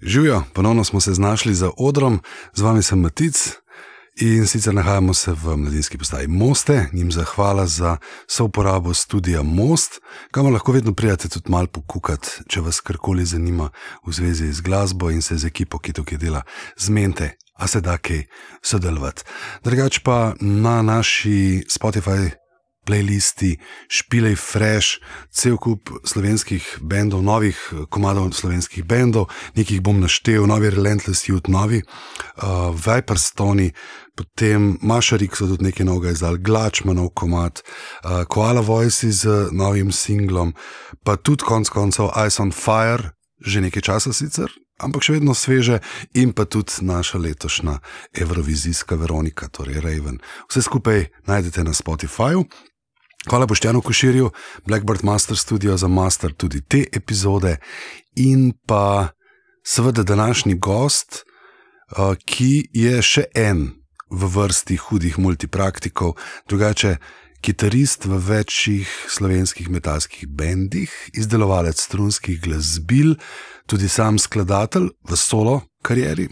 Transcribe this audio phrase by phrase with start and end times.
[0.00, 2.20] Živijo, ponovno smo se znašli za odrom,
[2.54, 3.50] z vami sem Matic
[4.16, 10.00] in sicer nahajamo se v mladinski postaji Moste, njim zahvala za souporabo studia Most,
[10.30, 13.70] kamor lahko vedno prijete tudi malo pokukati, če vas karkoli zanima
[14.06, 16.42] v zvezi z glasbo in se z ekipo, ki tukaj dela,
[16.78, 18.24] zmente, a se da kaj
[18.62, 19.22] sodelovati.
[19.64, 22.41] Drugač pa na naši Spotify
[22.86, 23.56] playlisti,
[23.88, 25.00] špilej fresh,
[25.30, 31.50] cel kup slovenskih bendov, novih eh, komadov slovenskih bendov, nekaj bom naštel, novi Relentless Youth,
[31.50, 33.70] novi uh, Viper Stony,
[34.16, 40.54] potem Mašarik so tudi nekaj novega izdal, Glačmanov komad, uh, Koala Voice z novim singlom,
[41.04, 44.50] pa tudi konc koncev Ice on Fire, že nekaj časa sicer.
[44.82, 45.78] Ampak še vedno sveže,
[46.18, 47.78] in pa tudi naša letošnja
[48.18, 50.18] Eurovizijska Veronika, torej Raven.
[50.50, 52.48] Vse skupaj najdete na Spotifyju,
[53.30, 54.30] Hvala Boštjanu Koširju,
[54.66, 57.56] Blackbird Master Studio za master tudi te epizode
[58.16, 59.08] in pa
[59.64, 61.22] seveda današnji gost,
[61.98, 63.68] uh, ki je še en
[64.10, 66.16] v vrsti hudih multipraktikov,
[66.48, 66.96] drugače
[67.40, 73.14] kitarist v večjih slovenskih metalskih bendih, izdelovalec strunskih glasbil,
[73.66, 76.26] tudi sam skladatelj v solo karieri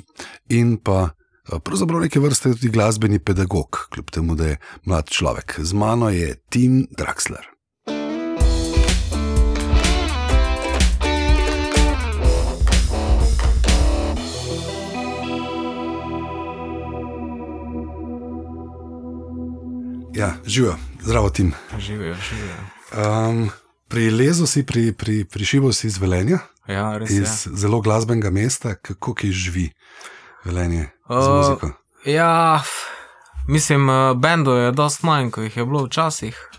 [0.50, 1.14] in pa
[1.58, 5.58] pravzaprav neke vrste tudi glasbeni pedagog, kljub temu, da je mlad človek.
[5.58, 7.46] Z mano je Tim Draxler.
[20.14, 21.52] Ja, živijo, zdravo, Tim.
[21.78, 22.56] Živijo, živijo.
[23.28, 23.50] Um,
[23.88, 27.56] pri lezu si, pri, pri, pri šibu si iz Velenja, Ja, res iz je.
[27.56, 29.70] zelo glasbenega mesta, kako ki živi
[30.44, 31.70] Velenje z Uh, muziko.
[32.04, 32.62] Ja,
[33.48, 36.50] mislim, eh, bendov je dosti manj, kot jih je bilo včasih.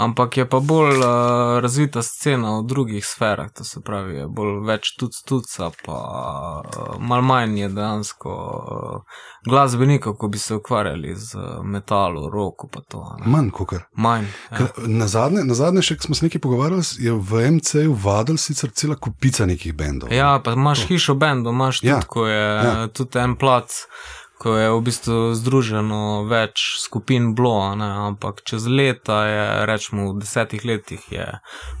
[0.00, 4.54] Ampak je pa bolj uh, razvita scena v drugih sferah, to se pravi, je bolj
[4.66, 5.98] več tuc tuca, pa
[6.64, 12.80] uh, malo manj je dejansko uh, glasbenikov, ko bi se ukvarjali z metalom, roko pa
[12.88, 13.02] to.
[13.20, 13.28] ne.
[13.30, 13.84] Manj kot kar.
[13.96, 14.24] Manj.
[14.50, 14.68] Ja.
[14.86, 18.72] Na zadnje, na zadnje še, ko smo se nekaj pogovarjali, je v MC-ju vadil sicer
[18.72, 20.12] cela kupica nekih bendov.
[20.12, 22.88] Ja, pa imaš hišo bendov, imaš Ja, tudi, ko je ja.
[22.88, 23.84] tudi en plac,
[24.40, 30.06] ko je v bistvu združeno več skupin blo, a ne, ampak čez leta je, rečemo,
[30.14, 31.26] v desetih letih je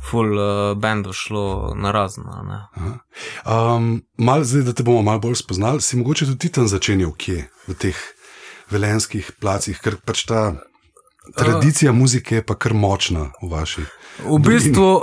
[0.04, 2.28] full uh, bendov šlo na razno.
[3.48, 7.48] Um, mal, zdaj, da te bomo malo bolj spoznali, si mogoče tudi tam začenjal, kje
[7.48, 8.04] v teh
[8.68, 10.52] velenskih placih, ker pač ta
[11.32, 13.88] tradicija muzike je pa kar močna v vaši.
[14.20, 15.00] V bistvu,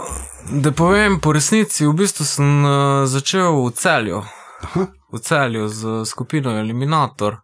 [0.62, 4.28] da povem po resnici, v bistvu sem uh, začel v celju.
[4.59, 4.88] Aha.
[5.07, 7.38] v celju z skupino Eliminator.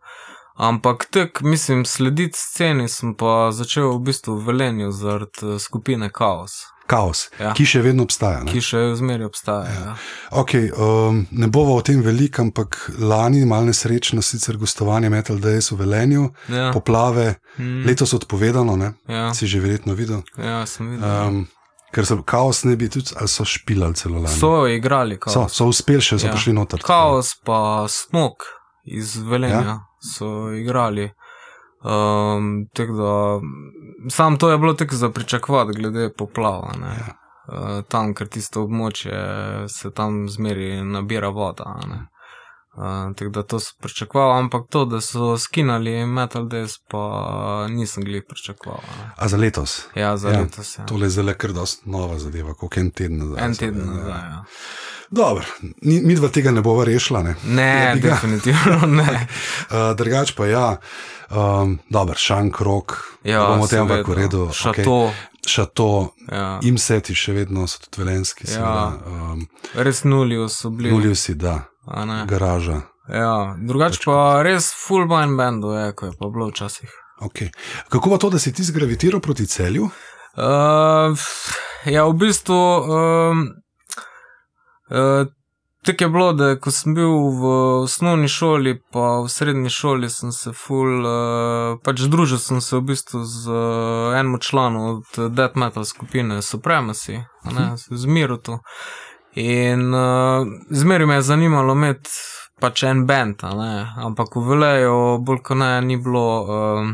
[0.56, 6.10] Ampak tek, mislim, slediti sceni sem pa začel v bistvu v Velenju zaradi eh, skupine
[6.10, 6.52] Chaos,
[6.86, 7.54] Kaos, Ja.
[7.54, 8.44] ki še vedno obstaja.
[8.44, 8.52] Ne?
[8.52, 9.72] ki še zmeraj obstaja.
[9.72, 9.94] Ja.
[10.32, 15.72] Okay, um, ne bova o tem veliko, ampak lani, malo nesrečno, sicer gostovanje Metal Days
[15.72, 16.72] v Velenju, Ja.
[16.72, 18.94] poplave, Mm, letos odpovedano, ne?
[19.08, 20.22] ja, si že verjetno videl.
[20.38, 21.28] ja, sem videl.
[21.28, 21.48] Um,
[21.94, 24.36] ker so kaos ne bi tudi, ali so špilali celo lani.
[24.40, 25.54] So igrali so, Chaos.
[25.58, 26.34] so uspeli še, so Ja.
[26.34, 26.82] prišli noter.
[26.86, 28.44] Chaos pa Smok
[28.86, 29.80] iz Velenja ja.
[30.02, 31.12] so igrali.
[31.84, 33.40] Um, da,
[34.10, 36.72] sam to je bilo tako za pričakovati, glede poplava.
[36.80, 37.14] Ja.
[37.48, 39.18] Uh, tam, ker tisto območje
[39.68, 41.76] se tam zmeri nabira voda.
[41.88, 42.08] ne.
[42.76, 42.84] Uh,
[43.16, 47.02] tako da to sem pričakoval, ampak to, da so skinali Metal Days, pa
[47.70, 48.80] nisem glih pričakoval.
[48.98, 49.12] ne.
[49.16, 49.86] A za letos?
[49.96, 50.86] Ja, za Ja, ja, letos je.
[50.86, 53.46] Tole je zelo kar dosta nova zadeva, koliko en teden nazaj.
[53.46, 54.12] En teden bili, nazaj.
[54.12, 54.44] Ja.
[55.12, 55.44] Dobro,
[55.82, 57.24] ni- mi dva tega ne bova rešila.
[57.24, 57.36] Ne?
[57.46, 58.10] Ne, ga.
[58.10, 59.28] definitivno ne.
[59.64, 60.78] Uh, drugač pa ja,
[61.30, 64.50] um, dobro, šank rok, Ja, bomo tem ampak v redu.
[64.54, 64.82] Šato.
[64.82, 65.12] Okay.
[65.48, 66.60] Šato, Ja.
[66.64, 68.54] imseti še vedno so tudi velenski, Ja.
[68.54, 69.00] seveda.
[69.08, 70.92] Um, Res nulijo so bili.
[70.92, 71.64] Nuliusi, da, a ne.
[72.30, 72.82] Garaža.
[73.10, 76.90] Ja, drugače pa res full manj bendov je, ko je pa bilo včasih.
[77.24, 77.52] Okay.
[77.90, 79.90] Kako pa to, da si ti zgravitiral proti celju?
[80.38, 81.18] Uh,
[81.86, 82.56] ja, v bistvu.
[82.56, 83.48] Um,
[84.90, 85.28] uh,
[85.84, 87.50] Tako je bilo, da ko sem bil v
[87.84, 92.86] osnovni šoli, pa v srednji šoli, sem se full, uh, pač družil sem se v
[92.88, 97.20] bistvu z uh, enim članom od death metal skupine Supremacy,
[97.52, 98.62] ne, z Mirotu.
[99.36, 102.10] In uh, zmeraj me je zanimalo imeti
[102.62, 106.28] pač en bend, ampak v Veleju bolj kot ne ni bilo.
[106.44, 106.94] Um,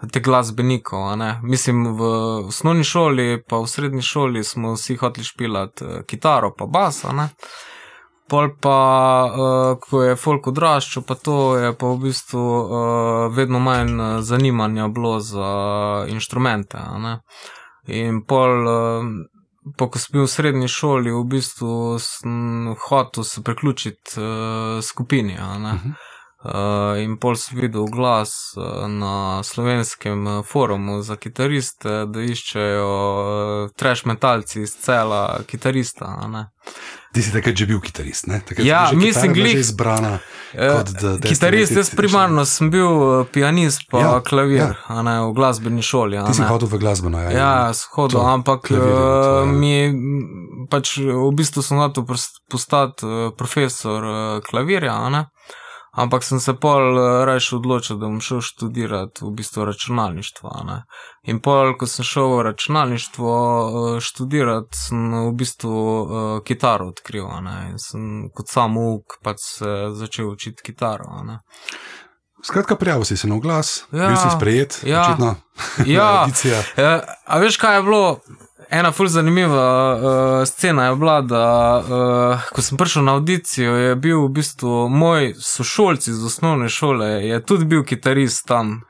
[0.00, 1.12] Te glasbenikov.
[1.42, 2.06] Mislim, v
[2.48, 7.12] osnovni šoli, pa v srednji šoli smo vsi hoteli špilati eh, kitaro, pa bas, a
[7.12, 7.26] ne.
[8.30, 8.78] Pol pa,
[9.26, 14.22] uh, ko je folk odraščal, pa to je pa v bistvu uh, vedno manj eh,
[14.22, 15.50] zanimanja bilo za
[16.08, 16.78] inštrumente.
[17.92, 19.04] In pol uh,
[19.76, 25.36] pa ko sem bil v srednji šoli, v bistvu sem hotel se priključiti uh, skupini.
[26.40, 32.86] Uh, in pol sem videl glas uh, na slovenskem uh, forumu za kitariste, da iščejo
[32.86, 36.16] uh, trash metalci iz cela kitarista.
[37.10, 38.38] Ti si takrat že bil kitarist, ne?
[38.38, 40.22] Takrat Ja, že mislim, glih- že izbrana.
[40.52, 44.58] Eh, Kot The Destiny Kitarist, jaz primarno sem bil uh, pianist, pa Ja, ja, klavir,
[44.58, 44.74] ja.
[44.88, 45.02] ja.
[45.02, 46.18] ne, v glasbeni šoli.
[46.20, 47.30] Ti si hodil v glasbeno, ja.
[47.30, 49.46] Ja, shodil, to, ampak klavir je bilo uh, tvoje.
[49.52, 49.84] mi je
[50.66, 55.26] pač v bistvu sem hotel pos- postati uh, profesor uh, klavirja, ne.
[55.92, 60.50] Ampak sem se pol uh, raje odločil, da bom šel študirati v bistvu računalništvo.
[60.64, 60.82] ne.
[61.26, 65.72] In pol, ko sem šel v računalništvo uh, študirati, sem v bistvu
[66.02, 67.26] uh, kitaro odkril.
[67.42, 67.70] ne.
[67.70, 69.38] In sem kot sam uk pač
[69.92, 71.22] začel učiti kitaro.
[71.24, 71.40] ne.
[72.42, 75.02] Skratka, prijavil si se na glas, Ja, bil si sprejet, ja.
[75.02, 75.34] očitno.
[75.86, 76.62] Ja, Audicija.
[76.76, 78.20] Ja, a veš, kaj je bilo?
[78.70, 81.44] Ena ful zanimiva uh, scena je bila, da
[81.78, 87.08] uh, ko sem prišel na audicijo, je bil v bistvu moj sošolc iz osnovne šole,
[87.26, 88.80] je tudi bil kitarist tam.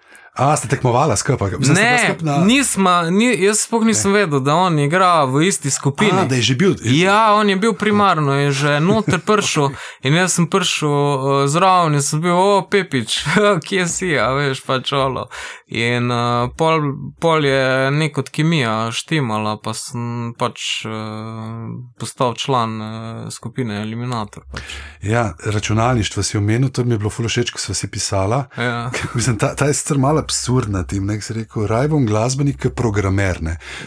[0.40, 1.50] A, ste tekmovala skupaj?
[1.60, 2.38] Ne, na...
[2.44, 6.16] nisma, ni, jaz sploh nisem vedel, da on igra v isti skupini.
[6.16, 6.76] A, da je že bil.
[6.80, 9.74] Ja, on je bil primarno, je že noter prišel
[10.06, 13.20] in jaz sem prišel uh, zraven in sem bil, o, Pepič,
[13.66, 15.28] kje si, a veš, pač olo.
[15.70, 16.88] In uh, pol,
[17.20, 21.68] pol je nek od kemija štimala, pa sem pač uh,
[22.00, 22.90] postal član uh,
[23.30, 24.48] skupine Eliminator.
[24.50, 24.74] Pač.
[25.04, 28.46] Ja, računalništvo si omenil, to mi je bilo fulo všeč, ko so si pisala.
[28.56, 28.90] Ja.
[29.14, 32.60] Mislim, ta, ta je stvar malo absurdna, tim, ne, ki si rekel, raj bom glasbenik,
[32.62, 33.38] kot programer.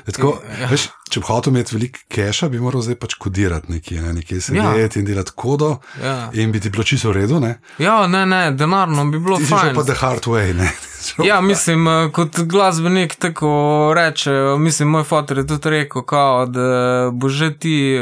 [0.05, 0.67] Tako, Ja.
[0.69, 4.41] veš, če bi hotel imeti veliko keša, bi moral zdaj pač kodirati nekje, ne, nekje
[4.49, 5.01] sedeti ja.
[5.01, 6.29] in delati kodo Ja.
[6.33, 7.39] in biti bilo čisto v redu.
[7.39, 7.59] Ne.
[7.77, 10.53] ja, ne, ne, denarno bi bilo Ti si šel pa the hard way.
[10.57, 10.71] Ne.
[11.27, 13.49] Ja, mislim, eh, kot glasbenik tako
[13.95, 18.01] reče, mislim, moj fotor je tudi rekel, kao, da bo že ti, eh,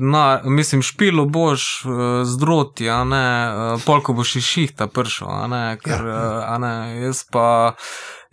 [0.00, 4.86] na, mislim, špilo boš eh, z droti, a ne, eh, pol, ko boš iz šihta
[4.86, 6.74] prišel, a ne, ker, Ja, ja, a ne,
[7.06, 7.74] jaz pa.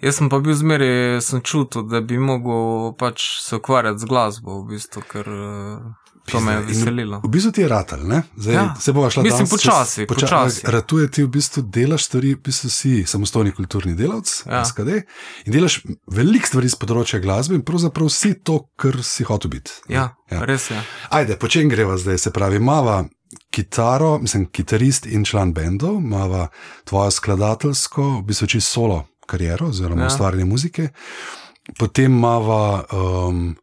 [0.02, 4.62] Jaz sem pa bil zmeraj, sem čutil, da bi mogel pač se ukvarjati z glasbo,
[4.62, 5.92] v bistvu, ker eh,
[6.24, 7.20] to me je veselilo.
[7.22, 8.24] V bistvu ti je ratal, ne?
[8.36, 8.64] Zdaj Ja.
[8.76, 10.62] se bova šla Mislim, danes čez- počasi, počasi.
[10.66, 14.66] Ratuje ti v bistvu delaš stvari, v bistvu si samostojni kulturni delavc, Ja.
[14.66, 15.04] SKD,
[15.46, 19.72] in delaš veliko stvari z področja glasbe in pravzaprav si to, kar si hotel biti.
[19.88, 20.42] Ja, Ja.
[20.42, 20.82] res je.
[21.12, 22.18] Ajde, po čem greva zdaj?
[22.18, 23.06] Se pravi, mava
[23.50, 26.48] kitaro, mislim, kitarist in član bendov, mava
[26.86, 30.08] tvojo skladateljsko, v bistvu čisto solo kariero oziroma Ja.
[30.08, 30.90] ustvarjanje muzike,
[31.78, 33.56] potem mava um,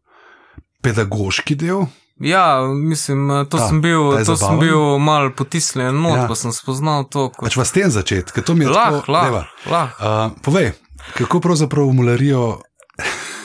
[0.82, 1.86] pedagoški del.
[2.20, 6.26] Ja, mislim, to Ta, sem bil, to sem bil mal potisnjen not, Ja.
[6.26, 9.20] pa sem spoznal to kot Pač vas tem začeti, ker to mi je Lahko, tako.
[9.24, 9.42] deva.
[9.66, 9.88] Lah.
[9.94, 10.72] Uh, povej,
[11.14, 12.46] kako pravzaprav v mularijo.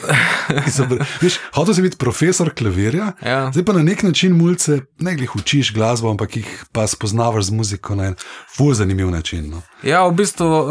[0.66, 3.48] izobra- Veš, hotel si biti profesor klavirja, Ja.
[3.48, 7.50] zdaj pa na nek način mulce ne glih učiš glasbo, ampak jih pa spoznavaš z
[7.52, 8.14] muziko na en
[8.48, 9.50] ful zanimiv način.
[9.50, 9.62] No.
[9.82, 10.68] ja, v bistvu, uh,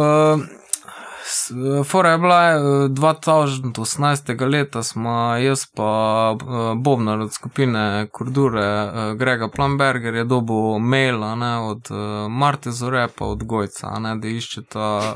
[1.83, 4.01] fora je bila uh, 2018.
[4.43, 5.83] leta, smo jaz pa
[6.33, 6.39] uh,
[6.77, 11.97] Bobnar od skupine Kurdure, uh, Grega Plamberger je dobil mail ne, od uh,
[12.31, 15.13] Marte Zore pa od Gojca, ne, da iščeta uh,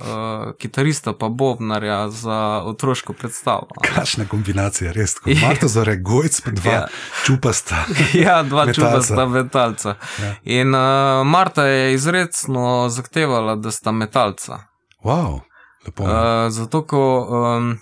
[0.54, 3.68] kitarista pa Bobnarja za otroško predstavo.
[3.86, 5.16] Kakšna kombinacija, res.
[5.16, 5.30] Tako.
[5.42, 6.88] Marta Zore, Gojc, pa dva Ja.
[7.26, 7.76] čupasta.
[8.16, 8.82] Ja, dva Metalca.
[8.90, 9.96] čuda sta metalca.
[10.20, 10.36] Ja.
[10.44, 10.82] In uh,
[11.26, 14.60] Marta je izredno zahtevala, da sta metalca.
[15.04, 15.40] Wow.
[15.88, 17.80] Uh, Uh, zato, ko um,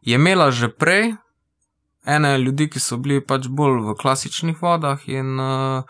[0.00, 1.14] je imela že prej
[2.06, 5.82] ene ljudi, ki so bili pač bolj v klasičnih vodah, in uh,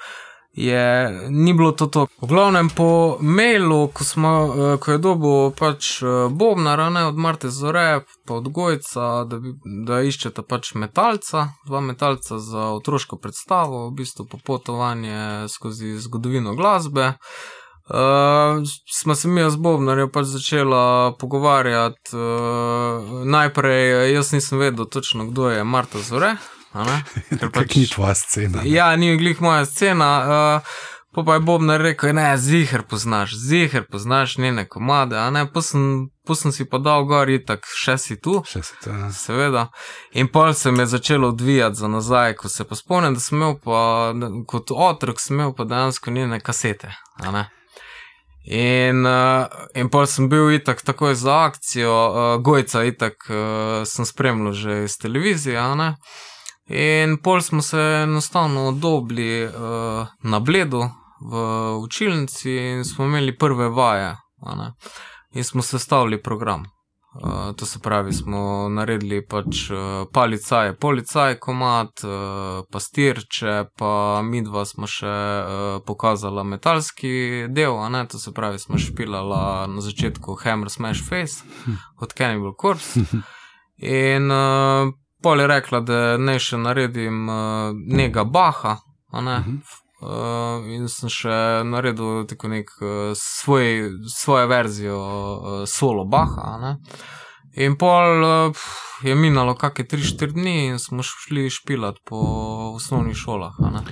[0.56, 0.84] je,
[1.28, 2.06] ni bilo to to.
[2.20, 7.20] V glavnem po mailu, ko, smo, uh, ko je dobil pač uh, Bobnara, ne od
[7.20, 9.52] Marte Zore, pa od Gojca, da, bi,
[9.84, 17.12] da iščeta pač metalca, dva metalca za otroško predstavo, v bistvu popotovanje skozi zgodovino glasbe.
[17.88, 22.16] Uh, smo se mi z Bobnarjem pač začela pogovarjati.
[22.16, 26.34] Uh, najprej jaz nisem vedel točno, kdo je Marta Zore.
[27.40, 28.62] ker Kak ni tvoja scena.
[28.62, 28.70] ne?
[28.70, 30.10] Ja, ni glih moja scena.
[30.60, 30.62] Uh,
[31.16, 35.62] Pa pa je Bobnar rekel, ne, ziger poznaš, ziger poznaš njene komade, a ne, pa
[35.62, 38.92] sem, pa sem si pa dal gor, itak, še si tu, Še se to.
[38.92, 39.08] ja.
[39.16, 39.62] seveda.
[40.12, 43.38] In pol se mi je začelo odvijati za nazaj, ko se pa spomnim, da sem
[43.40, 44.12] imel pa,
[44.46, 46.92] kot otrok sem imel pa dejansko njene kasete,
[47.24, 47.46] a ne.
[48.46, 54.06] In, uh, in pol sem bil itak takoj za akcijo, uh, Gojca itak uh, sem
[54.06, 55.96] spremljal že iz televizije, a ne.
[56.68, 60.86] In pol smo se enostavno dobili uh, na bledu
[61.20, 61.42] v
[61.78, 64.72] učilnici in smo imeli prve vaje, a ne.
[65.34, 66.64] In smo sestavili program.
[67.22, 69.78] Uh, to se pravi, smo naredili pač uh,
[70.12, 77.88] policaj, policaj, komat, uh, pastirče, pa mi dva smo še uh, pokazali metalski del, a
[77.88, 81.40] ne, to se pravi, smo špilala na začetku Hammer Smash Face
[82.00, 83.00] od Cannibal Corpse.
[83.78, 84.92] In uh,
[85.22, 88.76] pol je rekla, da ne še naredim uh, nekega baha,
[89.12, 89.40] a ne.
[89.96, 96.76] Uh, in sem še naredil tako nek uh, svoj, svojo verzijo uh, solo baha.
[97.56, 98.66] In pol uh,
[99.00, 102.20] je minilo kakšne 3-4 dni in smo šli špilat po
[102.76, 103.56] osnovnih šolah.
[103.56, 103.84] a ne.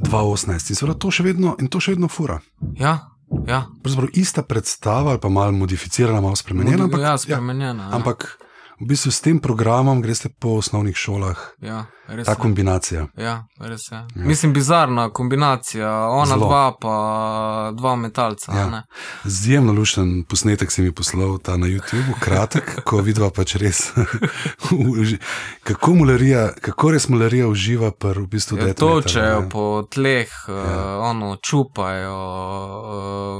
[0.00, 2.38] 2018 in seveda to še vedno, in to še vedno fura.
[2.80, 3.12] Ja,
[3.46, 3.66] ja.
[3.82, 6.88] Pravzaprav ista predstava ali pa malo modificirana, malo spremenjena.
[6.88, 7.90] Ampak, ja, spremenjena.
[7.90, 8.38] Ja, ampak
[8.80, 11.36] v bistvu s tem programom greste po osnovnih šolah.
[11.60, 12.36] ja, res Ta je.
[12.36, 13.06] kombinacija.
[13.16, 13.96] Ja, res je.
[13.96, 14.06] Ja.
[14.16, 16.38] Mislim, bizarna kombinacija, ona Zelo.
[16.38, 16.48] Zlo.
[16.48, 16.94] dva, pa
[17.72, 18.52] dva metalca.
[18.52, 18.58] Ja.
[18.60, 18.82] Ja.
[19.24, 23.92] Izjemno lušten posnetek si mi poslal ta na YouTubu, kratek, ko vidva pač res.
[25.64, 29.48] kako, mularija, kako res mularija uživa v bistvu Ja, death metalu, točejo ne.
[29.48, 30.54] po tleh, Ja.
[30.54, 30.98] ja.
[31.00, 32.16] ono, čupajo.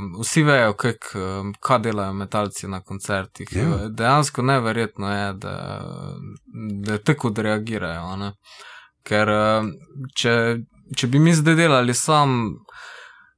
[0.01, 1.19] Uh, vsi vejo, kak, eh,
[1.61, 3.49] kaj delajo metalci na koncertih.
[3.53, 3.89] Ja.
[3.89, 5.81] Dejansko neverjetno je, da,
[6.81, 8.17] da tako odreagirajo.
[8.17, 8.33] ne.
[9.11, 9.71] Ker eh,
[10.15, 10.35] če,
[10.97, 12.37] če bi mi zdaj delali sam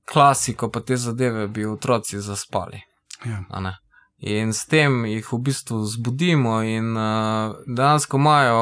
[0.08, 2.82] klasiko, pa te zadeve, bi otroci zaspali.
[3.24, 3.40] Ja.
[4.22, 8.60] In s tem jih v bistvu zbudimo, in uh, dejansko imajo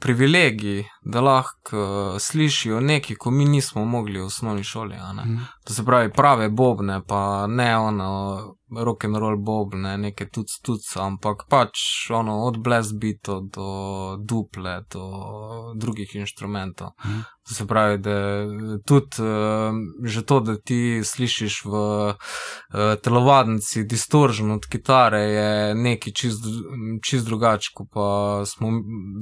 [0.00, 4.96] privilegij, da lahko uh, slišijo nekaj, ko mi nismo mogli v osnovni šoli.
[4.96, 5.36] Mhm.
[5.64, 10.96] To se pravi, prave bobne, pa ne ono rock and roll bobne, neke tuc tuc,
[10.96, 11.78] ampak pač
[12.10, 13.68] ono od blast beatov do
[14.18, 15.04] duple, do
[15.76, 16.96] drugih inštrumentov.
[17.04, 17.20] Mhm.
[17.48, 18.46] To se pravi, da
[18.86, 22.14] tudi uh, že to, da ti slišiš v uh,
[23.02, 26.46] telovadnici distorzion od kitare, je nekaj čist,
[27.04, 28.68] čist drugače, pa smo,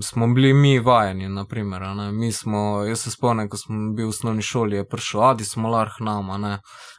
[0.03, 1.29] smo bili mi vajeni.
[1.29, 2.13] Naprimer, a ne.
[2.13, 5.89] mi smo, jaz se spomnim, ko smo bili v osnovni šoli, je prišel Adi Smolar
[5.89, 6.59] k nam, a ne.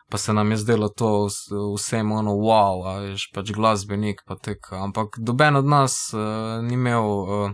[0.10, 4.36] Pa se nam je zdelo to vs- vsem ono wow, a veš, pač glasbenik, pa
[4.36, 4.58] tek.
[4.72, 6.20] Ampak doben od nas uh,
[6.62, 7.52] ni imel uh,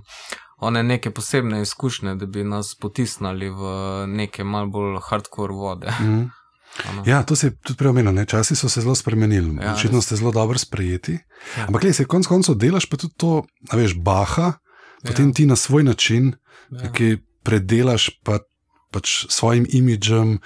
[0.60, 3.62] one neke posebne izkušnje, da bi nas potisnili v
[4.08, 5.88] neke mal bolj hardcore vode.
[6.02, 6.24] Mhm.
[6.86, 7.02] a ne.
[7.06, 8.12] Ja, to je tudi preomenilo.
[8.12, 8.26] ne.
[8.26, 9.56] Časi so se zelo spremenili.
[9.56, 11.18] Ja, Očitno ste zelo dobro sprejeti.
[11.58, 11.66] Ja.
[11.68, 14.54] Ampak, le, se konec koncev delaš pa tudi to, veš, baha,
[15.02, 15.34] potem Ja.
[15.34, 16.34] ti na svoj način,
[16.72, 16.92] Ja.
[16.92, 18.40] ki predelaš pa,
[18.92, 20.40] pač svojim imidžem.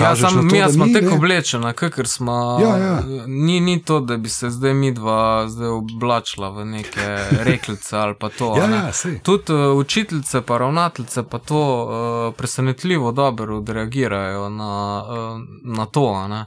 [0.00, 1.16] Ja, sam, to, mi da smo tako ne.
[1.16, 2.58] oblečeni, ker smo.
[2.62, 3.02] Ja, ja.
[3.26, 7.06] Ni, ni to, da bi se zdaj mi dva zdaj oblačila v neke
[7.48, 8.54] reklice ali pa to.
[8.58, 8.76] Ja, ne.
[8.76, 9.20] ja.
[9.22, 15.40] Tudi uh, učiteljice, pa ravnateljice, pa to uh, presenetljivo dobro odreagirajo na, uh,
[15.76, 16.28] na to.
[16.28, 16.46] ne.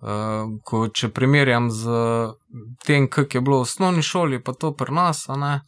[0.00, 1.88] Uh, ko, če primerjam z
[2.84, 5.60] tem, kak je bilo v osnovni šoli, pa to pri nas, ne,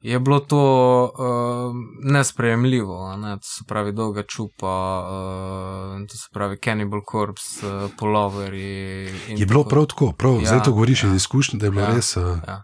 [0.00, 0.60] je bilo to
[1.04, 3.16] uh, nesprejemljivo.
[3.16, 3.36] Ne?
[3.36, 9.08] To se pravi, dolga čupa, uh, to se pravi, Cannibal Corpse, uh, Pulloveri.
[9.28, 11.08] in Je bilo prav tako, prav, ja, zdaj to govoriš ja.
[11.08, 11.94] iz izkušnje, da je bilo Ja.
[11.94, 12.16] res.
[12.16, 12.62] Uh, Ja.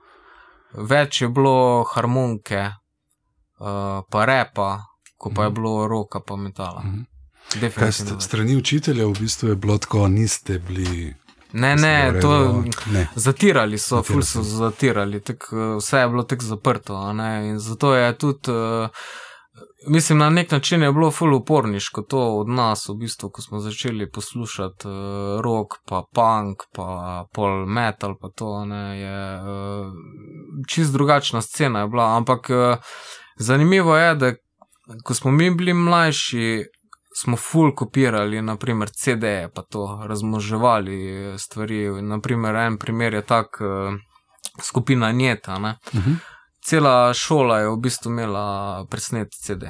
[0.75, 2.71] Več je bilo harmonike,
[3.59, 3.67] uh,
[4.11, 4.81] pa repa,
[5.17, 5.55] ko pa je Mhm.
[5.55, 6.83] bilo roka, pa metala.
[6.83, 7.01] Mhm.
[7.49, 7.93] Kaj Definitivno.
[8.13, 11.15] st- strani učitelja v bistvu je bilo tako, niste bili.
[11.57, 13.07] Ne, ne, v to ne.
[13.15, 16.99] zatirali so, Zatirali ful so zatirali, tak, eh, vse je bilo tako zaprto.
[17.45, 18.51] In zato je tudi.
[18.51, 18.89] Uh,
[19.89, 23.61] Mislim, na nek način je bilo ful uporniško to od nas, v bistvu, ko smo
[23.61, 29.93] začeli poslušati uh, rock, pa punk, pa pol metal, pa to ne, je uh,
[30.69, 32.17] čist drugačna scena je bila.
[32.17, 32.77] Ampak uh,
[33.39, 34.33] zanimivo je, da
[35.05, 36.65] ko smo mi bili mlajši,
[37.17, 40.99] smo ful kopirali, naprimer CD-je, pa to razmoževali
[41.39, 42.03] stvari.
[42.03, 43.95] Naprimer, en primer je tak, uh,
[44.63, 45.59] skupina Njeta.
[45.59, 45.79] Ne?
[45.95, 46.13] Mhm.
[46.65, 49.65] Cela šola je v bistvu imela presnet CD.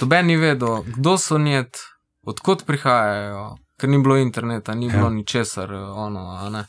[0.00, 1.78] Noben ni vedel, kdo so njet,
[2.26, 4.92] odkot prihajajo, ker ni bilo interneta, ni Ja.
[4.92, 5.72] bilo ničesar.
[5.74, 6.64] Ono, a ne.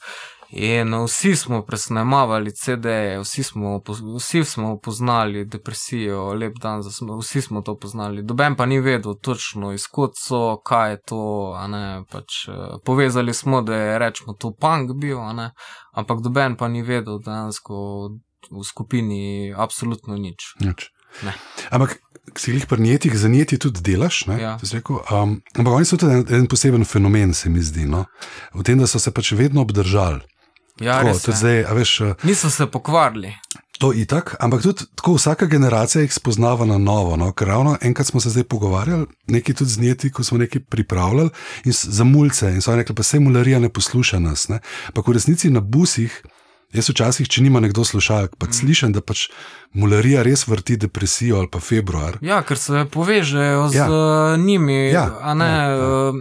[0.52, 3.82] In vsi smo presnemavali CD-je, vsi smo,
[4.18, 8.24] vsi smo poznali depresijo, lep dan, za smo, vsi smo to poznali.
[8.24, 11.54] Doben pa ni vedel točno, izkot so, kaj je to.
[11.58, 12.54] a Ne, pač, eh,
[12.86, 15.52] povezali smo, da je rečemo to punk bil, a ne,
[15.94, 18.10] ampak doben pa ni vedel dejansko
[18.52, 20.56] v skupini absolutno nič.
[20.60, 20.90] Nič.
[21.24, 21.34] Ne.
[21.70, 22.00] Ampak
[22.38, 24.26] si jih pri njetih, za njeti tudi delaš.
[24.26, 24.58] ne, Ja.
[25.14, 27.86] um, ampak oni so tudi en, en poseben fenomen, se mi zdi.
[27.86, 28.06] No?
[28.54, 30.22] V tem, da so se pač vedno obdržali.
[30.80, 31.40] Ja, Tako, res tudi je.
[31.40, 33.34] zdaj, veš, uh, Niso se pokvarili.
[33.80, 37.16] to je itak, ampak tudi tako vsaka generacija jih spoznava na novo.
[37.18, 37.32] No?
[37.32, 41.30] Ker ravno enkrat smo se zdaj pogovarjali, nekaj tudi z njeti, ko smo nekaj pripravljali
[41.66, 42.52] in za mulce.
[42.52, 44.48] In so rekli, pa se mularija ne posluša nas.
[44.94, 46.24] Pa v resnici na busih
[46.70, 48.54] Jaz včasih, če nima nekdo slušalk, pa mm.
[48.54, 49.26] slišim, da pač
[49.74, 52.18] mularija res vrti depresijo ali pa februar.
[52.22, 53.88] Ja, ker se povežejo z ja.
[54.38, 54.90] njimi.
[54.90, 55.06] Ja.
[55.22, 56.14] Ja, ja.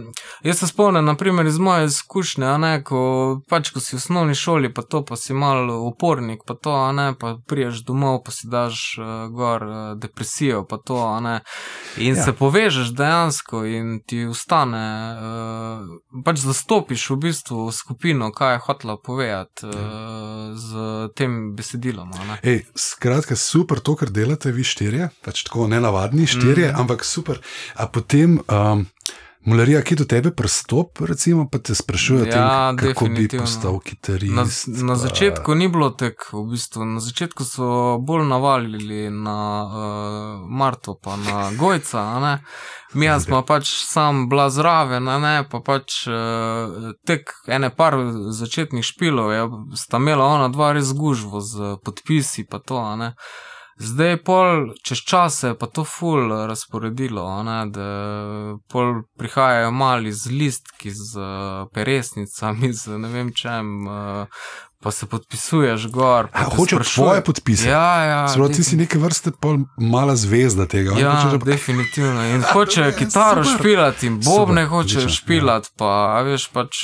[0.43, 3.01] Jaz se spomnim, naprimer, iz moje izkušnje, ko,
[3.49, 7.11] pač, ko si v osnovni šoli, pa to pa si mal upornik, pa to, ne,
[7.19, 11.39] pa priješ domov, pa si daš uh, gor uh, depresijo, pa to, ne.
[11.97, 12.23] In ja.
[12.23, 14.85] se povežeš dejansko in ti ustane,
[15.17, 19.65] uh, pač zastopiš v bistvu skupino, kaj je hotela povedati.
[19.65, 20.73] Uh, ja z
[21.15, 22.11] tem besedilom.
[22.43, 26.79] Ej, skratka, super to, kar delate, vi štirje, pač tako ne navadni štirje, mm.
[26.83, 27.41] ampak super.
[27.79, 28.39] A potem.
[28.47, 28.87] Um,
[29.49, 32.33] Mularija, ki do tebe prstop, recimo, pa te sprašuje, ja,
[32.69, 34.33] tem, kako bi postal kitarist.
[34.33, 34.45] Na,
[34.87, 36.85] na začetku ni bilo tako, v bistvu.
[36.85, 42.05] na začetku so bolj navalili na uh, Marto, pa na Gojca.
[42.93, 47.97] Mi smo pač sam bila zraven, ne, pa pač uh, tek ene par
[48.29, 49.45] začetnih špilov, je,
[49.81, 52.83] sta imela ona dva res gužvo z podpisi, pa to.
[53.01, 53.15] Ne.
[53.79, 57.85] Zdaj, pol, čez čase, pa to ful razporedilo, ne, da
[58.67, 61.21] pol prihajajo mali z listki, z
[61.73, 63.87] peresnicami, z ne vem čem,
[64.83, 66.27] pa se podpisuješ gor.
[66.57, 67.69] Hočeš svoje podpise.
[67.69, 68.27] Ja, ja.
[68.27, 70.99] Zelo ti si neke vrste pol mala zvezda tega.
[70.99, 72.27] Ja, hoče, definitivno.
[72.35, 75.09] In hoče kitaro špilati in bobne hoče ja.
[75.09, 76.83] špilati, pa veš pač.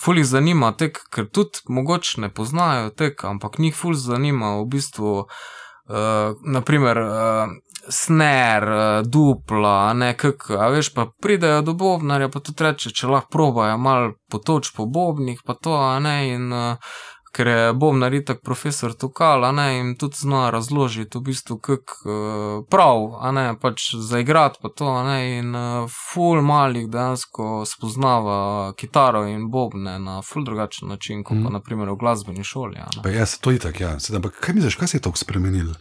[0.00, 4.66] Ful jih zanima tek, ker tudi mogoče ne poznajo tek, ampak njih ful zanima v
[4.68, 5.44] bistvu uh,
[5.88, 7.56] eh, naprimer, uh, eh,
[7.88, 13.32] sner, uh, dupla, nekak, a veš, pa pridejo do bobnarja, pa tudi reče, če lahko
[13.32, 16.96] probajo mal potoč po bobnih, pa to, a ne, in uh,
[17.34, 22.62] ker je bobnar itak profesor tukal, ne, in tudi zna razložiti v bistvu, kak uh,
[22.70, 28.38] prav, a ne, pač zaigrati pa to, ne, in uh, ful malih dejansko spoznava
[28.78, 31.42] kitaro in bobne na ful drugačen način, kot mm.
[31.42, 31.58] pa mhm.
[31.58, 32.78] naprimer v glasbeni šoli.
[33.02, 35.74] Pa jaz, to je itak, ja, sedaj, ampak kaj misliš, kaj se je tako spremenil?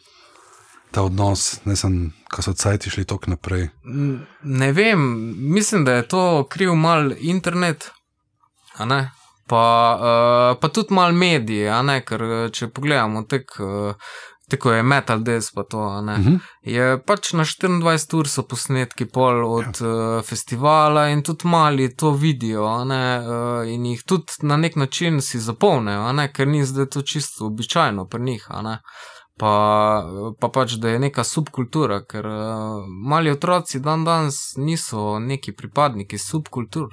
[0.94, 3.70] Ta odnos, ne sem, ko so cajti šli tako naprej.
[4.44, 5.02] Ne vem,
[5.54, 7.90] mislim, da je to kriv mal internet,
[8.78, 9.04] a ne,
[9.48, 9.66] pa,
[10.00, 11.72] uh, pa tudi malo medije,
[12.06, 13.60] ker eh, če pogledamo tek.
[13.60, 14.14] Uh,
[14.52, 15.80] Tako je metal des, pa to.
[15.80, 16.22] Uh mhm.
[16.22, 16.40] -huh.
[16.62, 19.88] Je pač na 24 ur so posnetki pol od ja.
[19.88, 25.40] uh, festivala in tudi mali to vidijo, uh, in jih tudi na nek način si
[25.40, 28.48] zapolnijo, ker ni zdaj to čisto običajno pri njih.
[29.38, 30.04] Pa,
[30.40, 36.18] pa pač, da je neka subkultura, ker uh, mali otroci dan danes niso neki pripadniki
[36.18, 36.88] subkultur.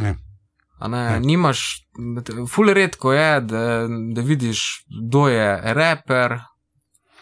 [0.00, 0.14] Ja.
[0.80, 1.18] Ja.
[1.18, 1.86] Nimaš,
[2.48, 6.38] fully redko je, da, da vidiš, kdo je raper,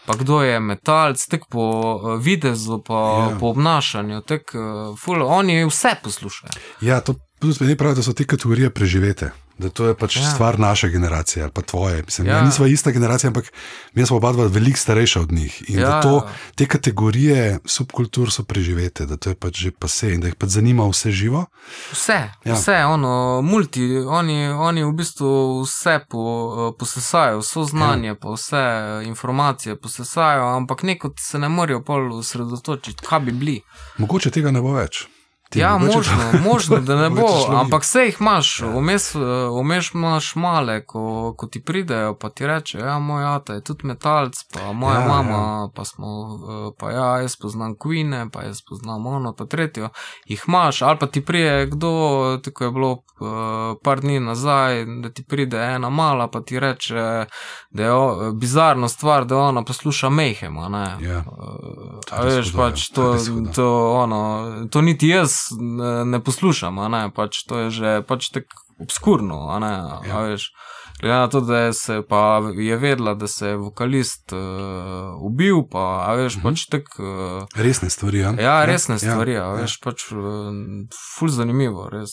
[0.05, 3.37] pa kdo je metalc, tako po uh, videzu, pa ja.
[3.39, 4.21] po obnašanju.
[4.21, 6.51] Tak, uh, ful, oni vse poslušajo.
[6.81, 10.31] Ja, to tudi pravi, da so te kategorije preživete da to je pač ja.
[10.31, 12.03] stvar naše generacije ali pa tvoje.
[12.05, 12.41] Mislim, ja.
[12.41, 13.53] Nismo ista generacija, ampak
[13.93, 15.63] mi smo oba dva veliko starejša od njih.
[15.67, 15.87] In ja.
[15.87, 20.27] da to, te kategorije subkultur so preživete, da to je pač že pase in da
[20.27, 21.45] jih pač zanima vse živo.
[21.91, 22.53] Vse, ja.
[22.53, 28.15] vse, ono, multi, oni, oni v bistvu vse po, posesajo, vso znanje, ja.
[28.15, 28.63] pa vse
[29.05, 33.61] informacije posesajo, ampak neko se ne morejo pol osredotočiti, kaj bi bili.
[33.97, 35.07] Mogoče tega ne bo več.
[35.53, 38.67] Ja, možno, možno, da ne bo, ampak vse jih imaš, ja.
[38.67, 39.15] vmes,
[39.61, 43.87] vmes imaš male, ko, ko ti pridejo, pa ti reče, ja, moj ata je tudi
[43.87, 45.69] metalc, pa moja ja, mama, ja.
[45.75, 46.07] pa smo,
[46.79, 49.89] pa ja, jaz poznam Queen, pa jaz poznam ono, ta tretjo,
[50.25, 52.97] jih imaš, ali pa ti prije kdo, tako je bilo
[53.83, 57.25] par dni nazaj, da ti pride ena mala, pa ti reče,
[57.69, 60.97] da je o, bizarna stvar, da ona posluša Mehema, ne.
[61.01, 61.23] Ja.
[61.27, 63.15] Uh, veš, pač to,
[63.55, 68.65] to, ono, to niti jaz ne, ne poslušam, ne, pač to je že pač tako
[68.79, 69.59] obskurno.
[69.59, 69.73] Ne,
[70.09, 70.37] ja.
[71.01, 72.03] Glede na to, da se,
[72.57, 74.39] je vedela, da se je vokalist uh,
[75.21, 76.47] ubil, pa veš, uh mhm.
[76.47, 76.51] -huh.
[76.51, 76.87] pač tek.
[76.99, 78.19] Uh, resne stvari.
[78.19, 79.77] Ja, ja resne ja, stvari, ja, veš, ja.
[79.83, 80.17] pač uh,
[81.19, 82.09] ful zanimivo, res.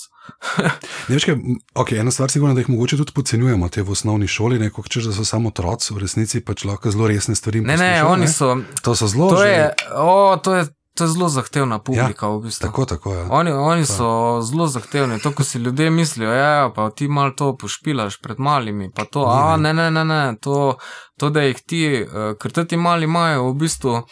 [1.08, 1.34] ne, veš, kaj,
[1.74, 4.88] okay, ena stvar, sigurno, da jih mogoče tudi podcenjujemo te v osnovni šoli, ne kot
[4.88, 7.60] češ, da so samo otroci, v resnici pač lahko zelo resne stvari.
[7.60, 8.32] Ne, ne, oni ne?
[8.32, 8.56] so.
[8.82, 9.30] To so zelo.
[9.30, 12.26] To je, o, to je To je zelo zahtevna publika.
[12.26, 12.66] Ja, v bistvu.
[12.66, 13.14] Tako, tako.
[13.14, 13.26] Ja.
[13.30, 15.20] Oni, oni so zelo zahtevni.
[15.20, 18.90] To, ko si ljudje mislijo, da ja, pa ti malo to pošpilaš pred malimi.
[19.10, 20.36] To, a, ne, ne, ne, ne.
[20.40, 20.76] To,
[21.18, 24.02] to, da jih ti, uh, ker ti mali imajo v bistvu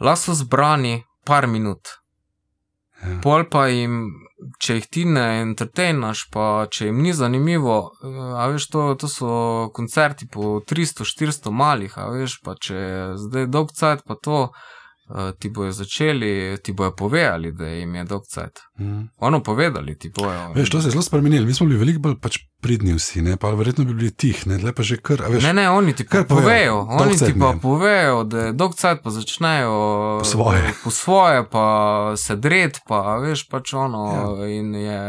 [0.00, 1.88] laso zbrani par minut.
[3.02, 3.16] Ja.
[3.22, 4.04] Pol pa jim,
[4.60, 9.08] če jih ti ne entertainaš, pa če jim ni zanimivo, uh, a veš, to, to
[9.08, 9.32] so
[9.72, 12.84] koncerti po 300-400 malih, a veš, pa če
[13.16, 14.44] zdaj dolg cajt, pa to.
[15.12, 18.60] Uh, ti bojo začeli, ti bojo povedali, da jim je dolg cajt.
[18.78, 19.02] Mm.
[19.18, 20.52] Ono povedali ti bojo.
[20.54, 21.46] Veš, to se je zelo spremenilo.
[21.46, 23.36] Mi smo bili veliko bolj pač pridni vsi, ne?
[23.36, 25.22] pa verjetno bi bili tih, ne le pa že kar.
[25.24, 26.44] Veš, Ne, ne, oni ti kar povejo.
[26.78, 27.60] povejo, oni ti pa je.
[27.60, 29.72] povejo, da je dolg cajt, pa začnejo
[30.18, 30.74] Po svoje.
[30.84, 31.66] po svoje, pa
[32.16, 34.04] se dred, pa veš pač ono
[34.38, 34.46] Ja.
[34.48, 35.00] in je.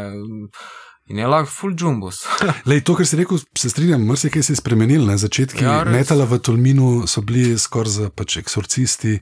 [1.11, 2.21] In je lahko full jumbos.
[2.69, 5.03] Lej, to, kar si rekel, se strinjam, marsikaj se je spremenil.
[5.05, 5.91] Na začetku Ja, res.
[5.91, 9.17] metala v Tolminu so bili skoraj za pač eksorcisti.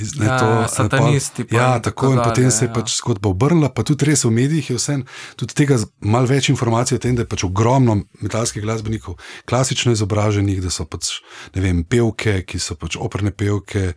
[0.00, 2.64] Iz, ne, Ja, to, eh, satanisti Pa, pa ja, in tako tako in potem se
[2.64, 2.72] je ja.
[2.72, 4.96] pač zgodba obrnila, pa tudi res v medijih je vse.
[5.36, 10.64] Tudi tega malo več informacij o tem, da je pač ogromno metalskih glasbenikov, klasično izobraženih,
[10.64, 11.20] da so pač
[11.52, 13.92] ne vem, pevke, ki so pač operne pevke.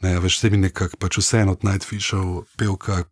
[0.00, 3.02] Ne, več tebi nekako pač vseeno od Nightfishov, pevka,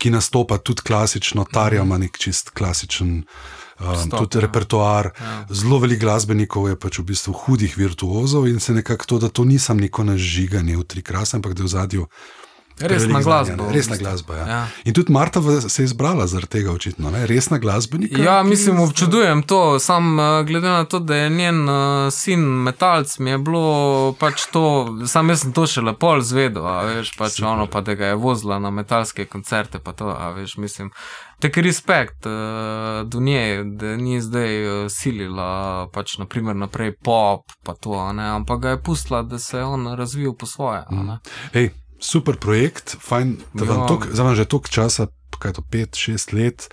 [0.00, 4.46] ki nastopa tudi klasično, Tarja ima nek čist klasičen um, Vstop, tudi ja.
[4.46, 5.10] repertoar.
[5.12, 5.34] Ja.
[5.52, 9.44] Zelo veliko glasbenikov je pač v bistvu hudih virtuozov in se nekako to, da to
[9.44, 12.08] nisem neko nažiganje v tri krase, ampak da je v zadju
[12.80, 13.64] Resna glasba.
[13.72, 14.36] Resna glasba.
[14.36, 14.46] Ja.
[14.46, 14.66] Ja.
[14.84, 17.10] In tudi Marta se je izbrala zaradi tega, očitno.
[17.10, 17.26] Ne?
[17.26, 18.22] Resna glasbenika.
[18.22, 23.18] Ja, mislim, občudujem to, sam eh, glede na to, da je njen uh, sin metalc,
[23.18, 27.38] mi je bilo pač to, sam jaz sem to še lepo zvedel, a veš, pač
[27.38, 27.50] Super.
[27.52, 30.90] ono, pa da ga je vozila na metalske koncerte, pa to, a veš, mislim.
[31.38, 37.74] Tak respekt uh, do nje, da ni zdaj uh, silila pač naprimer naprej pop, pa
[37.74, 40.82] to, ne, ampak ga je pustila, da se je on razvil po svoje.
[40.88, 41.20] a ne.
[41.98, 43.86] Super projekt, fajn, da vam Ja.
[43.86, 46.68] tok, zdaj vam že toliko časa, kaj to, pet, šest let,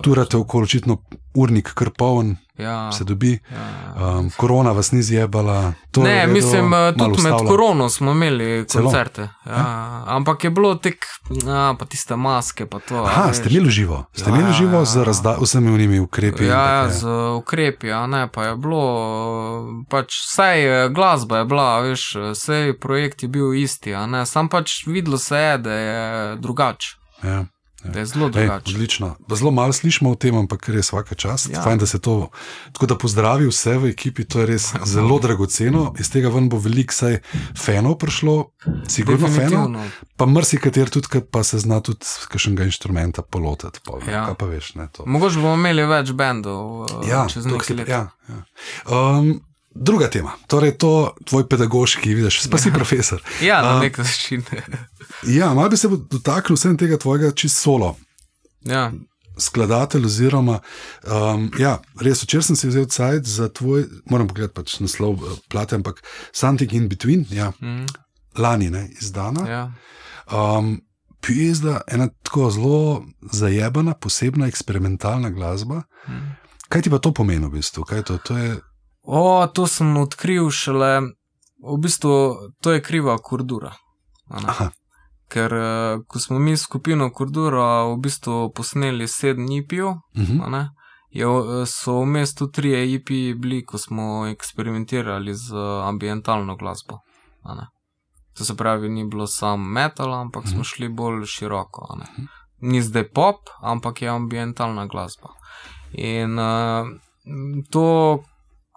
[0.00, 0.98] turate okoli očitno
[1.34, 3.38] urnik kar poln, Ja, se dobi.
[3.48, 4.10] ja.
[4.10, 5.72] Um, korona vas ni zjebala.
[5.90, 7.48] to Ne, v redu, mislim, eh, tudi med ustavila.
[7.48, 8.84] korono smo imeli Celo?
[8.84, 9.28] koncerte.
[9.46, 9.64] Ja,
[10.06, 11.06] ampak je bilo tek,
[11.48, 12.66] a, pa tiste maske.
[12.66, 13.36] Pa to, Aha, veš.
[13.36, 15.04] ste imeli živo, ste Ja, imeli živo ja, z ja.
[15.04, 16.44] razda, vsemi unimi ukrepi.
[16.44, 18.84] Ja, ja, z ukrepi, a ne, pa je bilo,
[19.88, 24.48] pač vsaj eh, glasba je bila, veš, vsej projekt je bil isti, a ne, sam
[24.48, 26.00] pač videlo se je, da je
[26.36, 26.88] drugače,
[27.22, 27.44] Ja.
[27.84, 28.62] Da je zelo Ej, drugače.
[28.66, 29.16] odlično.
[29.30, 31.48] Zelo malo slišimo o tem, ampak res vsaka čast.
[31.48, 31.58] Ja.
[31.58, 31.62] Ja.
[31.62, 32.28] Fajn, da se to.
[32.72, 35.94] Tako da pozdravi vse v ekipi, to je res zelo dragoceno.
[35.98, 37.18] Iz tega ven bo veliko saj
[37.56, 38.50] fanov prišlo,
[38.88, 39.84] sigurno Definitivno.
[40.16, 43.80] pa mrsikater tudi, pa se zna tudi kakšnega inštrumenta polotati.
[43.84, 44.12] Pa, ja.
[44.12, 44.24] Ja.
[44.26, 45.06] Kaj pa veš, ne to.
[45.06, 47.88] Mogoče bomo imeli več bendov eh, Ja, čez nekaj let.
[47.88, 48.42] Ja, ja.
[48.86, 49.40] Um,
[49.80, 50.90] druga tema, torej to
[51.24, 53.22] tvoj pedagoški, vidiš, pa si profesor.
[53.40, 53.80] Ja, na A.
[53.80, 54.44] nek način.
[55.28, 57.96] Ja, malo bi se dotaknil vsem tega tvojega čist solo.
[58.62, 58.92] ja.
[59.36, 60.58] skladatelj, oziroma,
[61.02, 65.38] um, ja, res, včeraj sem si vzel cajt za tvoj, moram pogledati pač naslov eh,
[65.48, 67.86] plate, ampak Something in Between, ja, Mm,
[68.36, 69.48] lani, ne, izdana.
[69.48, 69.62] ja.
[70.28, 70.80] Um,
[71.20, 75.82] Pizda, ena tako zelo zajebana, posebna eksperimentalna glasba.
[76.08, 76.36] Mm.
[76.68, 77.84] Kaj ti pa to pomeni v bistvu?
[77.84, 78.18] Kaj to?
[78.18, 78.54] to je,
[79.10, 80.90] O, to sem odkril šele,
[81.66, 82.12] v bistvu
[82.62, 83.72] to je kriva kurdura.
[85.30, 90.50] Ker eh, ko smo mi skupino Kurdura v bistvu posneli sedem IP-jev, uh -huh, a
[90.50, 90.70] ne,
[91.10, 96.98] je, eh, so vmes tu tri IP bili, ko smo eksperimentirali z ambientalno glasbo.
[98.38, 101.86] To se pravi, ni bilo samo metal, ampak smo šli bolj široko.
[101.90, 102.26] a ne.
[102.60, 105.28] Ni zdaj pop, ampak je ambientalna glasba.
[105.92, 106.86] In uh,
[107.70, 108.18] to,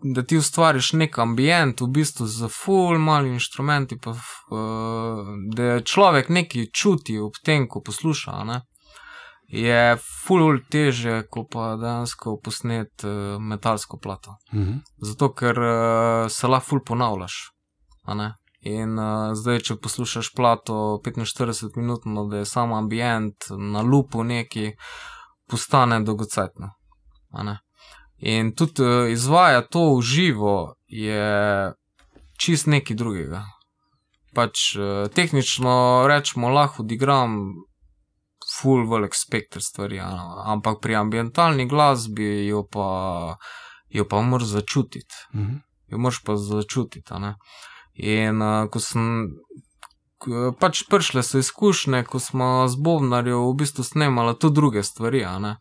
[0.04, 6.30] da ti ustvariš nek ambient, v bistvu z full mali inštrumenti, pa, uh, da človek
[6.30, 8.62] nekaj čuti ob tem, ko posluša, ne,
[9.48, 14.36] je full teže, kot pa dejansko posnet uh, metalsko plato.
[14.54, 17.34] -huh, Zato, ker uh, se lahko ful ponavljaš.
[18.62, 24.72] In uh, zdaj, če poslušaš plato 45 minut, da je samo ambient na lupu neki,
[25.50, 26.70] postane dolgocetno.
[28.18, 31.74] In tudi uh, izvaja to v živo je
[32.40, 33.44] čist nekaj drugega.
[34.34, 37.38] Pač uh, tehnično rečemo, lahko odigram
[38.54, 40.24] full velik spekter stvari, a ne.
[40.54, 43.38] ampak pri ambientalni glasbi jo pa,
[43.90, 45.60] jo pa moraš začutiti uh -huh.
[45.88, 47.12] jo moraš pa začutiti.
[47.94, 49.30] In uh, ko sem.
[50.60, 55.26] Pač prišle so izkušnje, ko smo z Bovnarjem v bistvu snemali tudi druge stvari.
[55.26, 55.58] Uh,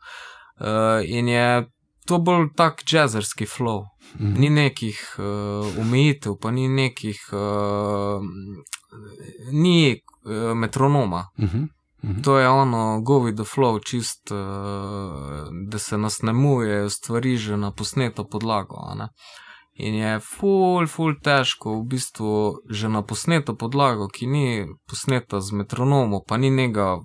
[1.05, 1.67] in je
[2.07, 3.85] to bolj tak jazzerski flow.
[4.19, 7.21] Ni nekih uh, omejitev, pa ni nekih.
[7.33, 8.23] Uh,
[9.53, 11.29] ni uh, metronoma.
[11.39, 11.63] Uh -huh,
[12.03, 12.25] uh -huh.
[12.25, 14.39] To je ono, go with the flow, čist, uh,
[15.69, 18.77] da se nas nemuje stvari že na posneto podlago.
[18.95, 19.09] ne.
[19.75, 25.53] In je ful, ful težko, v bistvu že na posneto podlago, ki ni posneta z
[25.53, 26.99] metronomom, pa ni nega,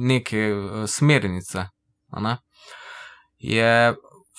[0.00, 1.68] neke uh, smernice.
[2.20, 2.38] ne,
[3.38, 3.94] Je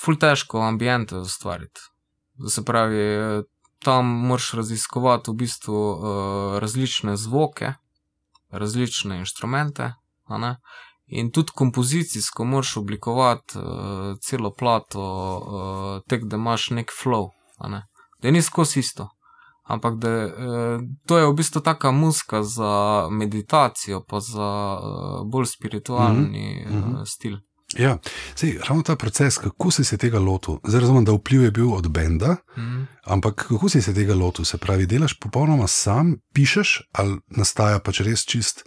[0.05, 1.81] ful težko ambiente ustvariti.
[2.49, 3.41] Se pravi, eh,
[3.83, 7.73] tam moraš raziskovati v bistvu uh, različne zvoke
[8.49, 9.93] različne inštrumente.
[11.07, 13.63] In tudi kompozicijsko moraš oblikovati uh,
[14.21, 15.01] celo plato,
[15.37, 17.29] uh, tek da imaš nek flow,
[17.67, 17.87] ne.
[18.21, 19.09] da ni skozi isto.
[19.63, 20.31] Ampak da uh,
[21.05, 26.95] to je v bistvu taka muska za meditacijo, pa za uh, bolj spiritualni Mhm, mhm.
[26.95, 27.37] uh, stil.
[27.71, 27.97] Ja,
[28.35, 30.57] sej, ravno ta proces, kako si se tega lotil.
[30.63, 32.83] Zdaj razumem, da vpliv je bil od benda, Mhm.
[33.05, 34.45] ampak kako si se tega lotil?
[34.45, 38.63] Se pravi, delaš popolnoma sam, pišeš ali nastaja pač res čist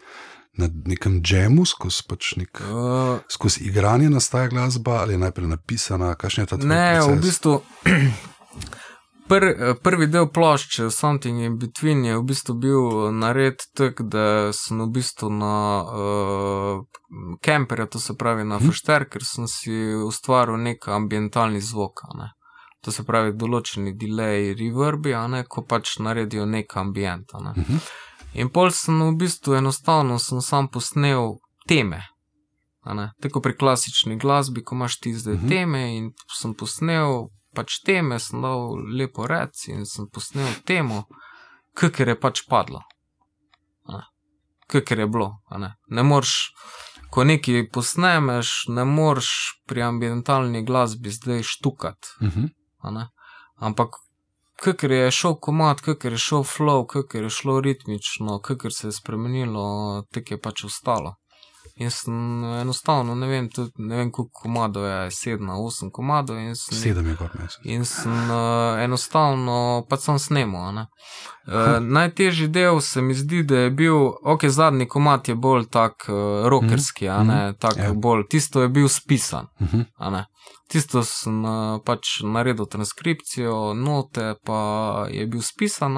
[0.55, 2.61] na nekem džemu, skozi pač nek.
[2.63, 7.13] Uh, Skozi igranje nastaja glasba, ali je najprej napisana, kakšen je ta tvoj Ne, proces?
[7.13, 7.63] v bistvu
[9.29, 9.45] pr,
[9.83, 12.83] prvi del plošče, Something in Between, je v bistvu bil
[13.13, 16.85] nared tak, da sem v bistvu na uh,
[17.41, 18.67] kemperju, to se pravi na Mhm.
[18.67, 22.01] Fušter, ker sem si ustvaril nek ambientalni zvok.
[22.15, 22.31] ne.
[22.81, 27.31] To se pravi določeni delay, reverbi, a ne, ko pač naredijo nek ambient.
[27.35, 27.53] ne.
[27.57, 27.77] Mhm.
[28.35, 31.37] In pol sem v bistvu enostavno sem sam posnel
[31.69, 32.03] teme.
[33.21, 35.49] Tako pri klasični glasbi, ko imaš ti zdaj Mhm.
[35.49, 41.05] teme in sem posnel pač teme, sem dal lepo rec in sem posnel temo,
[41.77, 42.83] ker je pač padlo.
[44.73, 45.43] Ker je bilo.
[45.61, 46.53] Ne, ne moreš,
[47.13, 49.31] ko nekaj posnemeš, ne moreš
[49.69, 52.17] pri ambientalni glasbi zdaj štukati.
[52.23, 52.49] Mhm.
[52.83, 53.09] a ne.
[53.63, 54.01] Ampak,
[54.59, 58.93] ker je šel komat, ker je šel flow, ker je šlo ritmično, ker se je
[58.93, 61.15] spremenilo, tako je pač ostalo.
[61.75, 66.37] In sem enostavno, ne vem, tudi, ne vem koliko komadov je, sedem, osem komadov.
[66.37, 67.61] Sem, Sedem je gor mesec.
[67.65, 70.83] in sem uh, enostavno pač sem snemal.
[70.83, 76.05] Uh, najtežji del se mi zdi, da je bil, ok, zadnji komat je bolj tak
[76.09, 77.93] uh, rockerski, a ne, tak ja.
[77.95, 79.49] bolj, tisto je bil spisan.
[79.97, 80.27] A ne.
[80.69, 84.61] Tisto sem uh, pač naredil transkripcijo, note pa
[85.11, 85.97] je bil spisan,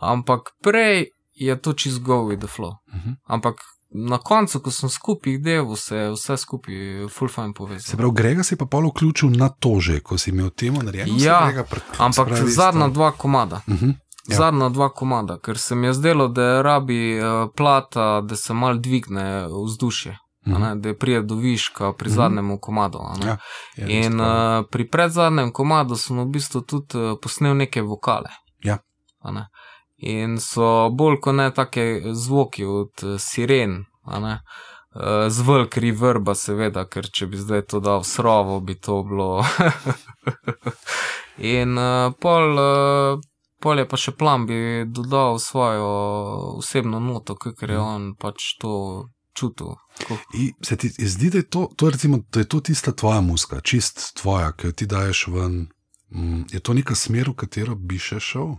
[0.00, 2.76] ampak prej je to čist go with the flow.
[2.92, 3.16] Mhm.
[3.26, 3.56] Ampak
[3.94, 6.74] na koncu, ko sem skupaj delal, se je vse skupaj
[7.10, 7.96] full fine Se povezalo.
[7.96, 11.14] pravi, Grega si pa pol vključil na to že, ko si imel temo narejeno.
[11.18, 11.52] Ja,
[11.98, 13.60] Ampak se pravi, zadnja dva komada.
[13.68, 13.90] Mhm.
[14.28, 14.36] Ja.
[14.36, 18.78] Zadnja dva komada, ker se mi je zdelo, da rabi uh, plata, da se mal
[18.78, 20.80] dvigne vzdušje, mm.
[20.80, 22.12] da prije do viška pri mm.
[22.12, 22.98] zadnjem komadu.
[23.24, 23.36] Ja,
[23.76, 28.32] je res In uh, pri predzadnjem komadu sem v bistvu tudi uh, posnel neke vokale.
[28.64, 28.78] Ja.
[29.24, 29.46] Ne.
[30.04, 34.38] In so bolj kot ne take zvoki od uh, siren, a ne.
[34.94, 39.40] Uh, z velik reverba, seveda, ker če bi zdaj to dal srovo, bi to bilo.
[41.56, 42.60] In uh, pol,
[43.58, 45.88] pol je pa še plan, bi dodal svojo
[46.60, 48.74] osebno noto, ker je on pač to
[49.34, 49.74] čutil.
[50.34, 53.60] I se ti zdi, da je to, to, recimo, da je to tista tvoja muska,
[53.60, 55.66] čist tvoja, ki jo ti daješ ven.
[56.10, 58.54] Mm, Je to neka smer, v katero bi še šel?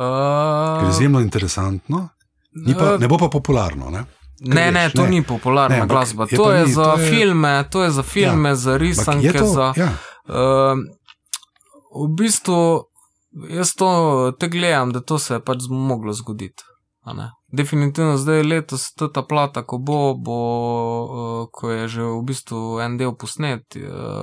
[0.00, 2.08] Ker uh, izjemno interesantno,
[2.56, 3.90] ni pa, ne bo pa popularno.
[3.90, 4.04] Ne?
[4.40, 5.08] Ne, ne, veš, to ne.
[5.10, 6.24] ni popularna Ne, ne, glasba.
[6.24, 8.54] je To je ni, to je- filme, to je za filme, ja.
[8.56, 9.32] za risanke.
[9.32, 9.90] to, Za, ja,
[10.24, 10.78] uh,
[11.92, 12.84] v bistvu,
[13.50, 13.88] jaz to
[14.32, 16.62] te gledam, da to se je pač moglo zgoditi.
[17.06, 17.30] ne.
[17.48, 20.38] Definitivno zdaj letos ta plata, ko bo, bo
[21.02, 23.82] uh, ko je že v bistvu en del posnet, uh,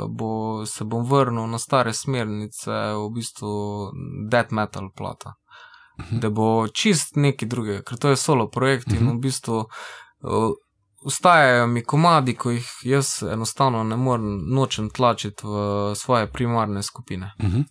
[0.10, 0.30] bo,
[0.66, 3.52] se bom vrnil na stare smernice, v bistvu
[4.26, 5.36] death metal plata.
[6.00, 6.20] Mhm.
[6.20, 9.10] Da bo čist nekaj drugega, ker to je solo projekt in Mhm.
[9.10, 10.54] v bistvu uh,
[11.04, 15.52] Vstajajo mi komadi, ko jih jaz enostavno ne morem nočem tlačiti v
[15.96, 17.32] svoje primarne skupine.
[17.40, 17.62] Mhm.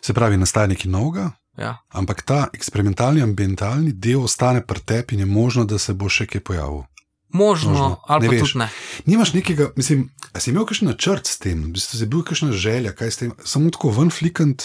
[0.00, 1.76] Se pravi, nastaja nekaj novega, Ja.
[1.90, 6.26] ampak ta eksperimentalni, ambientalni del ostane pri tebi in je možno, da se bo še
[6.26, 6.82] kaj pojavil.
[7.30, 7.96] Možno, Možno.
[8.06, 8.68] Ali pa tudi ne.
[9.06, 12.52] Nimaš nekega, mislim, a si imel kakšen načrt s tem, v bistvu si bil kakšna
[12.52, 14.62] želja, kaj s tem, samo tako ven flikant.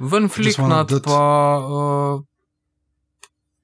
[0.00, 1.20] Ven fliknat, dati- pa,
[1.58, 2.20] uh,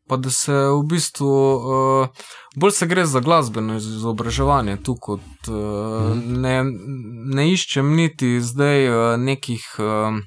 [0.08, 2.08] pa da se v bistvu uh,
[2.56, 5.54] bolj se gre za glasbeno izobraževanje tu, kot uh,
[6.08, 6.40] Mhm.
[6.40, 6.56] ne,
[7.32, 9.64] ne iščem niti zdaj uh, nekih.
[9.78, 10.20] Uh,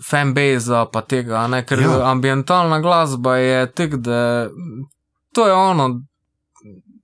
[0.00, 1.64] Fanbase pa tega, a ne?
[1.64, 1.96] ker ja.
[2.06, 4.46] ambientalna glasba je tek, da
[5.32, 5.88] to je ono,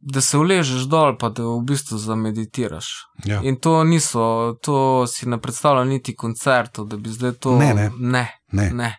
[0.07, 2.87] da se uležeš dol, pa da v bistvu zameditiraš.
[3.25, 3.41] Ja.
[3.43, 4.25] In to niso,
[4.57, 7.57] to si ne predstavljam niti koncertov, da bi zdaj to.
[7.57, 7.91] Ne, ne.
[7.91, 8.71] ne, Ne.
[8.73, 8.91] ne.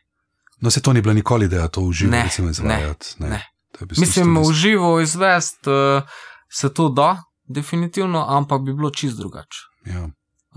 [0.59, 3.15] No, se to ni bila nikoli ideja, to uživo, Ne, recimo, izvajati.
[3.19, 3.43] ne.
[3.71, 4.49] To je v bistvu Mislim, študijsko.
[4.49, 6.03] v živo izvest uh,
[6.49, 9.59] se to da, definitivno, ampak bi bilo čist drugače.
[9.85, 10.09] Ja.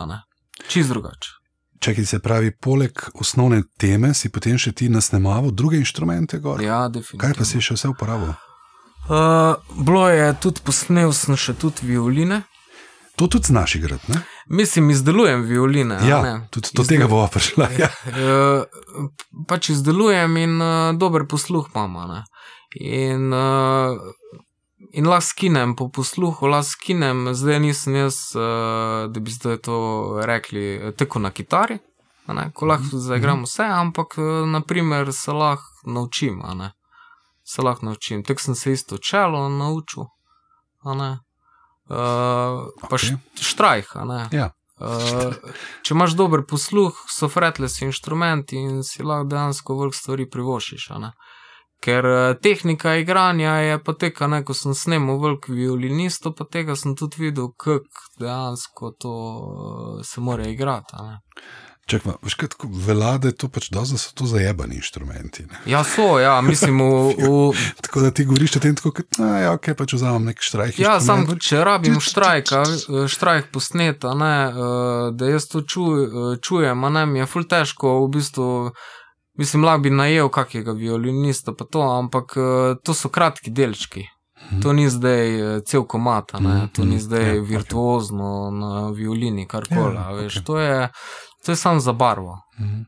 [0.06, 0.20] ne.
[0.68, 1.30] Čist drugače.
[1.80, 6.62] Čakaj, se pravi, poleg osnovne teme si potem še ti nasnemaval druge inštrumente gor.
[6.62, 7.20] Ja, definitivno.
[7.20, 8.32] Kaj pa si še vse uporabil?
[9.08, 12.42] Uh, bilo je tudi posnel, sem še tudi violine.
[13.16, 14.20] To tudi znaš igrati, ne?
[14.46, 15.96] Mislim, izdelujem violine.
[16.06, 17.66] Ja, tudi do tega bova prišla.
[17.78, 17.88] Ja.
[18.06, 19.08] Uh,
[19.48, 21.96] pač izdelujem in uh, dober posluh imam.
[21.96, 22.20] a ne.
[22.78, 23.96] In, uh,
[24.92, 29.78] in lahko skinem po posluhu, lahko skinem, zdaj nisem jaz, uh, da bi zdaj to
[30.22, 31.78] rekli, tako na kitari,
[32.28, 32.98] ne, ko lahko Mhm.
[33.00, 36.70] zaigram vse, ampak uh, naprimer se lahko naučim, ne.
[37.48, 38.22] Se lahko naučim.
[38.24, 40.04] Tako sem se isto čelo naučil,
[40.84, 41.10] a ne.
[41.88, 43.16] Uh, pa Okej.
[43.16, 43.16] okay.
[43.40, 44.22] štrajh, a ne.
[44.32, 44.50] Ja.
[44.78, 45.32] Uh,
[45.82, 50.90] če imaš dober posluh, so fretless inštrumenti in si lahko dejansko veliko stvari privošiš.
[51.82, 56.76] Ker uh, tehnika igranja je pa teka, ne, ko sem snemal veliko violinistov, pa tega
[56.76, 61.00] sem tudi videl, kako dejansko to uh, se mora igrati.
[61.88, 65.46] Čakaj, veš kaj, tako velade to pač da, da so to zajebani inštrumenti.
[65.48, 65.60] Ne?
[65.72, 69.28] Ja, so, ja, mislim, v, v, Tako da ti govoriš o tem, tako, kot, a,
[69.40, 70.76] ja, ok, pač vzamem nek štrajk.
[70.82, 76.84] Ja, sam, če rabim eh, štrajk posneta, ne, eh, da jaz to ču, eh, čujem,
[76.84, 78.50] a ne, mi je ful težko, v bistvu,
[79.40, 82.36] mislim, lahko bi najel kakega violinista, pa to, ampak
[82.84, 84.04] to so kratki delčki.
[84.38, 84.60] Mhm.
[84.62, 89.48] To ni zdaj cel komat, ne, Mhm, to ni mhm, zdaj ja, virtuozno na violini,
[89.48, 90.44] karkoli, Ja, a veš, ok.
[90.46, 90.76] to je,
[91.42, 92.82] to je samo za barvo, Mhm.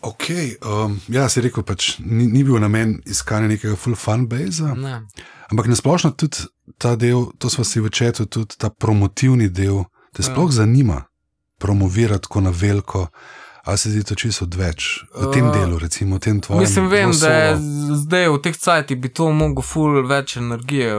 [0.00, 0.22] Ok,
[0.62, 5.00] um, ja, si rekel, pač ni, ni bil namen iskanja nekega full fun base, ne.
[5.50, 6.36] ampak nasplošno tudi
[6.78, 10.26] ta del, to smo si v četu, tudi ta promotivni del, te Ja.
[10.26, 11.04] sploh zanima
[11.58, 13.08] promovirati tako na veliko.
[13.66, 16.60] Ali se zdi to čisto odveč v tem Uh, delu, recimo v tem tvojem?
[16.62, 17.56] Mislim, vem, da je
[18.06, 20.92] zdaj v teh cajtih bi to mogel ful več energije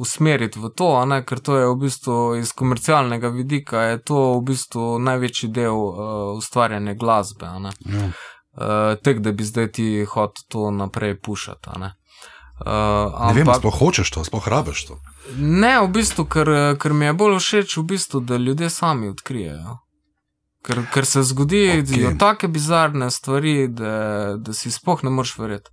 [0.00, 4.42] usmeriti v to, ne, ker to je v bistvu iz komercialnega vidika, je to v
[4.48, 5.98] bistvu največji del uh,
[6.40, 7.44] ustvarjanja glasbe.
[7.46, 8.08] Ja.
[8.58, 11.68] Uh, Tek, da bi zdaj ti hotel to naprej pušati.
[11.68, 11.84] Uh,
[13.28, 14.96] Ne vem, ampak- sploh hočeš to, sploh rabiš to.
[15.36, 16.48] Ne, v bistvu, ker,
[16.80, 19.76] ker mi je bolj všeč, v bistvu, da ljudje sami odkrijejo.
[20.68, 22.18] Ker, ker se zgodijo okay.
[22.18, 25.70] take bizarne stvari, da, da si sploh ne moreš verjeti.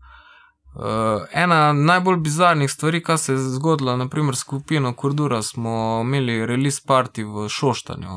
[0.76, 6.82] Uh, ena najbolj bizarnih stvari, kar se je zgodila, naprimer, skupino Kurdura, smo imeli release
[6.88, 8.08] party v Šoštanju.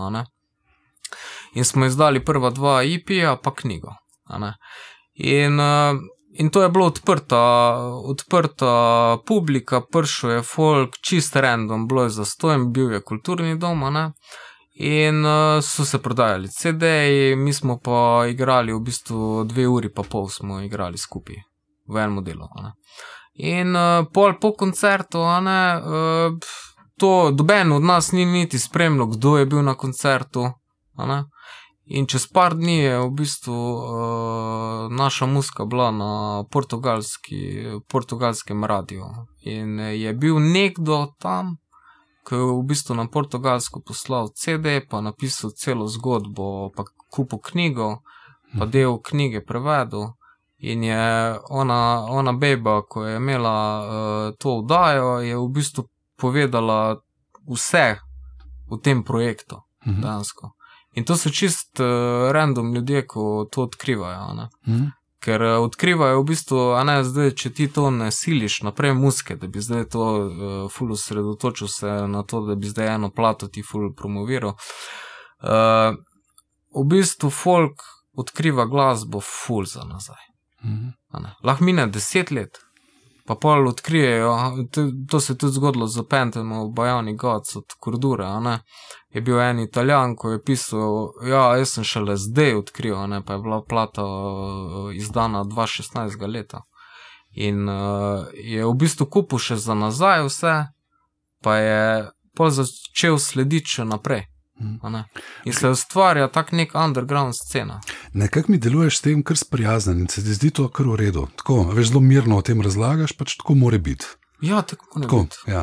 [1.55, 3.95] In smo izdali prva dva IP-ja, pa knjigo.
[5.15, 5.99] In, uh,
[6.33, 7.43] in to je bilo odprta,
[8.11, 13.87] odprta publika, prišel je folk, čist random, bilo je zastojen, bil je kulturni dom.
[13.93, 14.13] ne.
[14.81, 20.03] In uh, so se prodajali CD-ji, mi smo pa igrali v bistvu dve uri, pa
[20.03, 21.37] pol smo igrali skupaj
[21.89, 22.47] v enem delu.
[22.47, 22.73] a ne.
[23.35, 26.39] In uh, pol po koncertu, ne, uh,
[26.99, 30.47] to doben od nas ni niti spremljal, kdo je bil na koncertu.
[31.87, 39.11] In čez par dni je v bistvu uh, naša muska bila na portugalski, portugalskem radiju.
[39.41, 41.57] In je bil nekdo tam,
[42.29, 48.03] ki je v bistvu na portugalsko poslal CD, pa napisal celo zgodbo, pa kupo knjigo,
[48.59, 50.13] pa del knjige prevedel.
[50.59, 50.99] In je
[51.51, 55.85] ona, ona beba, ko je imela uh, to vdajo, je v bistvu
[56.17, 56.99] povedala
[57.49, 57.97] vse
[58.71, 60.01] v tem projektu, Mhm.
[60.03, 60.51] dejansko.
[60.95, 61.87] In to so čist uh,
[62.33, 64.21] random ljudje, ko to odkrivajo.
[64.21, 64.49] a Ne?
[64.69, 64.87] Mhm.
[65.25, 69.37] Ker uh, odkrivajo v bistvu, a ne zdaj, če ti to ne siliš naprej muske,
[69.37, 73.49] da bi zdaj to uh, ful osredotočil se na to, da bi zdaj eno plato
[73.49, 74.55] ti ful promoviral.
[75.43, 75.99] Uh,
[76.75, 77.83] v bistvu folk
[78.19, 80.23] odkriva glasbo ful za nazaj.
[80.65, 80.89] Mhm.
[81.43, 82.59] Lahko mine deset let,
[83.29, 84.37] pa pol odkrijejo,
[85.11, 88.59] to, se je tudi zgodilo z Pentenom, Bajani Gods od Kurdure, a ne.
[89.11, 93.37] Je bil en italijan, ko je pisal, ja, jaz sem šele zdaj odkril, ne, pa
[93.37, 94.07] je bila plata
[94.95, 96.63] izdana 2016 leta.
[97.33, 100.55] In uh, je v bistvu kupil še za nazaj vse,
[101.45, 101.83] pa je
[102.33, 104.25] pol začel slediti še naprej.
[104.61, 104.97] Mhm.
[105.45, 107.81] In se ustvarja tak nek underground scena.
[108.13, 111.27] Nekako mi deluješ s tem, kar sprijazen in se ti zdi to kar v redu.
[111.37, 114.07] Tako, veš, zelo mirno o tem razlagaš, pač tako mora biti.
[114.41, 115.37] Ja, tako Tako, biti.
[115.47, 115.61] ja.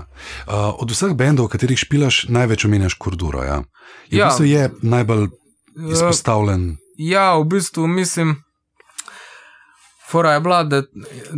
[0.47, 3.43] uh, od vseh bendov, v katerih špilaš, največ omenjaš Kurduro.
[3.43, 3.63] Ja.
[4.09, 4.25] Je, Ja.
[4.25, 6.77] v bistvu je najbolj Eh, izpostavljen.
[6.97, 8.35] Ja, v bistvu mislim.
[10.11, 10.83] Fora je bila, da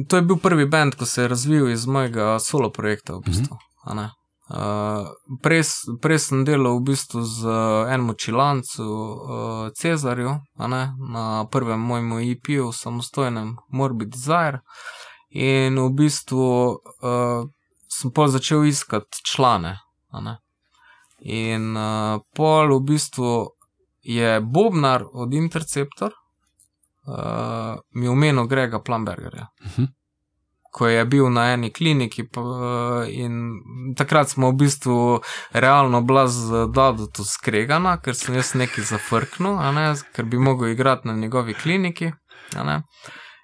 [0.07, 3.13] to je bil prvi bend, ko se je razvil iz mojega solo projekta.
[3.13, 4.09] V bistvu, a ne.
[4.49, 5.07] Uh,
[5.43, 5.63] prej,
[6.01, 11.79] prej sem delal v bistvu z uh, enim čilancu, uh, Cezarju, a ne, na prvem
[11.79, 14.61] mojem IP-ju, samostojnem Morbid Desire.
[15.29, 17.47] In v bistvu uh,
[17.89, 19.77] sem pol začel iskati člane.
[21.19, 23.33] In uh, pol v bistvu
[24.07, 26.15] je Bobnar od Interceptor
[27.07, 29.47] uh, mi omenil Grega Plambergerja.
[29.65, 29.83] Mhm.
[30.77, 34.97] Ko je bil na eni kliniki, uh, in takrat smo v bistvu
[35.53, 41.09] realno bila z Dadotom skregana, ker sem jaz nekaj zafrknil, ne, ker bi mogel igrati
[41.09, 42.11] na njegovi kliniki.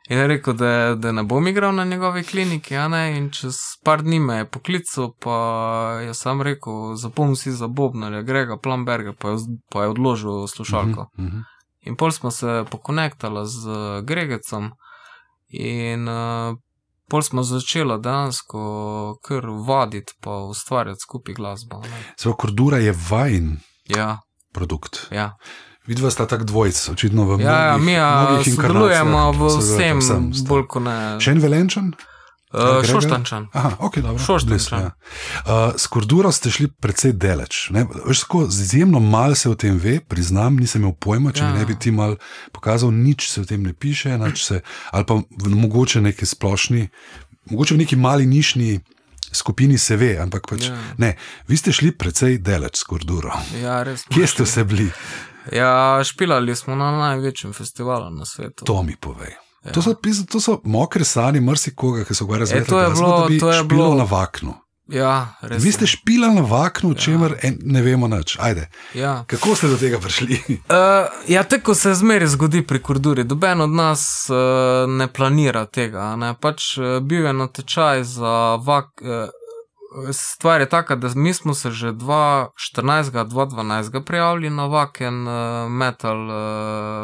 [0.09, 2.75] In je rekel, da, da ne bom igral na njegovi kliniki,
[3.17, 5.37] in čez par dni me je poklical, pa
[6.03, 9.37] je sam rekel, zapomni si za Bobnarja, Grega Plamberga, pa je,
[9.71, 11.07] pa je odložil slušalko.
[11.17, 11.41] Mhm, mhm.
[11.81, 13.67] In pol smo se pokonektali z
[14.03, 14.71] Gregecom,
[15.53, 16.57] in uh,
[17.13, 18.61] pol smo začeli dejansko
[19.21, 21.77] kar vaditi, pa ustvarjati skupaj glasbo.
[21.77, 21.99] a Ne.
[22.17, 24.17] Se pravi, Kordura je vajen Ja,
[24.51, 25.07] produkt.
[25.11, 25.35] ja.
[25.85, 29.59] Vidva sta tak dvojc, očitno v ja, ja mnogih, mi ja, mnogih sodelujemo v inkarnacijah.
[29.59, 30.97] vsem, Sodelujete vsem, bolj kot ne.
[31.19, 31.93] Še en velenčan?
[32.53, 32.85] Uh?
[32.85, 33.47] Šoštančan.
[33.53, 34.23] Aha, ok, dobro.
[34.23, 34.79] Šoštanjčan.
[34.79, 34.93] blizu,
[35.49, 35.67] Ja.
[35.67, 37.69] Uh, s Korduro ste šli precej daleč.
[38.19, 41.51] tako, izjemno malo se o tem ve, priznam, nisem imel pojma, če ja.
[41.51, 42.15] mi ne bi ti mal
[42.51, 46.87] pokazal, nič se o tem ne piše, se, ali pa mogoče neki splošni,
[47.49, 48.79] mogoče v neki mali nišni
[49.33, 50.77] skupini se ve, ampak pač, ja.
[50.97, 51.15] Ne.
[51.47, 53.33] Vi ste šli precej daleč s Korduro.
[53.61, 54.05] Ja, res.
[54.13, 54.91] Kje ste vse bili?
[55.51, 58.65] Ja, špilali smo na največjem festivalu na svetu.
[58.65, 59.33] To mi povej.
[59.65, 59.71] Ja.
[59.71, 62.65] To so, pis- to so mokre sani, mrsikoga, ki so ga E, razvili.
[62.65, 64.53] to je bilo- to je bilo- na vaknu.
[64.89, 65.63] Ja, res.
[65.63, 66.95] Vi ste špilali na vaknu, ja.
[66.95, 68.37] čemer en, ne vemo nič.
[68.39, 69.23] Ajde, Ja.
[69.27, 70.41] kako ste do tega prišli?
[70.49, 70.55] Uh,
[71.29, 73.23] ja, tako se zmeraj zgodi pri Korduri.
[73.23, 74.35] Doben od nas uh,
[74.89, 76.15] ne planira tega.
[76.15, 76.35] Ne?
[76.35, 78.85] Pač uh, bil je na tečaj za vak.
[79.01, 79.07] Uh,
[80.11, 85.33] stvar je taka, da mi smo se že 2014-2012 prijavili na vaken uh,
[85.69, 86.33] Metal uh,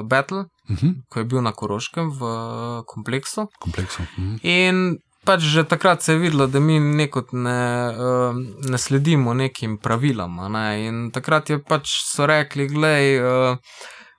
[0.03, 3.47] Battle, Mhm, ko je bil na Koroškem v uh, kompleksu.
[3.59, 4.05] Kompleksno.
[4.17, 4.35] Mhm.
[4.43, 7.61] In pač že takrat se je videlo, da mi nekot ne,
[7.91, 8.33] uh,
[8.69, 10.39] ne sledimo nekim pravilom.
[10.51, 10.65] Ne?
[10.87, 13.57] In takrat je pač so rekli, gledaj, uh,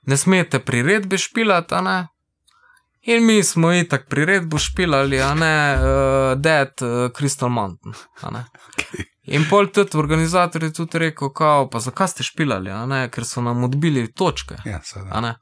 [0.07, 1.99] ne smete priredbe špilati, ne.
[3.09, 7.95] In mi smo itak priredbo špilali, a ne, uh, Dead uh, Crystal Mountain.
[8.21, 9.10] Okay.
[9.31, 12.71] In pol tudi organizator je tudi rekel, kao, pa zakaj ste špilali,
[13.11, 14.59] ker so nam odbili točke.
[14.65, 15.35] Ja, seveda.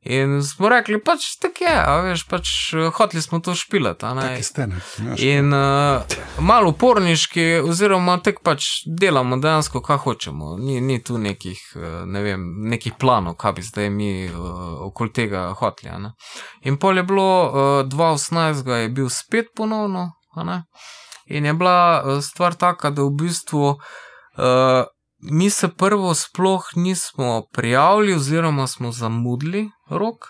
[0.00, 1.72] In smo rekli, pač tako je,
[2.06, 2.50] veš, pač
[2.96, 4.22] hoteli smo to špilati, a ne.
[4.22, 4.80] Taki ste, ne?
[5.04, 10.54] Ja, In uh, malo uporniški, oziroma tek pač delamo dejansko, kaj hočemo.
[10.60, 15.12] Ni, ni tu nekih, eh, ne vem, nekih planov, kaj bi zdaj mi uh, okoli
[15.20, 16.12] tega hoteli.
[16.64, 20.62] In pol je bilo, uh, 2018 je bil spet ponovno, a ne.
[21.30, 24.84] In je bila eh, stvar taka, da v bistvu uh,
[25.30, 30.26] mi se prvo sploh nismo prijavili, oziroma smo zamudili rok.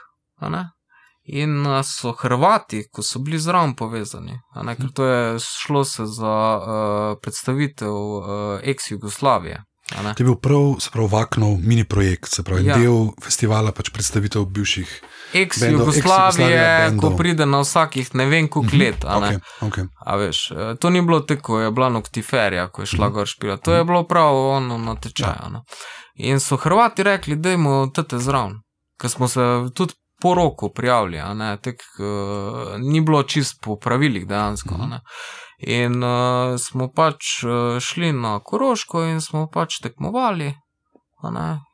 [1.25, 6.37] In uh, so Hrvati, ko so bili zraven povezani, ne, ker to je šlo za
[6.59, 8.25] uh, predstavitev uh,
[8.63, 9.65] ex-Jugoslavije.
[9.99, 10.15] Ne.
[10.15, 12.77] To je bil prav, se pravi, Vaknov mini projekt, se pravi, ja.
[12.77, 15.01] Del festivala, pač predstavitev bivših.
[15.33, 16.63] Ex-Jugoslavije,
[16.97, 19.05] ko pride na vsakih ne vem koliko let.
[19.05, 19.27] a ne.
[19.29, 19.87] Okay, okay.
[20.01, 23.15] A veš, eh, to ni bilo tako, ko je bila noktiferja, ko je šla Mhm.
[23.15, 23.57] gor špila.
[23.57, 25.35] To je bilo prav ono na tečaju.
[25.45, 25.63] Ja.
[26.17, 28.61] In so Hrvati rekli, da imamo tete zraven,
[29.01, 29.41] ker smo se
[29.75, 32.07] tudi po roku prijavili, ne, tek, uh,
[32.81, 34.75] ni bilo čist po pravilih dejansko.
[34.75, 35.01] a ne.
[35.61, 40.55] In uh, smo pač uh, šli na Koroško in smo pač tekmovali.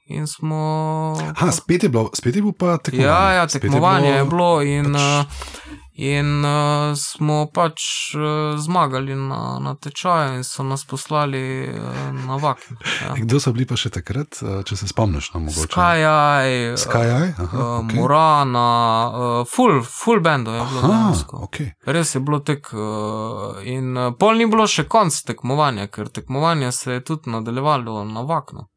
[0.09, 1.15] In smo.
[1.37, 3.07] Ha, spet je bilo, spet je bilo pa tekmovanje.
[3.07, 5.86] Ja, ja, tekmovanje je bilo in, pač- pač...
[5.97, 7.81] in uh, smo pač
[8.15, 12.59] uh, zmagali na, na tečaju in so nas poslali uh, na vak.
[13.03, 13.15] Ja.
[13.25, 15.73] Kdo so bili pa še takrat, eh, če se spomniš na mogoče?
[15.73, 17.07] Skajaj, Sky?
[17.13, 17.97] Aha, uh, okay.
[17.97, 18.67] Morana,
[19.09, 20.83] uh, full, full bando je bilo.
[20.85, 21.41] Aha, dejansko.
[21.49, 21.73] okay.
[21.89, 22.69] Res je bilo tek.
[22.77, 28.05] Uh, in uh, pol ni bilo še konc tekmovanja, ker tekmovanje se je tudi nadaljevalo
[28.05, 28.69] na vaknu.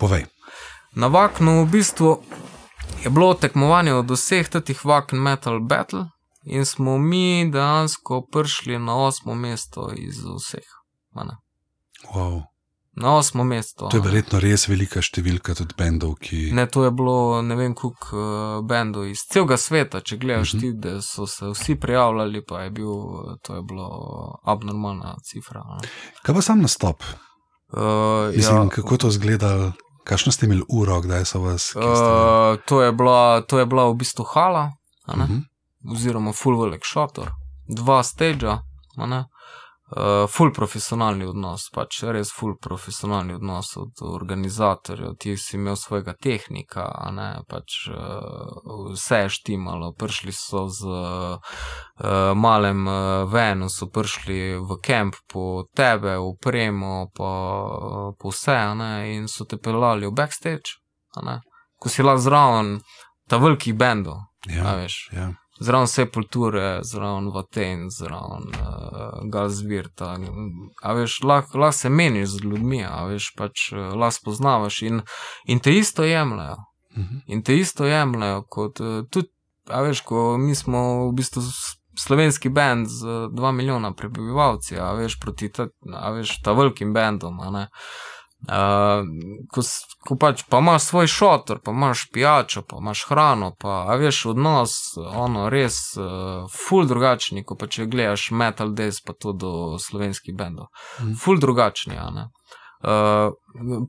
[0.00, 0.26] Povej.
[0.94, 2.10] Na Vaknu v bistvu
[3.02, 6.13] je bilo tekmovanje od vseh teh Vakn Metal Battle
[6.46, 10.68] in smo mi dejansko prišli na osmo mesto iz vseh.
[12.06, 12.42] Wow.
[12.92, 13.88] Na osmo mesto.
[13.88, 16.52] To je verjetno res velika številka tudi bendov, ki.
[16.52, 18.26] Ne, to je bilo ne vem koliko uh,
[18.62, 20.60] bendov iz celega sveta, če gledaš Mhm.
[20.60, 22.92] ti, da so se vsi prijavljali, pa je bil,
[23.42, 23.88] to je bilo
[24.44, 25.64] abnormalna cifra.
[25.72, 25.88] ne.
[26.22, 27.02] Kaj pa sam nastop?
[27.72, 28.68] Uh, Mislim, ja.
[28.68, 29.72] kako to izgledalo,
[30.04, 31.72] kakšno ste imeli uro, kdaj so vas.
[31.74, 31.82] uh,
[32.64, 34.70] to, je bila, to je bila v bistvu hala.
[35.06, 35.42] a ne.
[35.92, 37.30] Oziroma full velik šotor,
[37.68, 38.62] dva stagea.
[39.96, 46.14] Uh, full profesionalni odnos, pač res full profesionalni odnos od organizatorjev, ti si imel svojega
[46.16, 51.60] tehnika, a ne, pač uh, vse je štimalo, prišli so z uh,
[52.34, 57.32] malem uh, venu, so prišli v kamp po tebe, v premo, pa
[58.18, 60.80] po vse, a ne, in so te pelali v backstage,
[61.14, 61.38] a ne,
[61.78, 62.78] ko si lahko zraven
[63.28, 65.12] ta velikih bendov, Ja, veš.
[65.12, 65.30] ja.
[65.60, 70.16] Zraven vse kulture, zraven Vaten, zraven uh, Galzvirta.
[70.82, 75.02] A veš, lahko lah se meniš z ljudmi, a veš, pač uh, lahko spoznavaš in,
[75.46, 76.56] in te isto jemljajo.
[76.96, 77.22] Mhm.
[77.26, 79.30] In te isto jemljajo kot uh, tudi
[79.68, 81.42] a veš, ko mi smo v bistvu
[81.96, 87.40] slovenski bend z 2 milijona prebivalci, a veš, proti ta, a veš, ta velikim bendom,
[87.40, 87.62] a ne.
[87.62, 88.14] Uh,
[89.52, 93.86] ko, s- ko pač pa imaš svoj šotor, pa imaš pijačo, pa imaš hrano, pa
[93.88, 99.12] a veš odnos, ono res uh, ful drugačni, ko pa če gledaš Metal Days, pa
[99.12, 100.66] to do slovenskih bendov.
[101.00, 101.14] Mhm.
[101.14, 102.28] Ful drugačni, a ne.
[102.84, 103.32] Uh,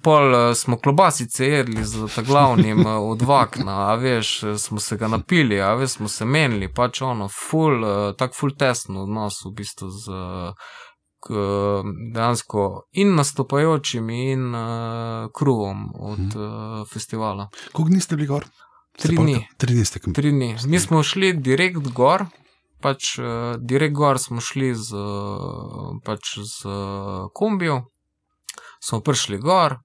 [0.03, 4.79] pol uh, smo klobasice jedli z ta glavnim uh, od vakna, a veš, eh, smo
[4.79, 9.03] se ga napili, a veš, smo se menili, pač ono, ful, uh, tak ful tesno
[9.03, 10.53] odnos v bistvu z uh,
[12.13, 17.49] dejansko in nastopajočimi in uh, kruvom od uh, festivala.
[17.71, 18.45] Koliko dni ste bili gor?
[18.97, 19.47] Tri dni.
[19.57, 20.13] Tri dni ste kam.
[20.13, 20.55] Tri dni.
[20.67, 22.25] Mi smo šli direkt gor,
[22.81, 23.17] pač
[23.59, 24.95] direkt gor smo šli z,
[26.05, 26.75] pač z
[27.33, 27.81] kombijo,
[28.79, 29.79] smo prišli gor,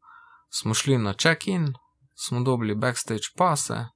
[0.51, 1.73] smo šli na check-in,
[2.15, 3.87] smo dobili backstage pase,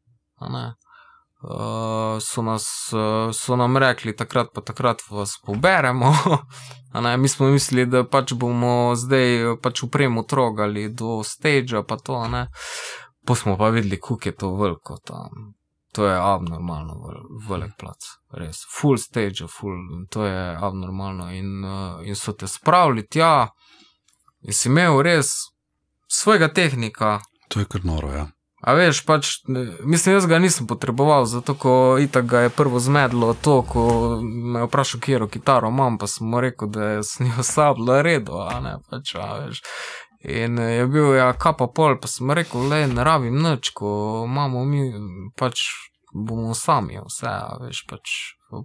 [2.21, 6.15] so, nas, uh, so nam rekli, takrat pa takrat vas poberemo.
[6.95, 11.97] Ne, mi smo mislili, da pač bomo zdaj eh, pač upremo trogali do stage, pa
[11.97, 12.21] to.
[12.31, 12.45] Ne.
[13.27, 15.57] Pa smo pa videli, kako je to veliko tam.
[15.93, 18.63] To je abnormalno vel- velik plac, res.
[18.79, 21.33] Full stage, full, to je abnormalno.
[21.35, 21.67] In,
[22.07, 23.49] in so te spravili tja,
[24.47, 25.35] in si imel res
[26.07, 27.19] svojega tehnika.
[27.49, 28.29] To je kar noro, ja.
[28.65, 29.31] A veš, pač,
[29.85, 33.83] mislim, jaz ga nisem potreboval, zato ko itak ga je prvo zmedlo to, ko
[34.23, 38.01] me je vprašal, kje kitaro imam, pa sem mu rekel, da je s njo sabla
[38.03, 39.61] redo, a ne pač, a veš.
[40.25, 44.65] In je bil ja kapa pol, pa sem rekel, le ne rabim nič, ko imamo
[44.65, 44.89] mi,
[45.37, 45.69] pač
[46.15, 48.15] bomo sami, vse, a veš, pač.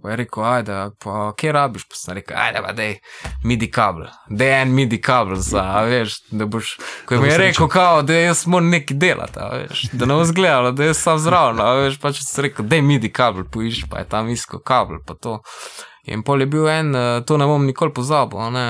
[0.02, 2.92] Pa je rekel, ajde, pa kje rabiš, pa sem rekel, ajde, pa dej,
[3.42, 6.76] midi kabel, dej en midi kabel za, a veš, da boš,
[7.08, 10.28] ko mi je rekel, kao, da jaz moram nekaj delati, a veš, da ne bo
[10.30, 14.04] zgledalo, da jaz sam zraven, a veš, pač sem rekel, dej midi kabel, poišči, pa
[14.04, 15.40] je tam iskal kabel, pa to.
[16.06, 18.66] In pol je bil en, eh, to ne bom nikoli pozabil, ne.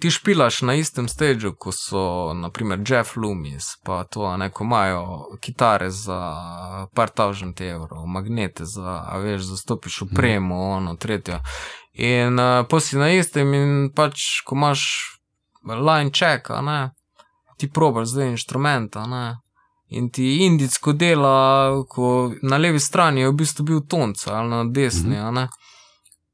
[0.00, 5.02] Ti špilaš na istem stageu, ko so naprimer Jeff Loomis, pa to, ne, ko imajo
[5.40, 6.18] kitare za
[6.94, 11.40] par tavžent evrov, magnete za, a veš, zastopiš upremo, ono, tretjo.
[11.92, 14.84] In uh, pa si na istem in pač, ko imaš
[15.64, 16.90] line check, ne,
[17.56, 19.26] ti probaš zdaj inštrument, a ne.
[19.88, 24.64] In ti indijsko dela, ko na levi strani je v bistvu bil tonc ali na
[24.64, 25.48] desni, a ne.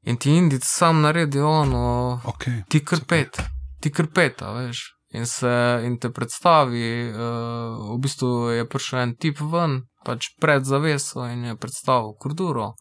[0.03, 2.63] In ti indic sam naredi ono, Okay.
[2.67, 3.39] ti kar pet,
[3.79, 4.89] ti kar pet, a veš.
[5.13, 5.49] In, se,
[5.85, 11.45] in te predstavi, uh, v bistvu je prišel en tip ven, pač pred zaveso in
[11.51, 12.73] je predstavil kurduro.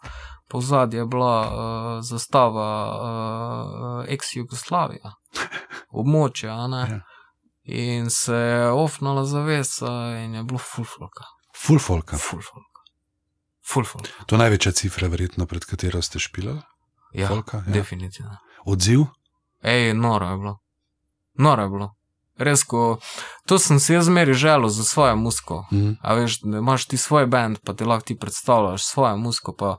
[0.48, 5.12] Po zadnji je bila uh, zastava uh, ex-Jugoslavija,
[6.00, 6.82] območje, a ne.
[6.88, 7.00] Ja.
[7.62, 9.92] In se je ofnala zavesa
[10.24, 11.28] in je bilo fulfolka.
[11.54, 12.16] Full folka.
[12.16, 12.80] Fulfolka.
[13.62, 14.24] Fulfolka.
[14.26, 16.64] To je največja cifra, verjetno, pred katero ste špilali.
[17.12, 17.72] Ja, Folka, ja.
[17.72, 18.36] definitivno.
[18.64, 19.00] Odziv.
[19.62, 20.58] Ej, noro je bilo.
[21.34, 21.94] Noro je bilo.
[22.38, 22.98] Res, ko
[23.46, 25.66] to sem si jaz zmeri želel za svojo musko.
[25.72, 25.92] Mhm.
[26.00, 29.76] A veš, da imaš ti svoj bend, pa ti lahko ti predstavljaš svojo musko, pa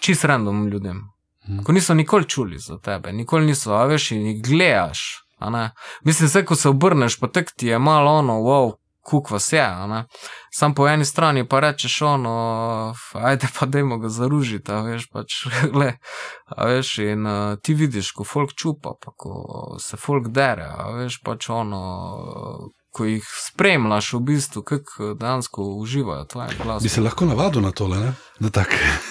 [0.00, 1.02] čist random ljudem.
[1.48, 1.62] Mhm.
[1.62, 5.22] Ko niso nikoli čuli za tebe, nikoli niso, a veš, in jih gledaš.
[6.04, 8.72] Mislim, vse, ko se obrneš, pa tek ti je malo ono, wow,
[9.02, 9.62] kuk vas je.
[9.62, 10.04] a ne.
[10.54, 15.46] Sam po eni strani pa rečeš ono, ajde pa dajmo ga zaružiti, a veš, pač,
[15.80, 15.96] le,
[16.56, 20.90] a veš, in uh, ti vidiš, ko folk čupa, pa ko se folk dere, a
[20.96, 21.82] veš, pač ono,
[22.92, 26.88] ko jih spremljaš v bistvu, kako dejansko uživajo tvoje Bi glasbe.
[26.88, 28.12] se lahko navadil na tole, ne?
[28.40, 28.68] na tak.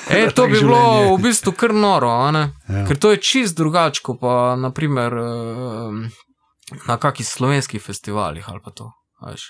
[0.10, 2.32] E, to tak bi bilo v bistvu kar noro, a?
[2.70, 2.86] Ja.
[2.88, 6.22] Ker to je čist drugače, pa naprimer eh,
[6.88, 8.92] na kakih slovenskih festivalih ali pa to.
[9.20, 9.50] a Veš.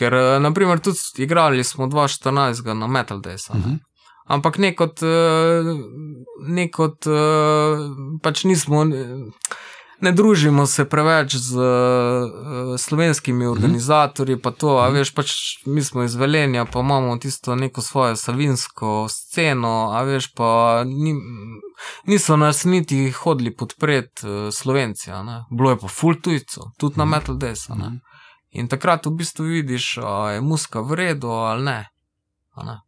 [0.00, 3.50] Ker, eh, naprimer, tudi igrali smo 2014 na Metal Days.
[3.52, 3.60] ne.
[3.60, 3.78] Mhm.
[4.30, 5.74] Ampak ne kot, eh,
[6.48, 7.76] ne kot eh,
[8.22, 8.84] pač nismo,
[10.00, 15.32] ne družimo se preveč z eh, slovenskimi organizatorji, pa to, a veš, pač
[15.66, 20.50] mi smo iz Velenja, pa imamo tisto neko svojo savinsko sceno, a veš, pa
[20.86, 21.12] ni,
[22.06, 25.42] niso nas niti hodili podpreti eh, Slovenci, ne.
[25.50, 27.10] Bilo je pa full tujcev, tudi na Mhm.
[27.10, 27.90] Metal Days, a ne.
[28.50, 31.80] In takrat v bistvu vidiš, a je muska v redu ali ne.
[32.60, 32.80] Ne.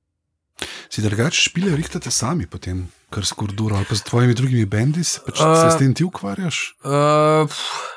[0.91, 5.05] Si drugače špile rihtate sami, potem, kar s kurduro ali pa s tvojimi drugimi bendi,
[5.05, 6.63] se, pač, Uh, se s tem ti ukvarjaš?
[6.83, 7.53] Uh,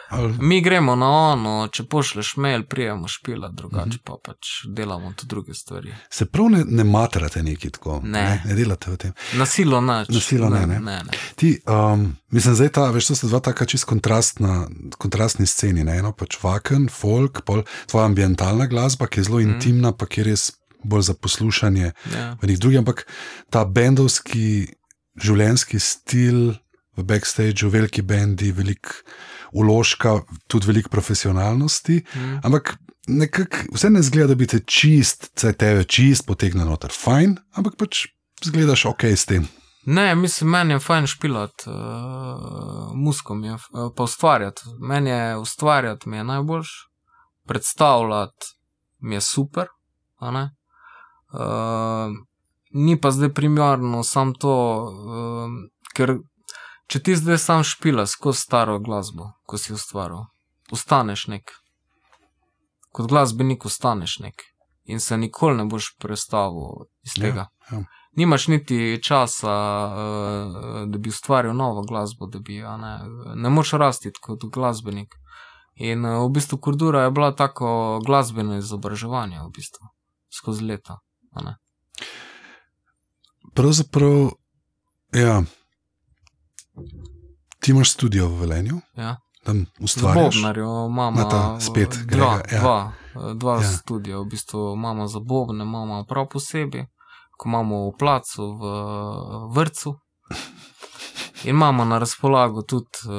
[0.09, 0.35] Ali...
[0.39, 4.03] mi gremo na ono, če pošleš mail, prijemo špila, drugače Mhm.
[4.03, 4.37] pa pač
[4.67, 5.93] delamo tudi druge stvari.
[6.09, 8.01] Se prav ne, ne materate neki tako?
[8.05, 8.21] Ne.
[8.21, 9.13] ne, ne delate v tem.
[9.33, 10.09] Na silo nič.
[10.09, 10.79] Na silo ne, ne.
[10.79, 11.17] ne, ne.
[11.35, 15.83] Ti, um, mislim, zdaj ta, veš, to sta dva taka čist kontrastna, kontrastni sceni.
[15.83, 15.97] Ne?
[15.97, 19.49] Eno pač vaken, folk, pol tvoja ambientalna glasba, ki je zelo Mhm.
[19.49, 20.51] intimna, pa ki res
[20.83, 22.37] bolj za poslušanje Ja.
[22.37, 23.07] v njih drugih, ampak
[23.49, 24.67] ta bendovski
[25.21, 26.55] življenjski stil
[26.95, 29.01] v backstageu, veliki bendi, veliko
[29.55, 32.01] uložka, tudi veliko profesionalnosti.
[32.15, 32.39] Mm.
[32.47, 32.75] Ampak
[33.07, 37.77] nekako vse ne zgleda, da bi te čist, vse tebe čist potegnil noter, fajn, ampak
[37.79, 38.07] pač
[38.43, 39.47] zgledaš ok s tem.
[39.85, 41.73] Ne, mislim, meni je fajn špilat, uh,
[42.97, 44.61] muskom je, uh, pa ustvarjati.
[44.79, 46.69] Meni je ustvarjati mi je najboljš,
[47.45, 48.45] predstavljati
[48.99, 49.67] mi je super.
[50.19, 50.31] Uh,
[52.75, 55.51] ni pa zdaj primarno samo to, uh,
[55.95, 56.17] ker
[56.91, 60.25] če ti zdaj sam špilaš skozi staro glasbo, ko si ustvaril,
[60.71, 61.53] ostaneš nek.
[62.95, 64.43] Kot glasbenik ostaneš nek
[64.85, 67.47] in se nikoli ne boš prestavil iz Ja, tega.
[67.71, 67.79] ja.
[68.15, 69.55] Nimaš niti časa,
[69.91, 72.93] uh, da bi ustvaril novo glasbo, da bi, a ne,
[73.35, 75.15] ne moš rasti kot glasbenik.
[75.75, 79.89] In uh, v bistvu Kurdura je bila tako glasbeno izobraževanje, v bistvu,
[80.31, 80.99] skozi leta.
[83.55, 84.29] Pravzaprav,
[85.13, 85.43] ja,
[87.59, 89.17] ti imaš studio v Velenju, Ja.
[89.43, 90.35] tam ustvarjaš.
[90.35, 92.59] Bobnarjo imamo Na ta spet dva, Grega, ja.
[92.59, 93.61] dva, eh, dva Ja.
[93.61, 93.71] ja.
[93.71, 96.85] studija, v bistvu imamo za Bobne, imamo prav posebej,
[97.37, 98.63] ko imamo v placu, v
[99.53, 99.95] vrtu.
[101.43, 103.11] In imamo na razpolago tudi uh,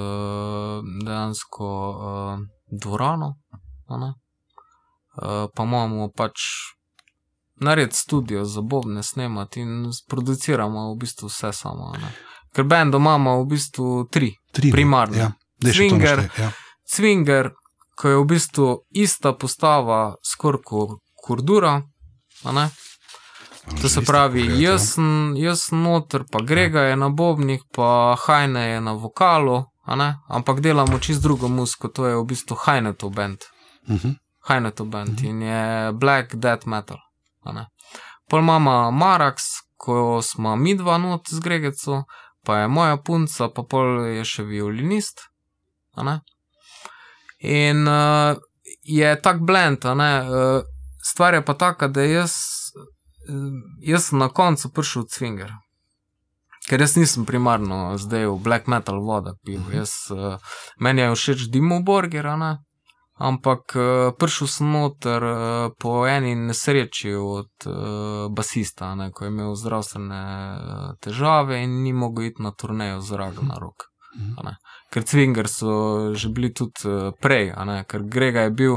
[1.04, 2.38] dejansko uh,
[2.82, 3.34] dvorano,
[3.88, 4.12] uh,
[5.54, 6.32] pa imamo pač
[7.60, 11.92] nared studio za bobne snemati in produciramo v bistvu vse samo.
[11.92, 12.12] ne.
[12.54, 14.32] Ker bendo imamo v bistvu tri.
[14.52, 14.72] Tri, ne?
[14.72, 15.18] primarne.
[15.18, 15.32] Ja,
[15.72, 16.16] Swinger.
[16.16, 16.50] naštej, Ja.
[16.94, 17.50] Cvinger,
[17.96, 21.82] ko je v bistvu ista postava skoraj kot Kurdura.
[23.82, 24.70] To se pravi, pogledati, ja.
[24.70, 24.94] jaz
[25.36, 29.64] jaz noter, pa Grega je na bobnih, pa Hajne je na vokalu,
[30.28, 33.38] ampak delamo čist drugo muziko, to je v bistvu Hajnetov band.
[33.88, 34.10] Mhm.
[34.46, 36.96] Hajnetov band in je black death metal.
[38.28, 39.42] Pol imamo Marax,
[39.76, 42.04] ko smo mi dva not z Gregeco,
[42.44, 45.20] pa je moja punca, pa pol je še violinist.
[45.96, 46.20] a ne.
[47.40, 48.36] In uh,
[48.82, 50.12] je tak blend, a ne.
[50.20, 50.62] Uh,
[51.04, 52.34] stvar je pa taka, da jaz,
[53.28, 55.52] uh, jaz sem na koncu prišel v Cvinger.
[56.66, 59.60] Ker jaz nisem primarno zdaj v black metal vodah pil.
[59.60, 59.76] Mhm.
[59.78, 60.36] Jaz, uh,
[60.80, 62.52] meni je všeč Dimo Borger, a ne.
[63.16, 69.30] Ampak uh, prišel sem noter uh, po eni nesreči od uh, basista, ne, ko je
[69.32, 73.88] imel zdravstvene uh, težave in ni mogel iti na turnejo z Ragnarok.
[74.36, 74.56] A ne.
[74.92, 78.76] Ker Cvinger so že bili tudi uh, prej, ne, ker Grega je bil.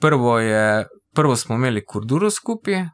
[0.00, 2.84] Prvo, je, prvo smo imeli Kurduro skupaj,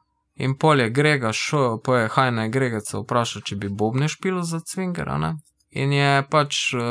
[0.43, 4.43] in pol je Grega šel, pa je Hajna Grega se vprašal, če bi Bobne špilo
[4.43, 5.11] za Cvinger.
[5.73, 6.83] In je pač uh,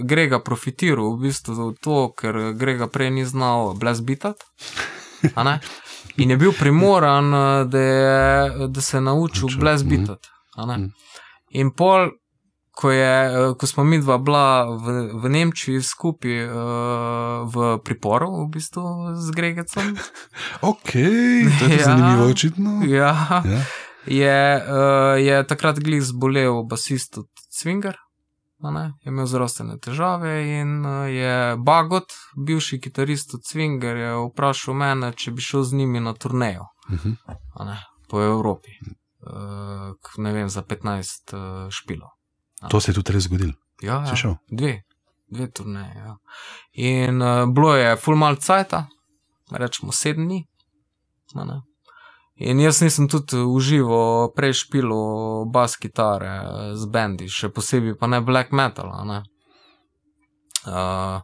[0.00, 4.40] Grega profitiral v bistvu za to, ker Grega prej ni znal blazbitati.
[6.16, 8.00] In je bil primoran, eh, da, je,
[8.68, 10.28] da se je naučil blazbitati.
[10.58, 10.76] ne.
[10.78, 10.88] mhm.
[11.50, 12.10] In pol,
[12.70, 16.54] ko, je, eh, ko smo mi dva bila v, v Nemčiji skupaj uh,
[17.44, 18.82] v priporu, v bistvu
[19.16, 19.96] z Gregecem,
[20.62, 20.92] Ok,
[21.58, 21.84] to je Ja.
[21.84, 22.82] zanimivo, očitno.
[22.86, 23.60] ja, Ja.
[24.06, 24.72] je, uh,
[25.18, 27.96] je takrat glih zbolel basist od Cvinger.
[28.70, 34.74] Ne, Je imel zdravstvene težave in uh, je Bagot, bivši kitarist od Cvinger, je vprašal
[34.74, 37.12] mene, če bi šel z njimi na turnejo Mhm.
[37.54, 38.70] a ne, po Evropi.
[39.24, 42.08] Uh, ne vem, za 15 uh, špilov.
[42.70, 43.52] To se je tudi res zgodilo.
[43.82, 44.16] Ja, ja.
[44.16, 44.34] šel?
[44.50, 44.82] Dve,
[45.32, 45.94] dve turneje.
[45.96, 46.16] Ja.
[46.72, 48.86] In uh, bilo je full mal cajta,
[49.50, 50.44] rečemo sedem dni.
[52.36, 58.06] In jaz nisem tudi užival prej špilo bas kitare eh, z bendi, še posebej pa
[58.06, 58.90] ne black metal.
[58.90, 59.22] a Ne.
[60.66, 61.20] Uh,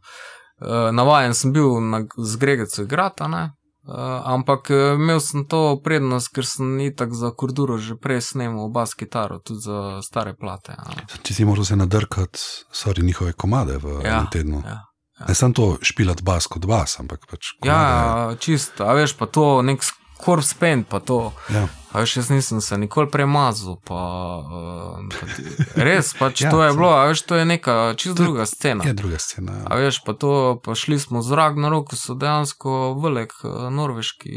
[0.60, 3.42] uh, navajen sem bil na, z Gregecu igrati, a ne.
[3.88, 8.68] Uh, ampak eh, imel sem to prednost, ker sem itak za Kurduro že prej snemal
[8.68, 10.76] bas kitaro, tudi za stare plate.
[11.24, 12.38] Ti si moral se nadrkati,
[12.70, 14.60] sorry, njihove komade v Ja, enem tednu.
[14.66, 14.84] ja.
[15.28, 17.56] Ne samo to špilat bas kot bas, ampak pač.
[17.60, 17.72] komade.
[17.72, 19.80] Ja, čisto, a veš pa to, nek
[20.20, 21.32] skorp spend, pa to.
[21.48, 21.68] ja.
[21.90, 23.98] A veš, jaz nisem se nikoli premazal, pa,
[24.38, 25.42] uh, pa ti-
[25.76, 26.76] res, pač Ja, ja, to je saj.
[26.76, 28.84] bilo, a veš, to je neka čisto To druga scena.
[28.84, 29.52] je druga scena.
[29.64, 29.80] A Ja.
[29.80, 34.34] veš, pa to, pa šli smo z Ragnarok, so dejansko velik eh, norveški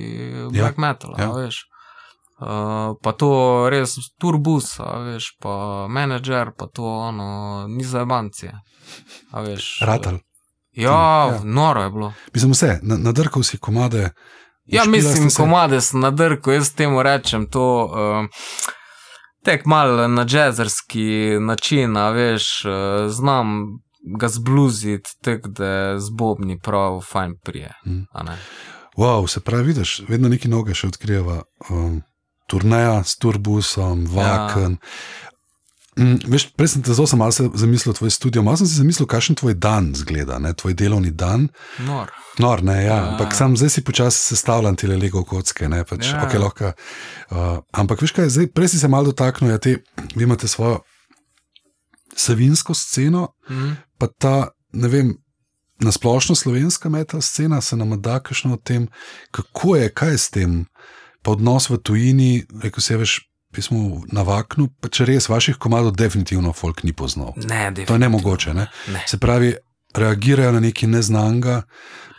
[0.51, 1.29] black metal, ja.
[1.29, 1.61] a veš.
[2.35, 2.47] Uh,
[2.97, 3.29] pa to
[3.69, 5.53] res turbus, a veš, pa
[5.87, 7.29] menedžer, pa to ono,
[7.67, 8.51] ni za bancije.
[9.31, 9.77] A veš.
[9.81, 10.17] Ratal.
[10.73, 11.27] Ja, Ja.
[11.29, 12.13] ja, noro je bilo.
[12.33, 14.09] Mislim, vse, na- nadrkal si komade.
[14.65, 17.85] Ja, mislim, se- komade sem na drku, jaz temu rečem to.
[17.85, 18.27] Uh,
[19.43, 21.03] Tek mal na jazzerski
[21.39, 22.71] način, veš, uh,
[23.09, 23.65] znam
[24.17, 27.73] ga zbluziti, tako da z bobni prav fajn prije.
[27.85, 28.37] Ne.
[28.97, 31.41] Wow, se pravi, vidiš, vedno neki noge še odkrijeva.
[31.69, 32.01] Um,
[32.47, 34.71] turneja s turbusom, vaken.
[34.71, 34.77] Ja.
[35.97, 39.37] Mm, veš, prej sem te zelo malo zamislil, tvoj studio, malo sem si zamislil, kakšen
[39.37, 40.53] tvoj dan zgleda, ne?
[40.57, 41.47] tvoj delovni dan.
[41.85, 42.09] Nor.
[42.41, 42.95] Nor, ne, ja.
[42.95, 43.01] ja.
[43.11, 46.23] Ampak sam zdaj si počasi sestavljam te lego kocke, ne, pač, ja.
[46.25, 46.71] okay, lahko,
[47.29, 49.77] uh, ampak veš kaj, zdaj, prej si se malo dotaknil, ja, te,
[50.15, 50.81] vi imate svojo
[52.15, 53.71] savinsko sceno, Mhm.
[53.97, 55.13] pa ta, ne vem,
[55.79, 58.87] nasplošno slovenska metal scena se nam da kakšno o tem,
[59.31, 60.65] kako je, kaj je s tem,
[61.21, 63.19] pa odnos v tujini, rekel si, veš,
[63.53, 63.79] pismo
[64.09, 67.33] na vaknu, če res vaših komadov definitivno folk ni poznal.
[67.37, 68.67] Ne, To je nemogoče, ne?
[68.87, 69.03] Ne.
[69.07, 69.53] Se pravi,
[69.93, 71.61] reagirajo na nekaj neznanega.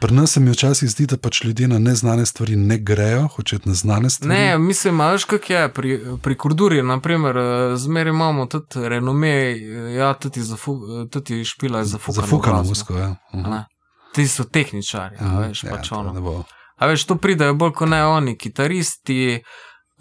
[0.01, 3.61] Pri nas se mi včasih zdi, da pač ljudje na neznane stvari ne grejo, hočejo
[3.65, 4.35] na znane stvari.
[4.35, 7.43] Ne, mislim, a veš, kak je pri, pri Kurduri, naprimer, eh,
[7.77, 9.57] zmeraj imamo tudi renome, eh,
[9.95, 12.21] ja, tudi, zafu, eh, tudi špila je zafukana.
[12.21, 13.17] Zafukano glasba, musko, ja.
[13.33, 13.51] a Mhm.
[13.51, 13.65] ne.
[14.13, 16.45] Ti so tehničari, a Mhm, veš, ja, pač ono.
[16.77, 19.43] A veš, to pridajo bolj kot ne oni, kitaristi,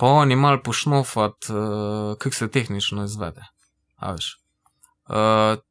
[0.03, 3.45] pa oni mal pošnofat, uh, kako se tehnično izvede.
[3.95, 4.25] A veš.
[5.07, 5.61] Uh,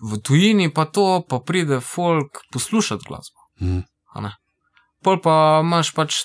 [0.00, 3.44] v tujini pa to, pa pride folk poslušati glasbo.
[3.60, 4.32] Ne.
[5.04, 6.22] Pol pa imaš pač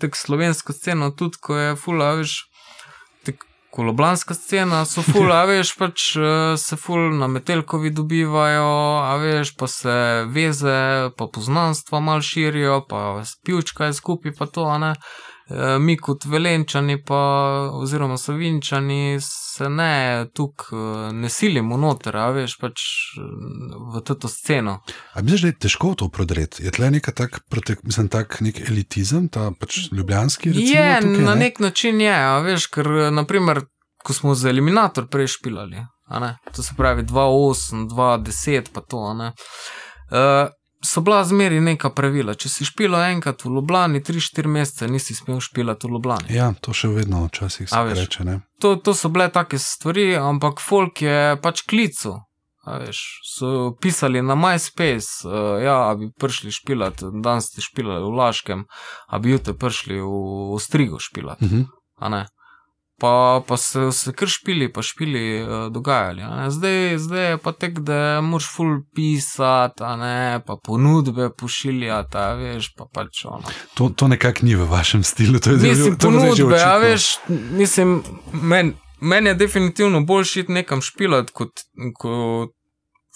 [0.00, 2.36] tako slovensko sceno, tudi ko je fula, veš,
[3.24, 8.72] tako koloblanska scena, so fula, veš, pač eh, se ful na metelkovi dobivajo,
[9.08, 9.96] a veš, pa se
[10.28, 10.80] veze,
[11.16, 14.92] pa poznanstva mal širijo, pa spivčka je skupaj, pa to, a ne.
[15.00, 15.32] Eh,
[15.80, 17.18] Mi kot velenčani, pa,
[17.76, 22.84] oziroma savinčani, se ne tukaj ne silimo noter, a veš, pač
[23.20, 24.78] eh, v to sceno.
[25.12, 26.64] A misliš, da je težko to prodreti?
[26.64, 31.22] Je tle neka tak, protek, mislim, tak nek elitizem, ta pač ljubljanski recimo, Je, tukaj,
[31.28, 31.44] na ne?
[31.44, 33.66] nek način je, a veš, ker naprimer,
[34.04, 39.04] ko smo za eliminator prej špilali, a ne, to se pravi 2-8, 2-10, pa to,
[39.12, 39.32] a ne.
[40.08, 40.48] Uh,
[40.84, 42.34] so bila zmeri neka pravila.
[42.34, 46.34] Če si špilo enkrat v Ljubljani, 3-4 mesece nisi smel špilati v Ljubljani.
[46.34, 48.04] Ja, to še vedno včasih se veš.
[48.04, 48.24] reče.
[48.28, 48.38] Ne?
[48.60, 52.20] To, to so bile take stvari, ampak folk je pač klical.
[52.64, 58.62] Veš, so pisali na MySpace, uh, ja, bi prišli špilati, danes ste špilali v Laškem,
[59.08, 60.12] a bi jutri prišli v,
[60.54, 61.44] v Strigo špilati.
[61.44, 62.24] Uh -huh.
[63.04, 66.22] Pa, pa se, se kar špili, pa špili uh, dogajali.
[66.48, 72.86] Zdaj, zdaj je pa tek, da moraš ful pisati, ne, pa ponudbe pošiljati, veš, pa
[72.88, 73.52] pač ono.
[73.74, 75.42] To, to nekako ni v vašem stilu.
[75.44, 78.00] To je Mislim, bo zdaj že ponudbe, a veš, mislim,
[78.32, 78.72] meni
[79.04, 81.50] men je definitivno bolj šit nekam špilati, kot
[81.98, 82.48] ko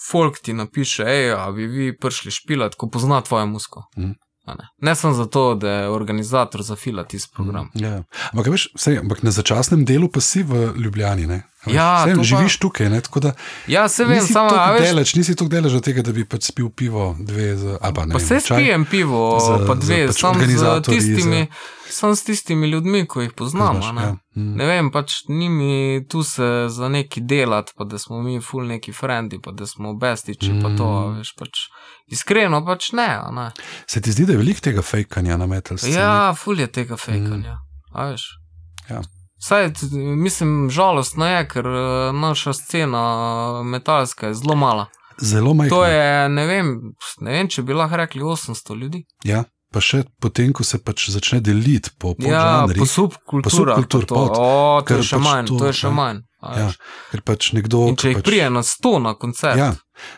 [0.09, 3.83] folk ti napiše, hej, a bi vi prišli špilati, ko pozna tvojo musko.
[3.97, 4.11] Mhm.
[4.51, 7.69] Ne, ne sem zato, da je organizator zafila tisti program.
[7.73, 8.03] Ja.
[8.31, 11.27] Ampak, veš, sej, ampak na začasnem delu pa si v Ljubljani.
[11.27, 11.43] Ne?
[11.59, 12.89] A Ja, saj to pa- živiš tukaj.
[12.89, 13.01] Ne?
[13.01, 13.31] Tako da
[13.67, 16.25] Ja, se vem, samo, a tako veš, deleč, nisi tako deleč od tega, da bi
[16.25, 18.13] pač spil pivo, dve, z, ali pa ne.
[18.13, 21.47] Pa vem, se spijem pivo, za- pa za dve, pač sam, z tistimi,
[21.89, 23.75] sam s tistimi ljudmi, ko jih poznam.
[23.75, 24.01] Poznaš, a ne.
[24.03, 24.15] ja.
[24.35, 24.53] Mm.
[24.55, 25.73] Ne vem, pač ni mi
[26.05, 29.93] tu se za neki delati, pa da smo mi ful neki frendi, pa da smo
[29.93, 31.17] bestiči, pa to, Mm.
[31.17, 31.59] veš, pač
[32.09, 33.07] iskreno pač ne.
[33.31, 33.47] ne.
[33.85, 35.95] Se ti zdi, da je veliko tega fejkanja na metal sceni?
[35.95, 37.57] Ja, ful je tega fejkanja.
[37.91, 38.15] Mm.
[38.89, 39.01] Ja.
[39.39, 39.69] Saj,
[40.17, 41.83] mislim, žalostno je, ker eh,
[42.13, 43.03] naša scena
[43.63, 44.87] metalska je zelo mala.
[45.19, 45.69] Zelo majhno.
[45.71, 46.73] To je, ne vem,
[47.19, 49.01] ne vem, če bi lahko rekli 800 ljudi.
[49.23, 52.79] Ja, pa še potem, ko se pač začne deliti po Ja, podžanrih.
[52.79, 53.55] po subkulturah.
[53.77, 54.15] subkultur, pa to.
[54.15, 54.37] pod.
[54.37, 54.47] O,
[54.81, 55.93] to je še pač manj, to, to je še ja.
[55.93, 56.21] manj.
[56.39, 56.75] a Ja, veš.
[57.11, 57.81] ker pač nekdo.
[57.87, 59.71] In če jih pač, prije na 100 na koncert, ja,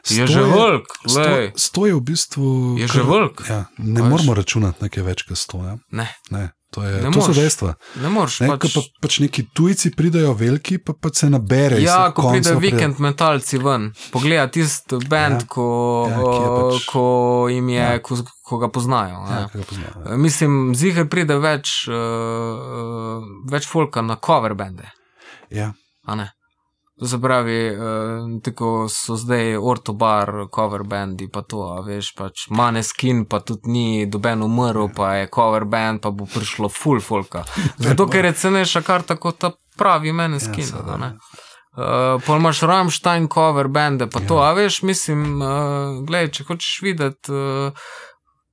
[0.06, 1.22] je že velik, Sto,
[1.56, 2.78] sto je v bistvu.
[2.78, 3.42] Je že velik.
[3.50, 5.58] Ja, ne moramo računati nekaj več kot sto.
[5.60, 5.78] Ja.
[5.92, 7.74] Ne, Ne, to, je, Ne to so dejstva.
[7.96, 8.74] ne moreš Ne, pač.
[8.74, 11.82] Pa, pač neki tujci pridajo, veliki pa, pa se nabere.
[11.82, 15.48] Ja, ko pride vikend metalci ven, pogleda tisti band, Ja.
[15.48, 15.66] ko,
[16.08, 17.04] Ja, pač- ko
[17.50, 18.00] jim je, Ja.
[18.00, 19.20] ko, ko ga poznajo.
[19.28, 19.50] Ja, Ja.
[19.54, 20.18] ga poznajo, ja.
[20.18, 24.88] Mislim, zihar pride več, uh, več folka na cover bende.
[25.50, 25.74] Ja.
[26.08, 26.32] a ne.
[27.02, 33.24] To se pravi, uh, tako so zdaj ortobar, cover bandi, pa to, veš, pač maneskin,
[33.26, 37.42] pa tudi ni doben umrl, pa je cover band, pa bo prišlo full folka.
[37.82, 39.50] Zato, ker je cenejša karta kot ta
[39.82, 40.62] pravi maneskin.
[40.62, 40.94] Ja, seveda.
[40.94, 41.10] a ne.
[41.72, 44.28] Uh, pol imaš Rammstein cover bande, pa ja.
[44.28, 47.34] to, a veš, mislim, uh, gledaj, če hočeš videti.
[47.34, 47.92] Uh,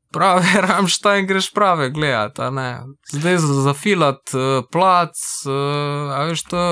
[0.09, 2.69] Prave Rammstein greš prave gledati, a ne.
[3.13, 6.63] Zdaj za- zafilat uh, plac, uh, a veš, to,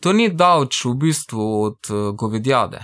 [0.00, 2.80] to ni davč v bistvu od uh, govedjade,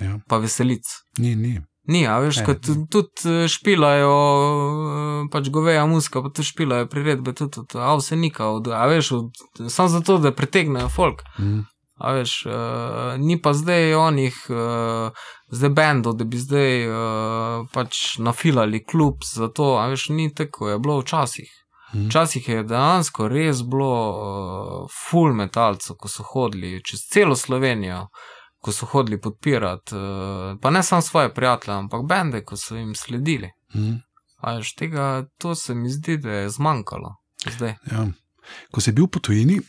[0.00, 0.18] Ja.
[0.28, 0.84] pa veselic.
[1.18, 1.56] Ni, ni.
[1.88, 7.32] Ni, a veš, kot tudi eh, špilajo, eh, pač goveja muska, pa tudi špilajo priredbe,
[7.32, 9.40] tudi od avsenika, od, a veš, od,
[9.72, 11.24] samo zato, da pritegnejo folk.
[11.40, 11.64] Mm.
[11.98, 18.20] A veš, uh, ni pa zdaj onih, uh, zdaj bendov, da bi zdaj uh, pač
[18.22, 21.48] nafilali klub za to, a veš, ni tako, je bilo včasih.
[21.92, 28.08] Včasih je dejansko res bilo uh, full metalcev, ko so hodili čez celo Slovenijo,
[28.60, 32.94] ko so hodili podpirati, uh, pa ne samo svoje prijatelje, ampak bende, ko so jim
[32.94, 33.50] sledili.
[33.74, 33.94] Mhm.
[34.40, 37.16] A veš, tega, to se mi zdi, da je zmanjkalo
[37.50, 37.74] zdaj.
[37.92, 38.06] Ja.
[38.70, 39.60] Ko si bil po tujini,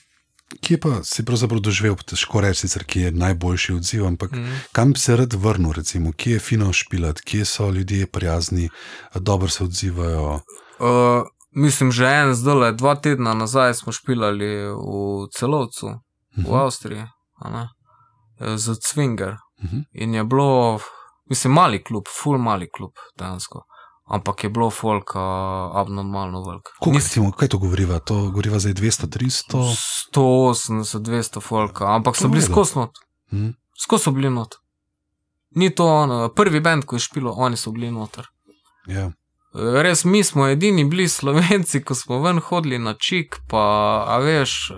[0.61, 4.53] kje pa si pravzaprav doživel, težko reči, sicer, kje je najboljši odziv, ampak Mhm.
[4.72, 8.70] kam bi se rad vrnil, recimo, kje je fino špilat, kje so ljudje prijazni,
[9.15, 10.34] dobro se odzivajo.
[10.80, 14.88] Uh, mislim, že en, zdaj dva tedna nazaj smo špilali v
[15.30, 15.97] celovcu, v
[16.39, 16.54] Mhm.
[16.56, 17.06] Avstriji,
[18.56, 19.36] za Cvinger.
[19.60, 19.78] Mhm.
[19.93, 20.80] In je bilo,
[21.26, 23.64] mislim, mali klub, full mali klub, dejansko.
[24.06, 25.20] Ampak je bilo folka
[25.74, 26.68] abnormalno velik.
[26.80, 28.00] Koliko, recimo, kaj to govoriva?
[28.00, 29.76] To govoriva zdaj 200, 300.
[30.08, 32.91] 180, 200 folka, ampak To so bili skozi not,
[33.32, 33.50] Mhm.
[33.78, 34.56] skozi so bili not.
[35.52, 38.28] Ni to ono, prvi bend, ko je špilo, oni so bili noter.
[38.88, 39.12] Ja.
[39.54, 43.58] Res, mi smo edini bili slovenci, ko smo ven hodili na čik, pa,
[44.08, 44.76] a veš, eh,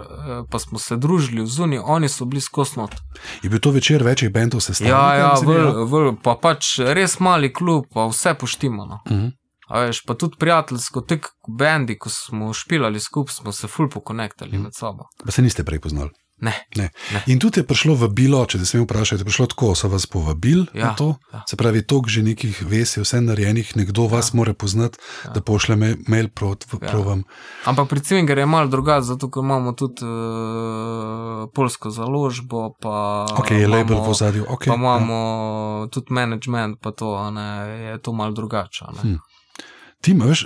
[0.49, 2.95] pa smo se družili zuni, oni so bili skozi not.
[3.43, 4.97] Je bil to večer večjih bendov sestavljen?
[4.97, 8.99] Ja, ja, vel, vel, pa pač res mali klub, pa vse poštimano.
[9.09, 9.27] Mhm.
[9.67, 14.51] A veš, pa tudi prijateljsko, tek bendi, ko smo špilali skupaj, smo se ful pokonektali
[14.51, 14.63] Mhm.
[14.63, 15.03] med sabo.
[15.25, 16.09] Pa se niste prej poznali.
[16.41, 16.53] Ne.
[16.75, 16.89] Ne.
[17.11, 17.19] Ne.
[17.27, 20.65] In tudi je prišlo vabilo, če te smem vprašati, je prišlo tako, so vas povabili
[20.73, 21.15] Ja, na to.
[21.29, 21.43] ja.
[21.45, 25.31] Se pravi, toliko že nekih vez je vse narejenih, nekdo vas mora poznati, Ja.
[25.31, 26.89] da pošle mail proti Ja.
[26.89, 26.97] ja.
[26.99, 27.23] vam.
[27.63, 30.09] Ampak pri Cvinger je malo drugače, zato ker imamo tudi uh,
[31.49, 34.43] polsko založbo, pa Ok, je label imamo- v zadju.
[34.45, 35.17] Okay, pa imamo
[35.79, 35.87] ja.
[35.89, 37.47] tudi management, pa to, ne,
[37.85, 38.81] je to malo drugače.
[38.81, 39.01] a ne.
[39.03, 39.17] Hm.
[40.01, 40.45] Tim, veš,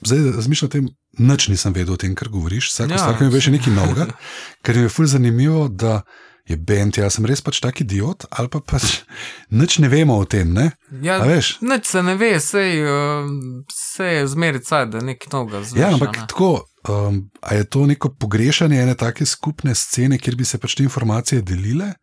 [0.00, 0.88] zdaj razmišljam o tem,
[1.18, 2.70] nič nisem vedel o tem, kar govoriš.
[2.72, 4.06] Vsako Ja, ki mi je še nekaj novega,
[4.64, 6.00] ker je fulj zanimivo, da
[6.46, 9.02] je bend, jaz sem res pač tak idiot, ali pa pač
[9.60, 10.70] nič ne vemo o tem, ne?
[11.02, 11.18] Ja?
[11.26, 13.26] Nič se ne ve, sej, uh,
[13.74, 15.80] sej je zmeri caj, da nekaj novega zveš.
[15.82, 16.26] Ja, ampak ne.
[16.30, 16.50] tako,
[16.86, 20.86] um, a je to neko pogrešanje ene take skupne scene, kjer bi se pač te
[20.86, 21.96] informacije delile?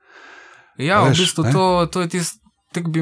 [0.75, 1.55] Ja, a v veš, bistvu ne?
[1.55, 2.41] to, to je tisto,
[2.75, 2.99] tek bi,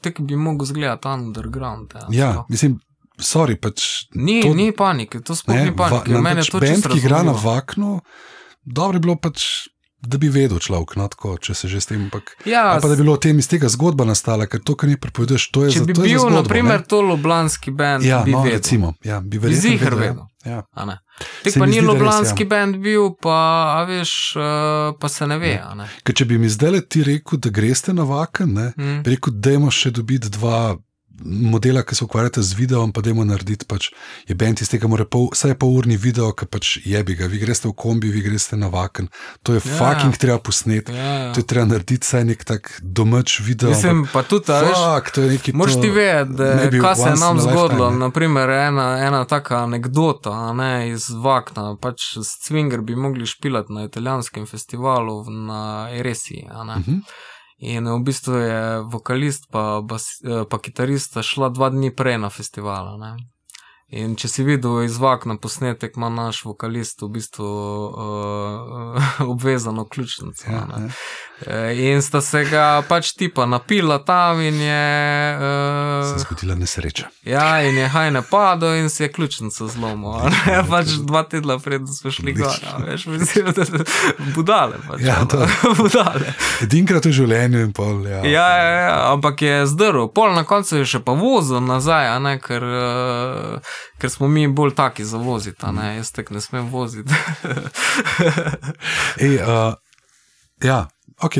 [0.00, 1.92] tek bi mogel zgledati underground.
[1.94, 2.46] Ja, Ja, sploh.
[2.48, 2.78] mislim,
[3.18, 4.06] sorry, pač.
[4.14, 6.08] Ni, to- ni panike, to sploh Ne, ni panike.
[6.08, 7.42] va- Mene pač to band, čisto ki igra na razumljivo.
[7.46, 8.00] vaknu,
[8.64, 9.42] dobro je bilo pač.
[10.00, 11.98] Da bi vedel človek, no, tako, če se že s tem.
[12.00, 14.76] Ampak, Ja, ali pa da bi bilo o tem iz tega zgodba nastala, ker to,
[14.76, 16.78] kar ne prepoveduješ, to je Če za bi to je za bil, zgodbo, na primer,
[16.78, 16.86] ne?
[16.86, 18.54] to ljubljanski bend, ja, bi no, vedel.
[18.54, 20.10] recimo, ja, bi Bi verjetno ziher vedel, ja.
[20.12, 20.24] vedel.
[20.46, 20.62] Ja.
[20.72, 20.96] a ne.
[21.42, 22.48] Tek pa ni ljubljanski ja.
[22.48, 23.38] bend bil, pa,
[23.84, 24.42] veš, uh,
[24.94, 25.50] pa se ne ve.
[25.50, 25.66] Ja.
[25.66, 25.88] a Ne.
[26.04, 29.02] Ker če bi mi zdaj ti rekel, da greste na vaken, ne, Mm.
[29.02, 30.78] bi rekel, da imamo še dobiti dva
[31.24, 33.64] modela, ki se ukvarjata z videom, pa da imamo narediti.
[33.64, 33.90] Pač
[34.26, 37.26] je bend iz tega, mora pol, vsaj pol urni video, ki pač jebi ga.
[37.26, 39.08] Vi greste v kombi, vi greste na vaken.
[39.42, 39.74] To je Ja.
[39.74, 40.92] fucking treba posneti.
[40.92, 41.32] Ja, ja.
[41.32, 43.70] To je treba narediti, saj nek tak domač video.
[43.70, 47.16] Mislim, pa tudi, a veš, Fuck, to je Moraš to, ti vedeti, kaj se je
[47.16, 47.64] nam zgodilo.
[47.84, 47.98] lifetime.
[47.98, 51.76] Naprimer, ena, ena taka anekdota ne, iz Vakna.
[51.76, 56.44] Pač s Cvinger bi mogli špilati na italijanskem festivalu na Eresi.
[56.50, 56.74] a ne.
[57.58, 62.30] In v bistvu je vokalist pa, bas, eh, pa kitarista šla dva dni prej na
[62.30, 62.94] festival.
[62.98, 63.16] Ne?
[63.88, 70.44] In če si videl iz Vakna posnetek, ima naš vokalist v bistvu uh, obvezano ključnico.
[70.50, 70.90] Ja, ne.
[71.40, 71.68] Ja.
[71.68, 75.38] Eh, In sta se ga pač tipa napila tam, in je.
[75.98, 77.04] Se je Uh, zgodila nesreča.
[77.22, 80.12] ja, in je hajne padel, in si je ključnico zlomil.
[80.12, 80.64] a ne.
[80.64, 82.54] Pač dva tedna pred, smo šli gor.
[82.86, 83.64] Veš, mislim, da
[84.34, 84.76] budale.
[84.88, 85.46] Pač, Ja, to.
[85.78, 86.34] budale.
[86.62, 88.06] Edinkrat v življenju in pol.
[88.06, 92.08] Ja, Ja, ja, ja, ampak je zdrl, pol na koncu je še pa vozil nazaj,
[92.08, 93.58] a ne, ker, uh,
[93.98, 97.14] ker smo mi bolj taki za voziti, a ne, jaz tek ne smem voziti.
[99.18, 99.74] Ej, uh,
[100.62, 100.88] ja,
[101.22, 101.36] ok.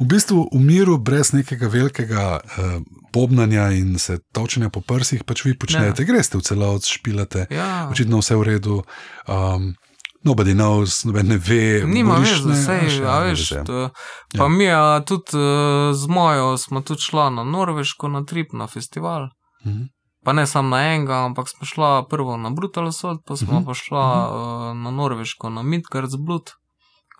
[0.00, 2.82] V bistvu v miru, brez nekega velikega uh,
[3.14, 6.06] bobnanja in se točenja po prsih, pač vi počnete, ja.
[6.06, 8.82] greste v celot, špilate, ja, očitno vse v redu.
[9.28, 9.74] Um,
[10.20, 11.80] Nobody knows, noben ne ve.
[11.86, 13.88] nima boriš, veze, ne, sej, še, a ne veš, to,
[14.36, 14.48] pa Ja.
[14.52, 19.30] mi a, tudi uh, z mojo smo tudi šla na Norveško na trip na festival.
[19.64, 19.88] Mhm.
[20.24, 23.64] Pa ne samo na enega, ampak smo šla prvo na Brutal Assault, pa smo Mhm,
[23.64, 26.52] pa šla uh, na Norveško na Midgard's Blood,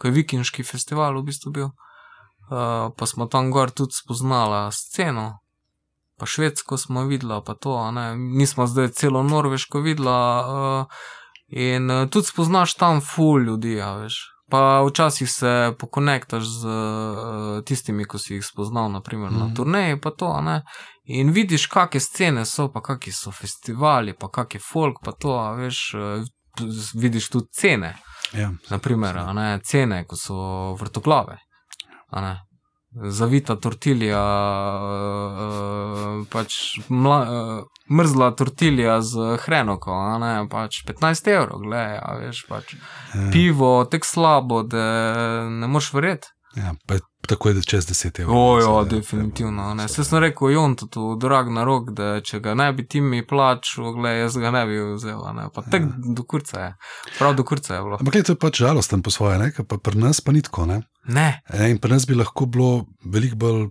[0.00, 1.68] ko je vikinški festival v bistvu bil.
[2.50, 5.38] Uh, pa smo tam gor tudi spoznala sceno,
[6.18, 10.18] pa švedsko smo videla, pa to, ne, nismo zdaj celo Norveško videla.
[10.40, 10.86] Uh,
[11.48, 14.18] in uh, tudi spoznaš tam ful ljudi, a veš.
[14.50, 19.54] Pa včasih se pokonektaš z uh, tistimi, ko si jih spoznal, naprimer na Mhm.
[19.54, 20.62] turneji, pa to, ne.
[21.04, 25.94] In vidiš, kakšne scene so, pa kakšni so festivali, pa kakšen folk, pa to, veš,
[25.94, 26.24] eh,
[26.94, 27.94] vidiš tudi cene.
[28.32, 31.40] Ja, Naprimer, a ne, cene, ko so vrtoglave.
[32.90, 36.54] Zavita tortilja, eh, pač
[36.88, 43.84] mla, eh, mrzla tortilja z hrenoko, ne, pač 15 evrov, gledaj, veš, pač ja, pivo,
[43.86, 44.84] tek slabo, da
[45.50, 46.34] ne moš verjeti.
[46.56, 48.36] Ja, pa je tako je čez 10 evrov.
[48.36, 49.74] Ojo, seveda, definitivno.
[49.74, 49.88] Ne.
[49.88, 53.00] Saj sem rekel, Jon, to tu drag na rok, da če ga ne bi ti
[53.00, 55.20] mi plačal, gled, jaz ga ne bi vzel.
[55.36, 55.46] Ne.
[55.54, 55.86] Pa tek
[56.16, 56.70] do kurca je.
[57.18, 58.00] Prav do kurca je bilo.
[58.00, 59.52] Ampak gled, to je pač žalosten po svoje, ne?
[59.68, 60.66] pa pri nas pa ni tako.
[60.66, 60.82] Ne?
[61.06, 63.68] Ne, E, In pri nas bi lahko bilo veliko bolj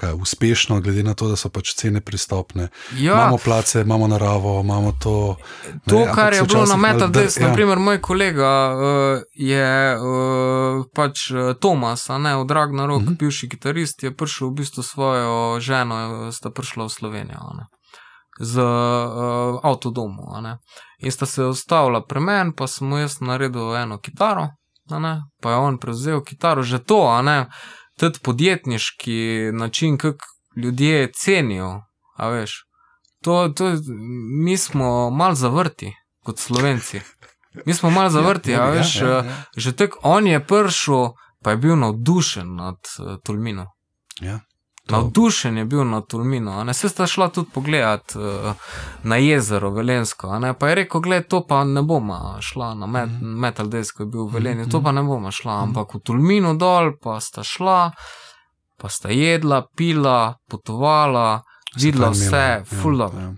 [0.00, 2.68] kaj, uspešno, glede na to, da so pač cene pristopne.
[2.94, 3.12] ja.
[3.14, 5.36] Imamo place, imamo naravo, imamo to.
[5.84, 7.48] To, ampak kar je bilo na malo Metal dr- Desk, ja.
[7.48, 8.80] naprimer, moj kolega uh,
[9.34, 10.04] je uh,
[10.94, 13.04] pač uh, Tomas, ne od Ragnarok, Mhm.
[13.04, 13.18] uh -huh.
[13.18, 15.94] bivši kitarist, je prišel v bistvu svojo ženo,
[16.28, 17.40] eh, sta prišla v Slovenijo.
[17.54, 17.64] ne.
[18.40, 18.66] Z uh,
[19.62, 20.22] avtodomu.
[20.40, 20.58] ne.
[20.98, 24.48] In sta se ustavila pri meni, pa sem mu jaz naredil eno kitaro,
[24.90, 27.46] ne, pa je on prevzel kitaro, že to, a ne,
[27.98, 29.18] tudi podjetniški
[29.52, 30.24] način, kako
[30.56, 31.82] ljudje cenijo,
[32.20, 32.64] veš.
[33.22, 33.72] To, to,
[34.38, 35.92] mi smo mal zavrti,
[36.24, 37.00] kot slovenci.
[37.66, 38.96] Mi smo mal zavrti, Ja, ja, veš.
[38.96, 39.18] ja, ja.
[39.18, 41.08] eh, Že tako on je prišel,
[41.42, 43.66] pa je bil navdušen nad uh, Tolmino.
[44.20, 44.40] Ja.
[44.88, 46.52] To- Navdušen je bil nad Tolmino.
[46.52, 48.54] a Ne, se sta šla tudi pogledat uh,
[49.02, 50.28] na jezero Velensko.
[50.28, 53.38] a Ne, pa je rekel, gled, to pa ne bomo šla na met, Mhm.
[53.38, 56.54] Metal Desk, ko je bil v Velenju, to pa ne bomo šla, ampak v Tolmino
[56.54, 57.90] dol pa sta šla,
[58.76, 60.18] pa sta jedla, pila,
[60.48, 61.42] potovala,
[61.76, 63.34] videla Se vse, full ja, ja.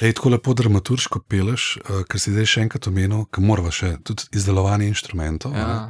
[0.00, 3.98] Ej, tako lepo dramaturško peleš, uh, ker si zdaj še enkrat omenil, ker moramo še
[4.02, 5.54] tudi izdelovanje inštrumentov.
[5.54, 5.88] Ja.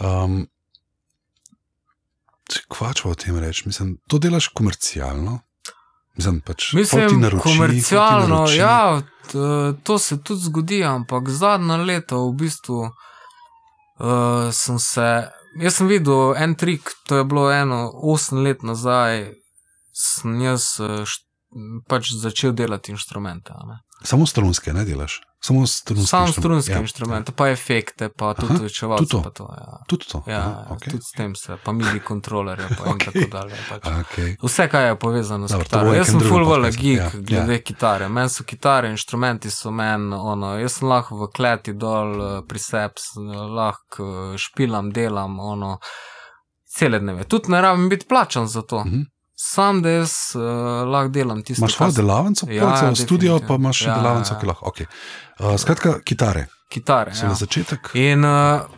[0.00, 0.44] Um,
[2.68, 5.40] Kvačo o tem reči, mislim, to delaš komercialno.
[6.16, 9.02] Mislim, pač, Mislim, naroči, ti komercialno, ja,
[9.82, 15.08] to se tudi zgodi, ampak zadnja leta v bistvu uh, sem se.
[15.58, 19.32] Jaz sem videl en trik, to je bilo eno osem let nazaj,
[19.94, 21.26] sem jaz eh, št-
[21.86, 23.54] pač začel delati inštrumente.
[23.66, 23.76] ne.
[24.04, 25.20] Samo strunske, ne delaš.
[25.44, 26.06] Samo strunske.
[26.06, 26.40] Sam inštrumente.
[26.40, 29.04] strunske Ja, inštrumente, pa efekte, pa tudi čevalce.
[29.04, 29.22] tudi to.
[29.22, 29.78] Pa to, ja.
[29.88, 30.22] Tudi to.
[30.26, 30.76] Ja, Aha, okay.
[30.76, 30.90] okay.
[30.90, 33.12] tudi s tem se, pa midi kontrolerje, pa in Okej.
[33.12, 33.56] tako dalje.
[33.68, 33.82] Pač.
[33.84, 34.36] Okay.
[34.42, 35.94] Vse, kar je povezano s Dobro, to kitaro.
[35.94, 36.80] Jaz sem full podcastu.
[36.82, 37.62] geek Ja, ja, glede ja.
[37.62, 38.08] kitare.
[38.08, 42.58] Meni so kitare, inštrumenti so meni, ono, jaz sem lahko v kleti dol eh, pri
[42.58, 43.00] sebi,
[43.56, 45.78] lahko eh, špilam, delam, ono,
[46.76, 47.24] cele dneve.
[47.24, 48.84] Tudi ne rabim biti plačan za to.
[48.84, 49.00] Mhm.
[49.44, 50.42] Sam, da jaz uh,
[50.88, 54.40] lahko delam tisto, Imaš svojo delavnico, Ja, ja, ja, studio, pa imaš Ja, delavnico, ja,
[54.40, 54.70] ki lahko.
[54.72, 54.86] Okay.
[55.40, 56.46] Uh, skratka, kitare.
[56.68, 57.12] kitare.
[57.14, 57.22] Ja.
[57.22, 57.34] Ja.
[57.34, 57.90] Za začetek.
[57.94, 58.30] In uh,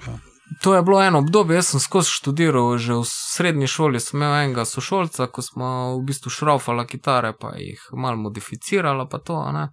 [0.06, 0.18] Ja.
[0.62, 4.34] to je bilo eno obdobje, jaz sem skozi študiral, že v srednji šoli sem imel
[4.44, 9.38] enega sošolca, ko smo v bistvu šraufala kitare, pa jih malo modificirala, pa to.
[9.52, 9.68] ne.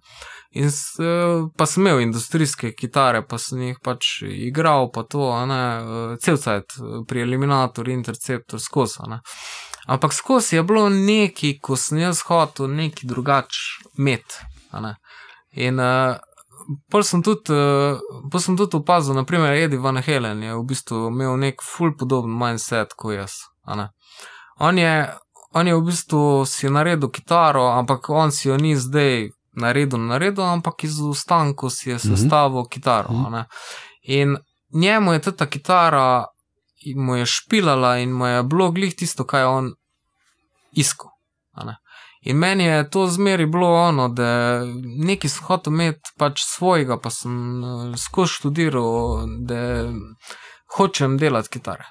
[0.54, 5.62] In eh, pa sem imel industrijske kitare, pa sem jih pač igral, pa to, ne,
[5.78, 8.98] eh, cel cajt eh, pri eliminatorju, interceptor, skozi.
[9.86, 13.56] Ampak skozi je bilo neki, ko sem jaz hotel neki drugač
[13.98, 14.40] met.
[14.72, 14.94] ne.
[15.52, 16.16] In uh,
[16.90, 21.36] pol sem tudi, uh, sem tudi opazil, naprimer, Eddie Van Halen je v bistvu imel
[21.38, 23.36] nek ful podoben mindset kot jaz.
[24.58, 24.94] On je,
[25.54, 30.44] on je v bistvu si naredil kitaro, ampak on si jo ni zdaj naredil, naredil,
[30.44, 32.70] ampak iz ostankov si je sestavil mm -hmm.
[32.70, 33.08] kitaro.
[33.26, 33.44] a ne.
[34.02, 34.36] In
[34.72, 36.26] njemu je ta kitara,
[36.90, 39.72] in mu je špilala in mu je bilo glih tisto, kar je on
[40.72, 41.10] iskal.
[42.24, 44.64] In meni je to zmeri bilo ono, da
[45.08, 49.60] nekaj sem hotel imeti pač svojega, pa sem eh, skozi študiral, da
[50.76, 51.84] hočem delati kitare.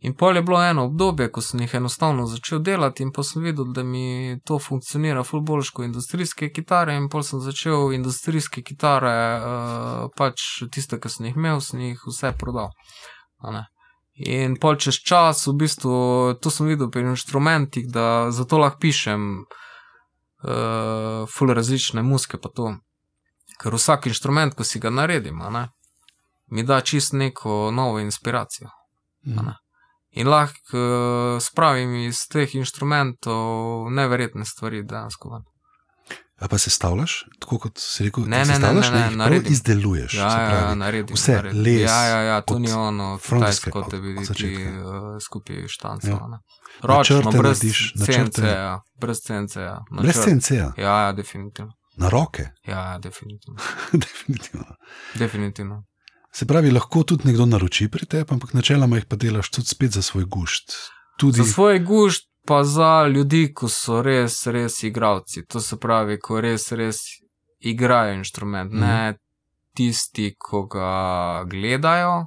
[0.00, 3.42] In pol je bilo eno obdobje, ko sem jih enostavno začel delati, in pa sem
[3.42, 8.62] videl, da mi to funkcionira ful boljš kot industrijske kitare, in pol sem začel industrijske
[8.62, 10.44] kitare, uh, pač
[10.74, 12.74] tiste, ki sem jih imel, sem jih vse prodal.
[13.42, 13.64] ne.
[14.18, 15.92] In pol čez čas, v bistvu,
[16.42, 19.26] to sem videl pri inštrumentih, da zato lahko pišem
[20.42, 22.72] uh, ful različne muske, pa to.
[23.62, 25.68] Ker vsak inštrument, ko si ga naredim, ne,
[26.50, 28.70] mi da čist neko novo inspiracijo.
[29.26, 29.54] ne.
[30.10, 35.42] In lahko uh, spravim iz teh inštrumentov neverjetne stvari dejansko.
[36.38, 39.52] A pa se stavljaš, tako kot si rekel, Ne, ne, ne, ne, ne, naredim.
[39.52, 40.14] izdeluješ.
[40.14, 40.62] Ja, ja, pravi.
[40.62, 41.16] ja, naredim.
[41.16, 41.62] vse, naredim.
[41.62, 44.72] les, Ja, ja, ja, to ni ono, kitajsko, bi od ti uh,
[45.20, 46.06] skupaj štanco.
[46.06, 46.12] Ja.
[46.12, 46.38] Ja.
[46.82, 48.30] Ročno, brez narediš, načrte.
[48.32, 49.56] CNC, ja, brez CNC.
[49.56, 49.78] Ja.
[49.92, 50.14] Brez.
[50.16, 51.72] CNC-ja, Ja, ja, definitivno.
[51.96, 53.58] na roke, Ja, ja, definitivno.
[54.04, 54.64] definitivno.
[55.14, 55.84] definitivno.
[56.32, 59.90] Se pravi, lahko tudi nekdo naroči pri tebi, ampak načeloma jih pa delaš tudi spet
[59.90, 60.72] za svoj gušt.
[61.16, 65.44] Tudi, Za svoj gušt, pa za ljudi, ko so res, res igravci.
[65.52, 67.02] To se pravi, ko res, res
[67.60, 68.72] igrajo inštrument.
[68.72, 68.80] Mhm.
[68.80, 69.18] Ne
[69.78, 72.26] tisti, ko ga gledajo,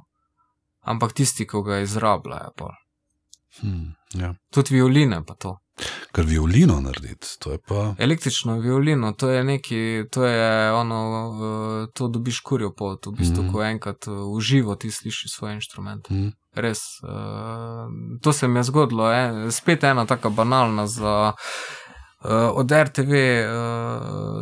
[0.88, 2.52] ampak tisti, ko ga izrabljajo.
[2.56, 2.70] pol.
[3.60, 4.34] Hm, ja.
[4.50, 5.58] Tudi violine pa to.
[6.12, 7.94] Ker violino narediti, to je pa.
[7.98, 10.98] Električno violino, to je neki, to je ono,
[11.32, 13.52] eh, to dobiš kurjo pot, v bistvu, Mhm.
[13.52, 16.08] ko enkrat eh, v živo ti slišiš svoj inštrument.
[16.08, 16.28] Hm.
[16.54, 16.78] Res.
[17.02, 17.88] Uh,
[18.20, 21.32] to se mi je zgodilo, eh, spet ena tako banalna za.
[22.54, 23.12] Od RTV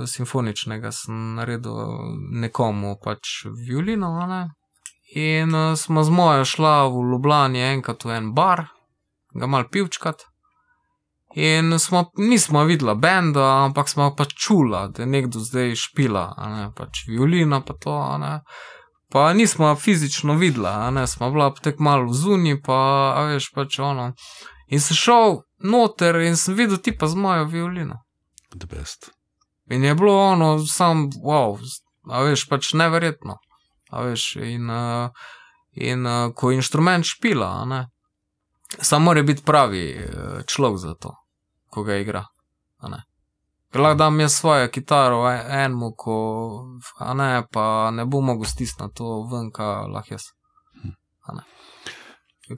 [0.07, 1.73] simfoničnega sem naredil
[2.31, 4.27] nekomu pač violino.
[4.29, 4.51] Ne?
[5.15, 8.67] In smo z mojo šla v Ljubljani enkrat v en bar,
[9.35, 10.27] ga mal pivčkat.
[11.35, 16.65] In smo, nismo videla benda, ampak smo pač čula, da je nekdo zdaj špila, ne,
[16.77, 18.41] pač violina pa to, ne.
[19.11, 22.81] Pa nismo fizično videla, ne, smo bila tek malo zunaj, pa
[23.15, 24.13] a veš pač ono.
[24.71, 28.03] In sem šel noter in sem videl ti pa z mojo violino.
[28.55, 29.11] The best.
[29.71, 31.59] In je bilo ono, sam, wow,
[32.11, 33.39] a veš, pač neverjetno.
[33.91, 35.11] A veš, in, uh,
[35.79, 37.85] in uh, ko inštrument špila, ne,
[38.79, 41.15] samo mora biti pravi eh, človek za to,
[41.71, 42.25] ko ga igra.
[43.71, 46.15] Ker lahko dam jaz svojo kitaro e- enemu, ko,
[46.99, 50.27] a ne, pa ne bo mogel stisniti to ven, kaj lahko jaz.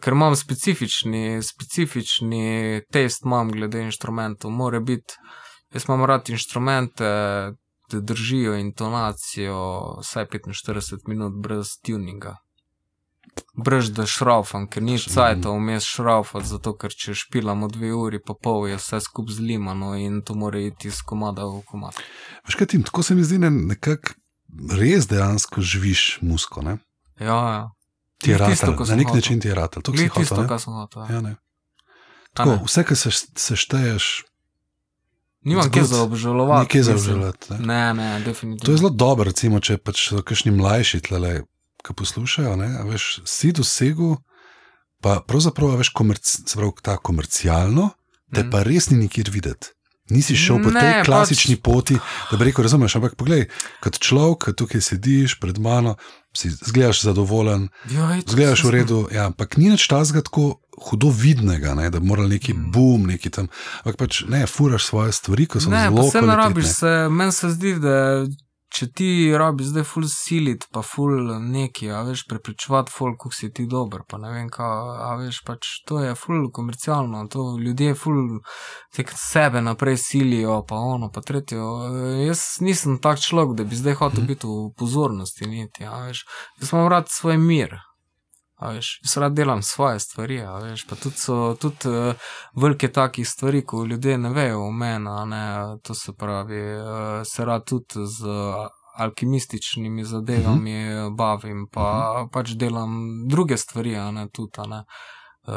[0.00, 5.20] Ker imam specifični, specifični test, imam glede inštrumentov, mora biti,
[5.74, 7.04] jaz imam rad inštrumente,
[7.92, 9.58] da držijo intonacijo
[10.00, 12.36] vsaj 45 minut brez tuninga.
[13.56, 18.34] Brž da šraufam, ker ni cajt vmes šraufati, zato ker če špilamo dve uri, pa
[18.34, 21.96] pol je vse skupaj zlimano in to mora iti iz komada v komad.
[22.48, 24.16] Veš kaj tim, tako se mi zdi, ne, nekako
[24.72, 26.64] res dejansko živiš musko.
[26.64, 26.78] Ne?
[27.20, 27.62] Ja, ja.
[28.22, 28.38] Ti je
[28.76, 29.82] ko na nek način ti je ratelj.
[29.82, 31.02] To hotel, tisto, kar sem hotel.
[31.02, 31.14] Ja.
[31.14, 31.36] Ja, ne.
[32.34, 32.60] Tako, ne.
[32.64, 34.22] vse, kar se sešteješ,
[35.44, 36.60] Nimam kje za obžalovati.
[36.60, 37.54] ni kje za obžalovati.
[37.58, 38.66] Ne, ne, definitivno.
[38.66, 41.42] To je zelo dobro, recimo, če pač so kakšni mlajši tlele,
[41.82, 42.56] ki poslušajo.
[42.56, 44.16] Ne, veš, si dosegel,
[45.00, 47.90] pa pravzaprav, veš, komerc, pravi, ta komercialno,
[48.30, 48.50] te Mhm.
[48.50, 49.68] pa res ni nikjer videti.
[50.08, 51.96] Nisi šel po Ne, tej pač- klasični poti,
[52.30, 53.46] da bi rekel, razumeš, ampak poglej,
[53.80, 55.94] kot človek, ki tukaj sediš pred mano,
[56.32, 61.74] si zgledaš zadovoljen, itak, zgledaš v redu, ja, ampak ni nič tazga tako hudo vidnega,
[61.74, 62.70] ne, da bi morali neki Mm.
[62.70, 66.20] boom, neki tam, ampak pač ne, furaš svoje stvari, ko so Ne, zelo pa se
[66.20, 68.26] ne rabiš se, meni se zdi, da
[68.72, 69.08] če ti
[69.38, 71.12] rabiš zdaj ful silit, pa ful
[71.44, 75.42] neki, a veš, prepričevati folk, kako si ti dober, pa ne vem kaj, a veš,
[75.46, 78.40] pač to je ful komercialno, to ljudje ful
[78.96, 81.58] tek sebe naprej silijo, pa ono, pa tretje.
[82.26, 84.26] Jaz nisem tak človek, da bi zdaj hotel Mhm.
[84.26, 86.24] biti v pozornosti, niti, a veš,
[86.60, 87.76] jaz imam rad svoj mir.
[88.62, 92.14] A veš, jaz rad delam svoje stvari, veš, pa tudi so tudi uh,
[92.54, 95.08] velike takih stvari, ko ljudje ne vejo o meni,
[95.82, 101.16] to se pravi, uh, se rad tudi z uh, alkimističnimi zadevami uh -huh.
[101.16, 102.30] bavim, pa uh -huh.
[102.32, 102.92] pač delam
[103.28, 104.84] druge stvari, a ne, tudi, a ne.
[105.46, 105.54] Uh,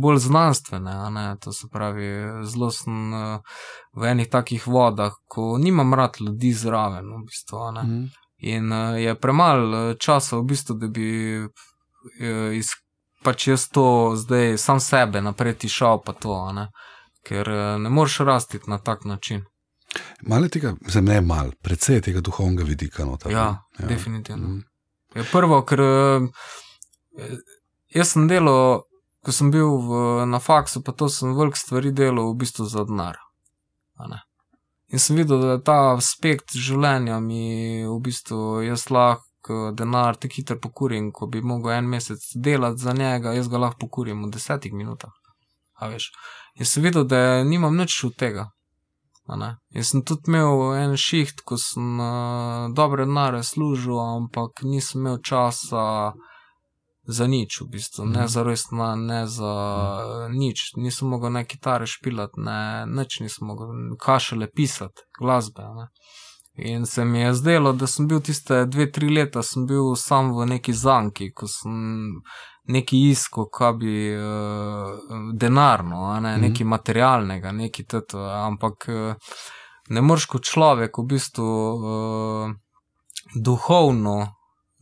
[0.00, 2.08] bolj znanstvene, ne, to se pravi,
[2.42, 3.40] zelo sem uh,
[3.92, 7.82] v enih takih vodah, ko nimam rad ljudi zraven, v bistvu, a ne.
[7.82, 8.04] Mhm.
[8.38, 11.50] In uh, je premalo uh, časa, v bistvu, da bi uh,
[12.56, 12.70] iz,
[13.24, 16.68] pač jaz to zdaj sam sebe naprej tišal, pa to, ne.
[17.26, 19.42] ker uh, ne moreš rasti na tak način.
[20.22, 23.04] Malo je tega, za me je malo, predvsej je tega duhovnega vidika.
[23.04, 23.86] Notar, Ja, ne.
[23.86, 24.48] definitivno.
[24.48, 24.62] Mm.
[25.14, 26.28] Je prvo, ker uh,
[27.94, 28.82] jaz sem delal,
[29.24, 30.00] ko sem bil v,
[30.30, 33.18] na faksu, pa to sem velik stvari delal v bistvu za denar.
[34.92, 39.25] In sem videl, da ta aspekt življenja mi v bistvu jaz lahko
[39.72, 43.86] denar tako hitro pokurim, ko bi mogel en mesec delati za njega, jaz ga lahko
[43.86, 45.12] pokurim v desetih minutah.
[45.76, 46.10] A veš.
[46.56, 48.50] In sem videl, da nimam nič od tega.
[49.28, 49.56] ne.
[49.74, 55.18] In sem tudi imel en šiht, ko sem uh, dobre denare služil, ampak nisem imel
[55.18, 56.12] časa
[57.06, 58.04] za nič, v bistvu.
[58.06, 58.28] ne Mhm.
[58.28, 59.52] za resna, ne za
[60.26, 60.72] uh, nič.
[60.76, 63.68] Nisem mogel ne kitare špilati, ne nič nisem mogel,
[63.98, 65.62] kašele pisati, glasbe.
[65.62, 65.88] Ne.
[66.58, 70.30] In se mi je zdelo, da sem bil tiste dve, tri leta, sem bil sam
[70.32, 72.22] v neki zanki, ko sem
[72.72, 74.96] neki iskal, kaj bi uh,
[75.36, 76.42] denarno, a ne, Mhm.
[76.46, 79.34] nekaj materialnega, nekaj teto, ampak uh,
[79.88, 82.54] ne moreš kot človek v bistvu uh,
[83.34, 84.16] duhovno,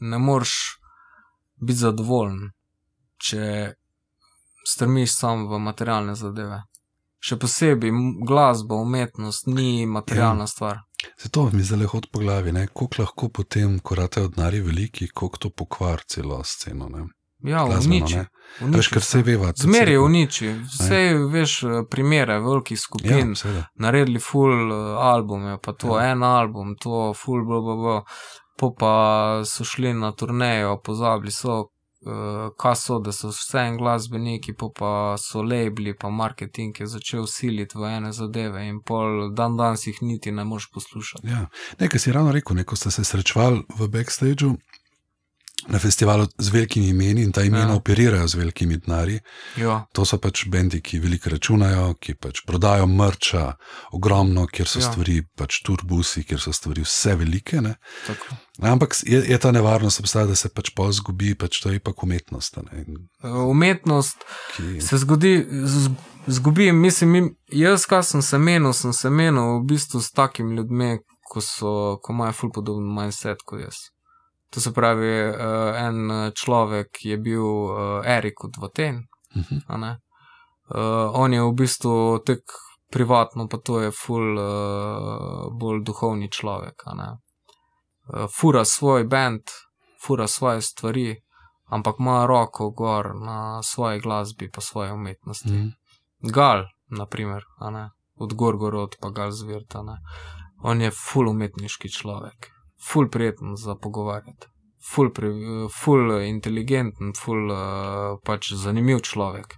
[0.01, 0.55] ne moreš
[1.61, 2.53] biti zadovoljen,
[3.19, 3.75] če
[4.67, 6.63] strmiš sam v materialne zadeve.
[7.25, 7.93] Še posebej
[8.23, 10.47] glasba, umetnost ni materialna ja.
[10.47, 10.79] stvar.
[11.19, 12.67] Zato mi zdaj le hod po glavi, ne?
[12.69, 16.89] koliko lahko potem, ko rate od nari veliki, koliko to pokvar celo sceno.
[16.89, 17.05] Ne?
[17.45, 18.17] Ja, Glasbeno, uniči.
[18.17, 18.27] ne.
[18.61, 19.53] A Veš, kar se veva.
[19.53, 20.49] tudi Zmer je se- uniči.
[20.71, 23.65] Vse veš, eh, primere velikih skupin, Ja, seveda.
[23.77, 26.11] naredili full eh, albume, pa to Ja.
[26.13, 28.03] en album, to full, bla, bla, bla.
[28.57, 28.93] po pa
[29.45, 31.67] so šli na turnejo, pozabili so,
[32.61, 37.27] kaj so, da so vse en glasbeniki, po pa so labeli, pa marketing je začel
[37.27, 41.29] siliti v ene zadeve in pol dan danes jih niti ne moš poslušati.
[41.29, 41.47] Ja.
[41.81, 44.57] Nekaj si ravno rekel, ne, ko ste se srečevali v backstageu.
[45.69, 47.75] Na festivalu z velikimi imeni in ta imena ja.
[47.75, 49.21] operirajo z velikimi denarji.
[49.57, 49.87] Ja.
[49.93, 53.55] To so pač bendi, ki veliko računajo, ki pač prodajo mrča,
[53.93, 54.91] ogromno, kjer so Ja.
[54.93, 57.63] stvari, pač turbusi, kjer so stvari vse velike.
[58.61, 61.93] Ampak je, je ta nevarnost, obstaja, da se pač pol zgubi, pač to je pa
[62.03, 62.57] umetnost.
[62.73, 64.17] In Uh, Umetnost
[64.57, 65.47] Ki, se zgodi,
[66.27, 70.57] zgubi, mislim, mi- jaz, kaj sem se menil, sem se menil v bistvu s takimi
[70.57, 70.99] ljudmi,
[71.33, 73.75] ko, so, ko imajo ful podoben mindset kot jaz.
[74.55, 75.35] To se pravi, uh,
[75.77, 79.03] en eh, človek je bil uh, Erik od Vaten,
[79.35, 79.59] Mhm.
[79.67, 80.01] a ne.
[80.71, 82.41] Uh, on je v bistvu tek
[82.91, 86.83] privatno, pa to je ful uh, bolj duhovni človek.
[86.87, 87.19] Uh,
[88.31, 89.43] fura svoj bend,
[90.03, 91.17] fura svoje stvari,
[91.67, 95.53] ampak ima roko gor na svoji glasbi, pa svoje umetnosti.
[95.53, 95.69] Mhm.
[96.33, 97.43] Gal, naprimer,
[98.17, 99.99] od Gorgorod pa Gal Zvirta, ne.
[100.63, 102.54] On je ful umetniški človek,
[102.85, 104.47] ful prijeten za pogovarjati,
[104.93, 105.31] ful, pri,
[105.73, 109.57] ful inteligenten, ful uh, pač zanimiv človek.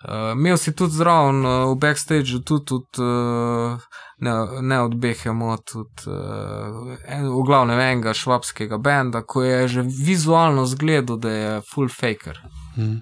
[0.00, 3.90] Uh, imel si tudi zraven uh, v backstageu, tudi od, uh,
[4.24, 4.32] ne,
[4.62, 10.64] ne od Behemot, tudi uh, en, v glavnem enega švabskega benda, ko je že vizualno
[10.66, 12.40] zgledal, da je full faker
[12.76, 12.96] Mhm.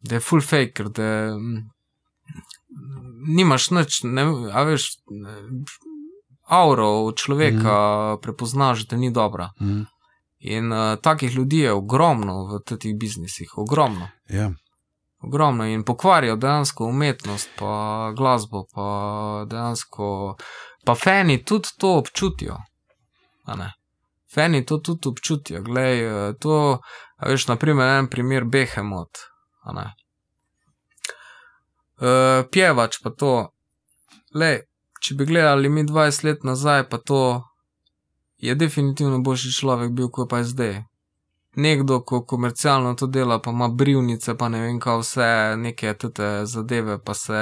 [0.00, 1.70] da je full faker, da mm,
[3.28, 4.90] nimaš nič, ne, a veš,
[6.48, 7.76] od človeka
[8.14, 8.20] mm.
[8.22, 9.50] prepoznaš, da ni dobra.
[9.60, 9.82] Mhm.
[10.38, 14.08] In uh, takih ljudi je ogromno v teh biznisih, ogromno.
[14.28, 14.50] Ja.
[15.20, 20.36] Ogromno in pokvarijo dejansko umetnost, pa glasbo, pa dejansko,
[20.84, 22.56] pa fani tudi to občutijo.
[24.34, 25.62] Fani to tudi občutijo.
[25.62, 26.78] Glej, eh, to,
[27.26, 29.18] veš, naprimer, en primer Behemot.
[31.98, 33.48] Uh, pjevač pa to,
[34.34, 34.67] le,
[35.00, 37.42] če bi gledali mi 20 let nazaj, pa to
[38.38, 40.78] je definitivno boljši človek bil, kot pa je zdaj.
[41.58, 46.28] Nekdo, ko komercialno to dela, pa ima brivnice, pa ne vem, kaj vse, neke te
[46.46, 47.40] zadeve, pa se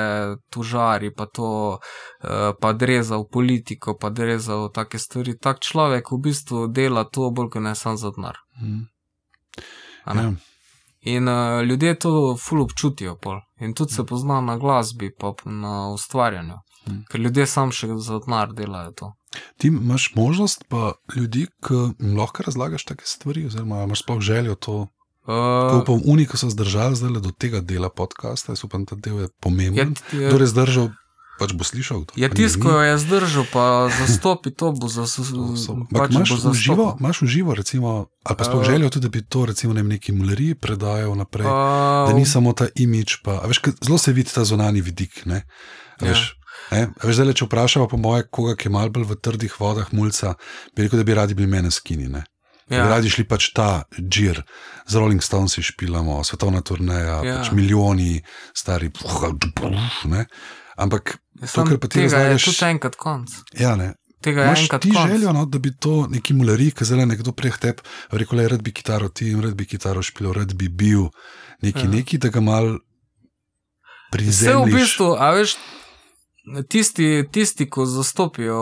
[0.50, 5.36] tužari, pa to, uh, pa dreza v politiko, pa dreza v take stvari.
[5.38, 8.40] Tak človek v bistvu dela to bolj, kot ne sam za denar.
[8.62, 10.22] Ne.
[10.22, 10.32] Ja.
[11.12, 13.40] In uh, ljudje to ful občutijo, pol.
[13.60, 16.56] in tudi se pozna na glasbi, pa na ustvarjanju.
[16.86, 17.04] Mm.
[17.04, 19.06] Ker ljudje sam še za denar delajo to.
[19.56, 24.54] Ti imaš možnost, pa ljudi, ki jim lahko razlagaš take stvari, oziroma imaš sploh željo
[24.56, 24.86] to.
[25.24, 29.16] Uh, upam, oni, ki so zdržali zdaj do tega dela podcasta, jaz upam, da del
[29.16, 29.94] je je, pomemben.
[30.12, 30.86] je, Kdo je zdržal,
[31.36, 32.06] pač bo slišal.
[32.06, 32.70] kdo je tisto, ni.
[32.70, 35.26] jo je zdržal, pa zastopi to bo za To
[35.58, 36.96] so- Ampak pač imaš bo v živo, zastopal.
[36.96, 37.88] imaš v živo, recimo,
[38.22, 41.44] ali pa sploh Uh, željo tudi, da bi to recimo ne neki mulariji predajal naprej.
[41.44, 45.26] Uh, Da ni samo ta imič, pa veš, zelo se vidi ta zunani vidik.
[45.26, 45.42] Ne?
[45.98, 46.08] Ja.
[46.08, 46.38] Veš,
[46.68, 49.86] A veš, zdaj, če vprašamo, po moje, koga, ki je mal bolj v trdih vodah,
[49.92, 50.34] mulca,
[50.74, 52.08] bi rekel, da bi radi bili mene skini.
[52.08, 52.24] Ne?
[52.66, 52.80] Ja.
[52.80, 54.42] Bi radi šli pač ta džir,
[54.84, 57.36] z Rolling Stonesi špilamo, svetovna turneja, Ja.
[57.36, 58.18] pač milijoni,
[58.52, 58.90] stari,
[60.04, 60.26] ne?
[60.76, 63.30] Ampak Sam kar pa ti tega je tudi enkrat konc.
[63.54, 63.94] ja, ne.
[64.20, 65.06] Tega je Imaš enkrat ti konc.
[65.06, 67.80] željo, no, da bi to neki mularij, ki zdaj nekdo prej tep,
[68.10, 71.06] rekel, je, rad bi kitaro ti, rad bi kitaro špil, rad bi bil
[71.62, 71.92] neki, Ja.
[71.92, 72.82] neki da ga mal Vse
[74.08, 74.74] v prizemljiš.
[74.74, 75.56] bistvu, a veš,
[76.68, 78.60] tisti, tisti ko zastopijo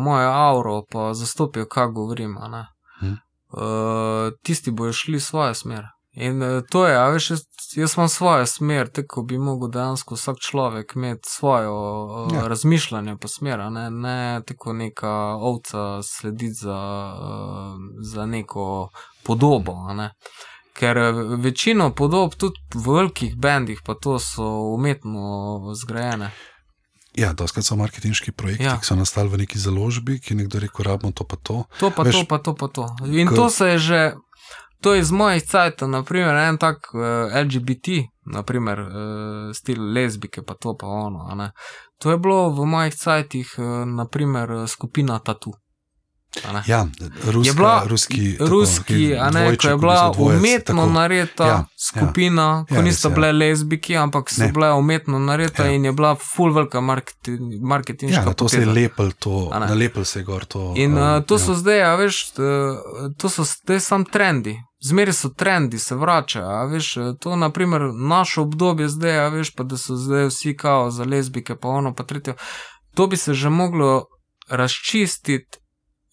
[0.00, 2.36] mojo auro, pa zastopijo, kaj govorim.
[3.00, 3.06] Hm.
[3.06, 5.84] Uh, tisti bojo šli svojo smer.
[6.12, 7.40] In uh, to je, a veš, jaz,
[7.76, 12.40] jaz imam svojo smer, tako bi mogel dejansko vsak človek imeti svojo uh, Ja.
[12.40, 12.48] ja.
[12.48, 17.12] razmišljanje po smer, ne, ne tako neka ovca slediti za,
[18.00, 18.88] za neko
[19.24, 20.10] podobo, ne.
[20.74, 26.30] Ker eh, večino podob, tudi v velikih bendih, pa to so umetno zgrajene.
[27.14, 28.76] Ja, doskrat so marketinški projekti, Ja.
[28.76, 31.64] ki so nastali v neki založbi, ki je nekdo rekel, rabimo to pa to.
[31.78, 32.84] To pa Veš, to, pa to, pa to.
[33.06, 34.00] In ko- to se je že,
[34.80, 37.00] to je iz mojih cajtov, naprimer, en tak uh,
[37.30, 38.88] LGBT, naprimer, uh,
[39.52, 41.50] stil lezbike, pa to pa ono.
[41.98, 45.54] To je bilo v mojih cajtih, uh, naprimer, eh, skupina Tatu.
[46.66, 46.86] Ja,
[47.24, 52.42] ruska, je bila ruski, ruski, a ne, ko je bila umetno narejena Ja, ja, skupina,
[52.42, 53.14] ja, ko Ja, niso ja.
[53.14, 54.52] bile lezbiki, ampak so Ne.
[54.52, 55.64] bile umetno narejene Ja.
[55.64, 55.72] ja.
[55.72, 58.80] in je bila full velika marketing, marketinška Ja, na to se je poteza.
[58.80, 60.72] lepel, to, nalepel se je gor to.
[60.76, 61.38] In uh, to ja.
[61.38, 62.44] so zdaj, a veš, uh,
[63.18, 64.56] to so zdaj sam trendi.
[64.80, 66.66] Zmeri so trendi, se vračajo.
[66.66, 70.90] Veš, eh, to naprimer naše obdobje zdaj, a veš, pa da so zdaj vsi kao
[70.90, 72.34] za lezbike, pa ono, pa tretje.
[72.94, 74.04] To bi se že moglo
[74.48, 75.58] razčistiti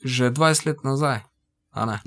[0.04, 1.20] že 20 let nazaj.
[1.76, 2.00] Ja.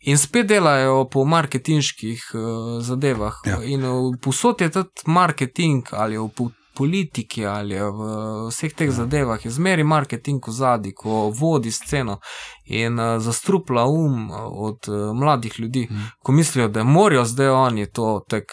[0.00, 2.40] In spet delajo po marketinških uh,
[2.80, 3.34] zadevah.
[3.44, 3.62] Ja.
[3.62, 8.00] In uh, posod je tudi marketing, ali je v po- politiki, ali je v
[8.48, 8.92] vseh teh Ja.
[8.94, 12.18] zadevah, je zmeri marketing v zadnji, ko vodi sceno
[12.64, 16.02] in uh, zastrupla um od uh, mladih ljudi, Mhm.
[16.22, 18.44] ko mislijo, da morajo zdaj oni to tek.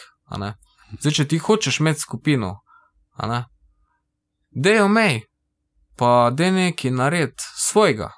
[0.99, 2.55] Zdaj, če ti hočeš imeti skupino,
[3.13, 3.45] a ne,
[4.51, 5.21] dejo mej,
[5.95, 8.09] pa da neki nared svojega.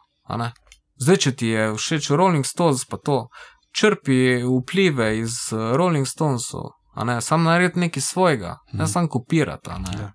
[0.98, 3.28] Zdaj, če ti je všeč Rolling Stones, pa to
[3.72, 6.72] črpi vplive iz eh, Rolling Stonesov,
[7.20, 8.88] sam naredi nekaj svojega, ne Mhm.
[8.88, 9.70] sam kopirati.
[9.70, 10.12] Ja.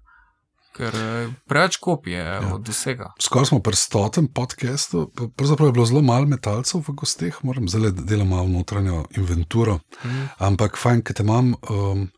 [0.73, 2.35] Ker eh, preveč kopije Ja.
[2.35, 2.55] ja.
[2.55, 3.13] od vsega.
[3.21, 7.91] Skoraj smo pri stotem podkastu, pravzaprav je bilo zelo malo metalcev v gosteh, moram zdaj
[7.93, 9.79] delati malo notranjo inventuro.
[10.05, 10.25] Mhm.
[10.39, 11.55] Ampak fajn, ker te imam.
[11.71, 12.09] Um,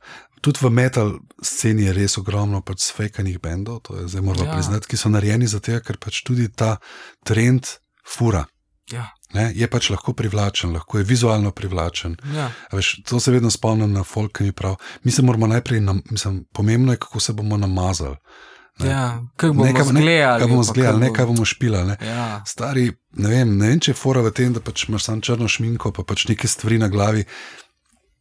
[0.41, 4.53] tudi v metal sceni je res ogromno pač svekanih bendov, to je zdaj moramo Ja.
[4.53, 6.77] priznati, ki so narejeni za to, ker pač tudi ta
[7.25, 7.67] trend
[8.09, 8.45] fura.
[8.91, 9.09] Ja.
[9.33, 12.17] Ne, je pač lahko privlačen, lahko je vizualno privlačen.
[12.35, 12.51] Ja.
[12.71, 14.77] A Veš, to se vedno spomnim na folk, ki mi pravi.
[15.03, 18.17] Mi se moramo najprej, nam, mislim, pomembno je, kako se bomo namazali.
[18.79, 18.87] Ne.
[18.87, 19.07] Ja,
[19.37, 20.41] kaj bomo Ne, kaj- ne, zgledali.
[20.41, 21.87] Kaj bomo zgledali, ne bo- kaj bomo špilali.
[21.87, 21.97] Ne.
[22.03, 25.21] Ja, Stari, ne vem, ne vem, če je fora v tem, da pač imaš samo
[25.21, 27.25] črno šminko, pa pač neke stvari na glavi.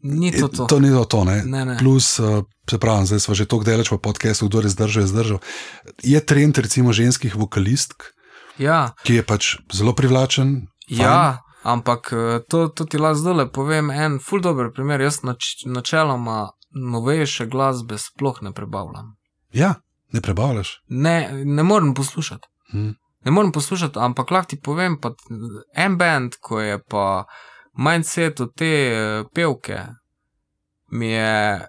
[0.04, 0.66] ni to to.
[0.66, 1.44] to ni to, to ne.
[1.46, 1.78] Ne, ne.
[1.78, 5.08] Plus, uh, se pravi, zdaj smo že tako daleč v podkastu, kdo je zdržal, je
[5.08, 5.40] zdržal.
[6.02, 8.04] Je trend, recimo, ženskih vokalistk,
[8.62, 10.68] Ja, ki je pač zelo privlačen.
[10.90, 11.02] fajn.
[11.02, 13.92] ja, ampak eh, to, to ti lahko zdaj le povem.
[13.92, 15.02] En ful dober primer.
[15.02, 19.16] Jaz nač, načeloma novejše glasbe sploh ne prebavljam.
[19.54, 19.76] ja
[20.12, 20.82] ne prebavljaš.
[20.88, 22.48] Ne, ne morem poslušati.
[22.72, 22.90] Hm.
[23.26, 25.12] Ne morem poslušati, ampak lahko ti povem, pa
[25.76, 27.26] en band, ko je pa
[27.78, 29.86] mindset od te eh, pevke,
[30.92, 31.68] mi je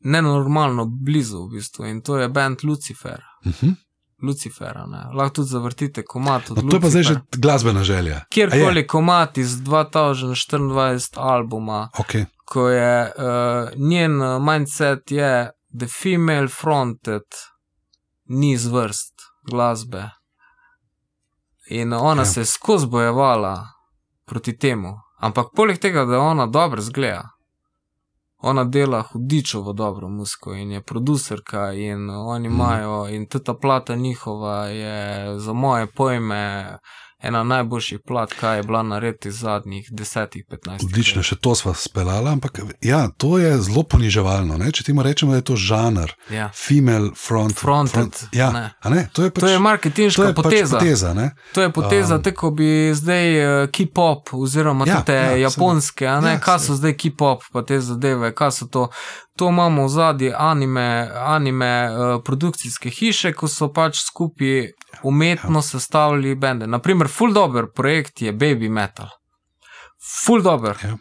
[0.00, 3.20] nenormalno blizu v bistvu in to je band Lucifer.
[3.46, 3.74] Uh -huh.
[4.22, 5.04] Lucifer, ne.
[5.14, 8.20] lahko tudi zavrtite komat no, to je pa zdaj že glasbena želja.
[8.30, 12.24] Kjerkoli komat iz 2024 albuma, Okay.
[12.44, 17.22] ko je uh, njen eh, mindset je, da female fronted
[18.24, 19.14] ni iz vrst
[19.50, 20.10] glasbe.
[21.70, 22.26] In ona ja.
[22.26, 23.66] se je skozi bojevala
[24.26, 24.94] proti temu.
[25.18, 27.28] Ampak poleg tega, da ona dobro zgleda,
[28.42, 32.56] ona dela hudičovo dobro muziko in je producerka in oni Mhm.
[32.56, 36.66] imajo, in tudi ta plata njihova je za moje pojme
[37.22, 42.60] ena najboljših plat, kaj je bila narediti zadnjih 10-15 Odlično, še to sva speljala, ampak
[42.80, 44.58] ja, to je zelo poniževalno.
[44.58, 44.72] Ne?
[44.72, 46.50] Če ti rečemo, da je to žanr, Ja.
[46.54, 47.58] female front.
[47.58, 48.74] Fronted, front, ja, ne.
[48.90, 50.76] ne, to je pač, To je marketinška to je poteza.
[50.76, 51.30] Pač poteza ne?
[51.54, 53.26] To je poteza, Um, tako bi zdaj
[53.64, 57.42] uh, K-pop, oziroma Ja, te ja, ja, japonske, a ne, Ja, kaj so zdaj K-pop,
[57.52, 58.88] pa te zadeve, kaj so to.
[59.38, 64.72] To imamo v zadnji anime, anime uh, produkcijske hiše, ko so pač skupaj
[65.02, 65.62] umetno ja.
[65.62, 66.66] sestavljali bende.
[66.66, 69.08] Naprimer, full dober projekt je Baby Metal.
[70.24, 70.76] Full dober.
[70.84, 70.96] Ja.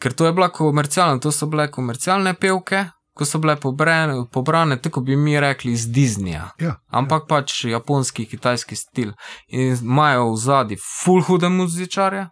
[0.00, 2.84] Ker to je bila komercialna, to so bile komercialne pevke,
[3.16, 7.26] ko so bile pobrane, pobrane tako bi mi rekli iz Disneyja Ja, ampak ja.
[7.28, 9.12] pač japonski, kitajski stil.
[9.48, 12.28] In imajo v zadnji full hude muzičarje?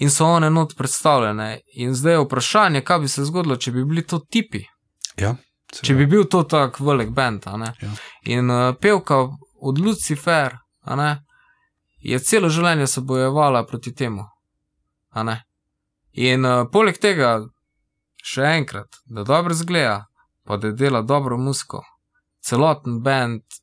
[0.00, 1.60] In so one not predstavljene.
[1.76, 4.62] In zdaj je vprašanje, kaj bi se zgodilo, če bi bili to tipi,
[5.20, 5.34] ja,
[5.82, 7.44] če bi bil to tak velik bend.
[7.46, 7.92] Ja.
[8.32, 9.20] In uh, pevka
[9.60, 10.56] od Lucifer,
[10.96, 11.10] ne,
[12.00, 14.24] je celo življenje se bojevala proti temu.
[16.12, 17.36] In uh, poleg tega,
[18.24, 20.06] še enkrat, da dobro zgleda,
[20.48, 21.84] pa da dela dobro muziko,
[22.40, 23.60] celoten bend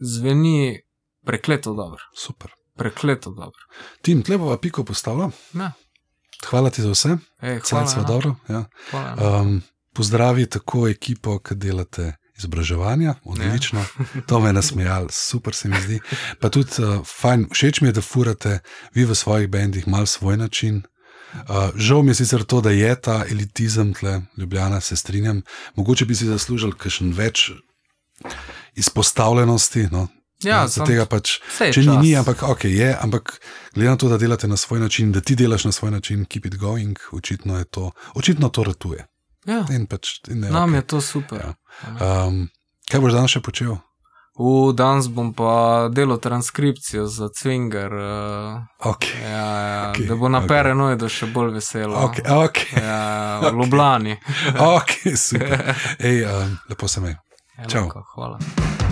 [0.00, 0.80] zveni
[1.26, 2.02] prekleto dobro.
[2.16, 2.55] super.
[2.76, 3.60] Prekleto dobro.
[4.02, 5.30] Tim, tle bova piko postavila.
[5.54, 5.72] Ja.
[6.44, 8.02] Hvala ti za vse, Ej, hvala, ja.
[8.02, 8.34] dobro.
[8.48, 8.64] Ja.
[8.90, 9.40] Hvala, ja.
[9.40, 9.62] Um,
[9.92, 13.84] pozdravi tako ekipo, ki delate izobraževanja, odlično.
[14.28, 16.00] To me je nasmejalo, super se mi zdi.
[16.40, 18.58] Pa tudi uh, fajn, všeč mi je, da furate
[18.94, 20.82] vi v svojih bendih mal svoj način.
[21.32, 25.42] Uh, žal mi je sicer to, da je ta elitizem tle, Ljubljana, se strinjam.
[25.74, 27.50] Mogoče bi si zaslužili kakšen več
[28.74, 29.88] izpostavljenosti.
[29.92, 30.08] No.
[30.42, 32.02] Ja, sam- tega pač, če ni, čas.
[32.02, 32.90] ni, ampak ok, je.
[32.94, 33.40] Ampak
[33.72, 36.46] glede na to, da delate na svoj način, da ti delaš na svoj način, keep
[36.46, 39.06] it going, očitno je to, očitno to ratuje.
[39.46, 40.76] Ja, In pač, in ne, nam okej.
[40.76, 41.38] je to super.
[41.40, 41.54] Ja.
[42.26, 42.48] Um,
[42.90, 43.76] kaj boš danes še počel?
[44.34, 44.44] V
[44.74, 45.52] danes bom pa
[45.88, 49.16] delal transkripcijo za Cvinger, uh, Okay.
[49.22, 50.48] ja, ja, okay, da bo na okay.
[50.48, 51.96] Paranoidu še bolj veselo.
[52.02, 54.18] Okay, okay, Ja, v Ljubljani.
[54.76, 55.72] okay, super.
[56.00, 57.16] Ej, um, lepo se me.
[57.66, 57.88] Čau.
[58.14, 58.85] Hvala.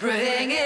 [0.00, 0.59] Bring it